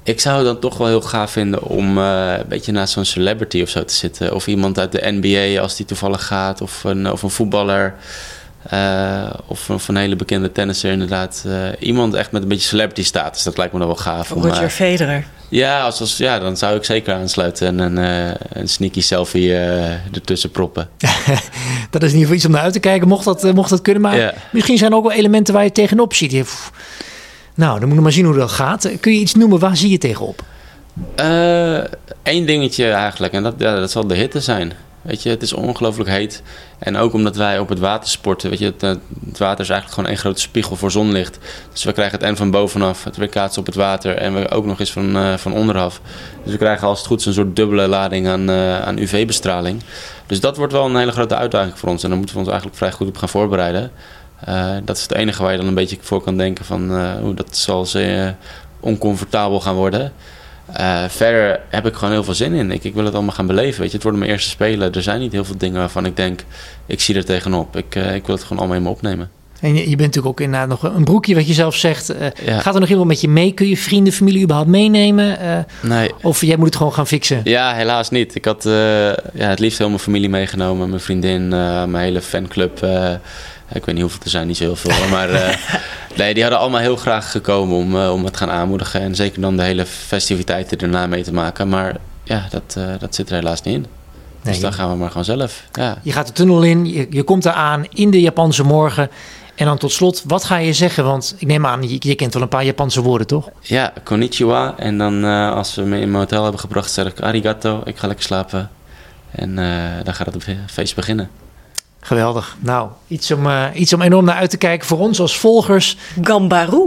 Ik 0.02 0.20
zou 0.20 0.36
het 0.36 0.46
dan 0.46 0.58
toch 0.58 0.76
wel 0.76 0.86
heel 0.86 1.00
gaaf 1.00 1.30
vinden 1.30 1.62
om 1.62 1.98
uh, 1.98 2.34
een 2.38 2.48
beetje 2.48 2.72
naast 2.72 2.92
zo'n 2.92 3.04
celebrity 3.04 3.62
of 3.62 3.68
zo 3.68 3.84
te 3.84 3.94
zitten. 3.94 4.34
Of 4.34 4.46
iemand 4.46 4.78
uit 4.78 4.92
de 4.92 5.18
NBA 5.20 5.60
als 5.60 5.76
die 5.76 5.86
toevallig 5.86 6.26
gaat. 6.26 6.60
Of 6.60 6.84
een, 6.84 7.10
of 7.10 7.22
een 7.22 7.30
voetballer. 7.30 7.94
Uh, 8.72 9.30
of, 9.46 9.70
of, 9.70 9.88
een 9.88 9.96
hele 9.96 10.16
bekende 10.16 10.52
tennisser 10.52 10.90
inderdaad. 10.90 11.44
Uh, 11.46 11.68
iemand 11.78 12.14
echt 12.14 12.32
met 12.32 12.42
een 12.42 12.48
beetje 12.48 12.68
celebrity 12.68 13.04
status. 13.04 13.42
Dat 13.42 13.56
lijkt 13.56 13.72
me 13.72 13.78
dan 13.78 13.88
wel 13.88 13.96
gaaf. 13.96 14.28
Roger 14.28 14.62
uh, 14.62 14.68
Federer. 14.68 15.24
Ja, 15.48 15.82
als, 15.82 16.00
als, 16.00 16.16
ja, 16.16 16.38
dan 16.38 16.56
zou 16.56 16.76
ik 16.76 16.84
zeker 16.84 17.14
aansluiten. 17.14 17.66
En 17.66 17.96
een, 17.96 18.36
een 18.52 18.68
sneaky 18.68 19.00
selfie 19.00 19.54
ertussen 20.12 20.50
proppen. 20.50 20.88
dat 21.90 22.02
is 22.02 22.12
in 22.12 22.18
ieder 22.18 22.20
geval 22.20 22.34
iets 22.34 22.44
om 22.44 22.50
naar 22.50 22.62
uit 22.62 22.72
te 22.72 22.80
kijken. 22.80 23.08
Mocht 23.08 23.24
dat, 23.24 23.54
mocht 23.54 23.70
dat 23.70 23.82
kunnen. 23.82 24.02
Maar 24.02 24.34
misschien 24.52 24.78
zijn 24.78 24.90
er 24.90 24.96
ook 24.96 25.06
wel 25.06 25.16
elementen 25.16 25.54
waar 25.54 25.64
je 25.64 25.72
tegenop 25.72 26.14
ziet. 26.14 26.42
Pff, 26.42 26.72
nou, 27.54 27.78
dan 27.78 27.88
moet 27.88 27.96
je 27.96 28.02
maar 28.02 28.12
zien 28.12 28.24
hoe 28.24 28.36
dat 28.36 28.50
gaat. 28.50 28.90
Kun 29.00 29.12
je 29.12 29.18
iets 29.18 29.34
noemen? 29.34 29.58
Waar 29.58 29.76
zie 29.76 29.90
je 29.90 29.98
tegenop? 29.98 30.42
Eén 32.22 32.46
dingetje 32.46 32.90
eigenlijk. 32.90 33.32
En 33.32 33.42
dat, 33.42 33.54
ja, 33.58 33.76
dat 33.76 33.90
zal 33.90 34.06
de 34.06 34.14
hitte 34.14 34.40
zijn. 34.40 34.72
Weet 35.02 35.22
je, 35.22 35.28
het 35.28 35.42
is 35.42 35.52
ongelooflijk 35.52 36.10
heet. 36.10 36.42
En 36.78 36.96
ook 36.96 37.12
omdat 37.12 37.36
wij 37.36 37.58
op 37.58 37.68
het 37.68 37.78
water 37.78 38.08
sporten. 38.08 38.50
Weet 38.50 38.58
je, 38.58 38.64
het, 38.64 38.80
het, 38.80 39.38
water 39.38 39.60
is 39.60 39.70
eigenlijk 39.70 39.90
gewoon 39.90 40.08
één 40.08 40.18
grote 40.18 40.40
spiegel 40.40 40.76
voor 40.76 40.90
zonlicht. 40.90 41.38
Dus 41.72 41.84
we 41.84 41.92
krijgen 41.92 42.18
het 42.18 42.26
en 42.26 42.36
van 42.36 42.50
bovenaf, 42.50 43.04
het 43.04 43.16
weerkaatsen 43.16 43.60
op 43.60 43.66
het 43.66 43.74
water. 43.74 44.16
En 44.16 44.34
we 44.34 44.50
ook 44.50 44.64
nog 44.64 44.80
eens 44.80 44.92
van, 44.92 45.16
uh, 45.16 45.36
van 45.36 45.52
onderaf. 45.52 46.00
Dus 46.42 46.52
we 46.52 46.58
krijgen 46.58 46.88
als 46.88 46.98
het 46.98 47.06
goed 47.06 47.20
is 47.20 47.26
een 47.26 47.32
soort 47.32 47.56
dubbele 47.56 47.86
lading 47.86 48.28
aan, 48.28 48.50
uh, 48.50 48.80
aan 48.80 48.98
UV-bestraling. 48.98 49.82
Dus 50.26 50.40
dat 50.40 50.56
wordt 50.56 50.72
wel 50.72 50.86
een 50.86 50.96
hele 50.96 51.12
grote 51.12 51.36
uitdaging 51.36 51.78
voor 51.78 51.88
ons. 51.88 52.02
En 52.02 52.08
daar 52.08 52.18
moeten 52.18 52.36
we 52.36 52.40
ons 52.40 52.50
eigenlijk 52.50 52.78
vrij 52.78 52.92
goed 52.92 53.08
op 53.08 53.16
gaan 53.16 53.28
voorbereiden. 53.28 53.90
Dat 54.84 54.96
is 54.96 55.02
het 55.02 55.12
enige 55.12 55.42
waar 55.42 55.52
je 55.52 55.58
dan 55.58 55.66
een 55.66 55.74
beetje 55.74 55.98
voor 56.00 56.22
kan 56.22 56.36
denken 56.36 56.64
van... 56.64 57.10
hoe 57.20 57.34
dat 57.34 57.56
zal 57.56 57.86
ze 57.86 58.34
oncomfortabel 58.80 59.60
gaan 59.60 59.74
worden... 59.74 60.12
Uh, 60.80 61.04
verder 61.08 61.60
heb 61.68 61.86
ik 61.86 61.94
gewoon 61.94 62.12
heel 62.12 62.24
veel 62.24 62.34
zin 62.34 62.52
in. 62.52 62.70
Ik, 62.70 62.84
ik 62.84 62.94
wil 62.94 63.04
het 63.04 63.14
allemaal 63.14 63.34
gaan 63.34 63.46
beleven. 63.46 63.80
Weet 63.80 63.88
je. 63.88 63.94
Het 63.94 64.02
worden 64.02 64.20
mijn 64.20 64.32
eerste 64.32 64.50
spelen. 64.50 64.92
Er 64.92 65.02
zijn 65.02 65.20
niet 65.20 65.32
heel 65.32 65.44
veel 65.44 65.58
dingen 65.58 65.78
waarvan 65.78 66.06
ik 66.06 66.16
denk, 66.16 66.44
ik 66.86 67.00
zie 67.00 67.14
er 67.14 67.24
tegenop. 67.24 67.76
Ik, 67.76 67.94
uh, 67.94 68.14
ik 68.14 68.26
wil 68.26 68.34
het 68.34 68.44
gewoon 68.44 68.58
allemaal 68.58 68.76
in 68.76 68.82
me 68.82 68.88
opnemen. 68.88 69.30
En 69.60 69.74
je, 69.74 69.80
je 69.80 69.84
bent 69.96 69.98
natuurlijk 69.98 70.26
ook 70.26 70.40
inderdaad 70.40 70.68
nog 70.68 70.82
een 70.82 71.04
broekje, 71.04 71.34
wat 71.34 71.46
je 71.46 71.52
zelf 71.52 71.74
zegt. 71.76 72.08
Eh, 72.08 72.26
Ja. 72.44 72.60
Gaat 72.60 72.74
er 72.74 72.80
nog 72.80 72.88
iemand 72.88 73.08
met 73.08 73.20
je 73.20 73.28
mee? 73.28 73.52
Kun 73.52 73.68
je 73.68 73.76
vrienden, 73.76 74.12
familie 74.12 74.42
überhaupt 74.42 74.70
meenemen? 74.70 75.38
Eh, 75.40 75.58
Nee. 75.82 76.10
of 76.22 76.40
jij 76.44 76.56
moet 76.56 76.66
het 76.66 76.76
gewoon 76.76 76.92
gaan 76.92 77.06
fixen? 77.06 77.40
Ja, 77.44 77.74
helaas 77.74 78.10
niet. 78.10 78.34
Ik 78.34 78.44
had 78.44 78.66
eh, 78.66 78.72
ja, 79.12 79.48
het 79.48 79.58
liefst 79.58 79.78
heel 79.78 79.88
mijn 79.88 80.00
familie 80.00 80.28
meegenomen. 80.28 80.88
Mijn 80.88 81.00
vriendin, 81.00 81.42
eh, 81.52 81.84
mijn 81.84 82.04
hele 82.04 82.20
fanclub. 82.20 82.86
Ik 83.72 83.84
weet 83.84 83.94
niet 83.94 84.04
hoeveel 84.04 84.20
er 84.24 84.30
zijn, 84.30 84.46
niet 84.46 84.56
zo 84.56 84.64
heel 84.64 84.76
veel. 84.76 85.08
maar 85.10 85.30
eh, 85.30 85.56
nee, 86.16 86.34
die 86.34 86.42
hadden 86.42 86.60
allemaal 86.60 86.80
heel 86.80 86.96
graag 86.96 87.30
gekomen 87.30 87.76
om, 87.76 87.96
eh, 87.96 88.12
om 88.12 88.24
het 88.24 88.36
gaan 88.36 88.50
aanmoedigen. 88.50 89.00
En 89.00 89.14
zeker 89.14 89.40
dan 89.40 89.56
de 89.56 89.62
hele 89.62 89.86
festiviteiten 89.86 90.78
erna 90.78 91.06
mee 91.06 91.22
te 91.22 91.32
maken. 91.32 91.68
Maar 91.68 91.96
ja, 92.24 92.46
dat, 92.50 92.74
eh, 92.76 92.84
dat 92.98 93.14
zit 93.14 93.28
er 93.28 93.34
helaas 93.34 93.62
niet 93.62 93.74
in. 93.74 93.86
Nee, 94.42 94.52
dus 94.52 94.62
dan 94.62 94.72
gaan 94.72 94.90
we 94.90 94.96
maar 94.96 95.08
gewoon 95.08 95.24
zelf. 95.24 95.64
Ja. 95.72 95.98
Je 96.02 96.12
gaat 96.12 96.26
de 96.26 96.32
tunnel 96.32 96.62
in, 96.62 96.86
je, 96.86 97.06
je 97.10 97.22
komt 97.22 97.42
daar 97.42 97.52
aan 97.52 97.84
in 97.88 98.10
de 98.10 98.20
Japanse 98.20 98.62
morgen. 98.62 99.10
En 99.54 99.66
dan 99.66 99.78
tot 99.78 99.92
slot, 99.92 100.22
wat 100.26 100.44
ga 100.44 100.56
je 100.56 100.72
zeggen? 100.72 101.04
Want 101.04 101.34
ik 101.38 101.46
neem 101.46 101.66
aan, 101.66 101.88
je, 101.88 101.96
je 101.98 102.14
kent 102.14 102.34
wel 102.34 102.42
een 102.42 102.48
paar 102.48 102.64
Japanse 102.64 103.02
woorden, 103.02 103.26
toch? 103.26 103.48
Ja, 103.60 103.92
konnichiwa. 104.04 104.74
En 104.78 104.98
dan 104.98 105.24
als 105.54 105.74
we 105.74 105.82
me 105.82 106.00
in 106.00 106.10
mijn 106.10 106.22
hotel 106.22 106.42
hebben 106.42 106.60
gebracht, 106.60 106.90
zeg 106.92 107.06
ik 107.06 107.20
arigato. 107.20 107.82
Ik 107.84 107.98
ga 107.98 108.06
lekker 108.06 108.24
slapen. 108.24 108.70
En 109.30 109.54
dan 110.04 110.14
gaat 110.14 110.34
het 110.34 110.46
feest 110.66 110.94
beginnen. 110.94 111.30
Geweldig. 112.00 112.56
Nou, 112.60 112.88
iets 113.08 113.30
om, 113.30 113.46
eh, 113.46 113.64
iets 113.74 113.92
om 113.92 114.02
enorm 114.02 114.24
naar 114.24 114.34
uit 114.36 114.50
te 114.50 114.56
kijken 114.56 114.86
voor 114.86 114.98
ons 114.98 115.20
als 115.20 115.38
volgers. 115.38 115.96
Gambaru. 116.22 116.86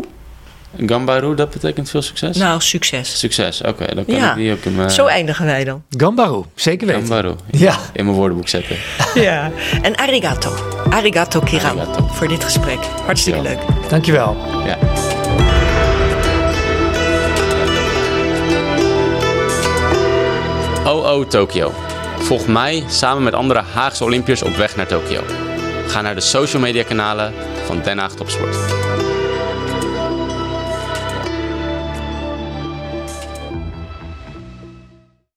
Gambaru, 0.86 1.36
dat 1.36 1.50
betekent 1.50 1.90
veel 1.90 2.02
succes? 2.02 2.38
Nou, 2.38 2.62
succes. 2.62 3.20
Succes, 3.20 3.62
oké. 3.62 3.96
dan 3.96 4.06
kan 4.06 4.16
Ja. 4.16 4.30
ik 4.30 4.36
die 4.36 4.52
ook 4.52 4.64
in 4.64 4.76
mijn, 4.76 4.90
Zo 4.90 5.06
eindigen 5.06 5.46
wij 5.46 5.64
dan. 5.64 5.84
Gambaru, 5.90 6.44
zeker 6.56 6.88
weten. 6.88 7.02
Gambaru 7.02 7.36
Ja, 7.52 7.76
in 7.94 8.06
mijn 8.06 8.18
woordenboek 8.18 8.48
zetten. 8.48 8.76
Ja. 9.14 9.52
En 9.82 9.96
arigato. 9.98 10.52
Arigato 10.90 11.40
Kiran. 11.40 11.80
Arigato. 11.80 12.08
Voor 12.12 12.28
dit 12.28 12.44
gesprek. 12.44 12.80
Hartstikke 13.06 13.42
Ja. 13.42 13.50
leuk. 13.50 13.60
dankjewel. 13.90 14.36
Ja. 14.66 14.78
OO 20.86 21.24
Tokyo. 21.28 21.72
Volg 22.24 22.48
mij 22.48 22.84
samen 22.88 23.24
met 23.24 23.34
andere 23.34 23.62
Haagse 23.74 24.04
Olympiërs 24.04 24.44
op 24.44 24.56
weg 24.56 24.76
naar 24.76 24.88
Tokio. 24.88 25.22
Ga 25.88 26.02
naar 26.02 26.16
de 26.16 26.22
social 26.22 26.62
media 26.62 26.84
kanalen 26.84 27.34
van 27.66 27.82
Den 27.82 27.98
Haag 27.98 28.16
Topsport. 28.16 28.58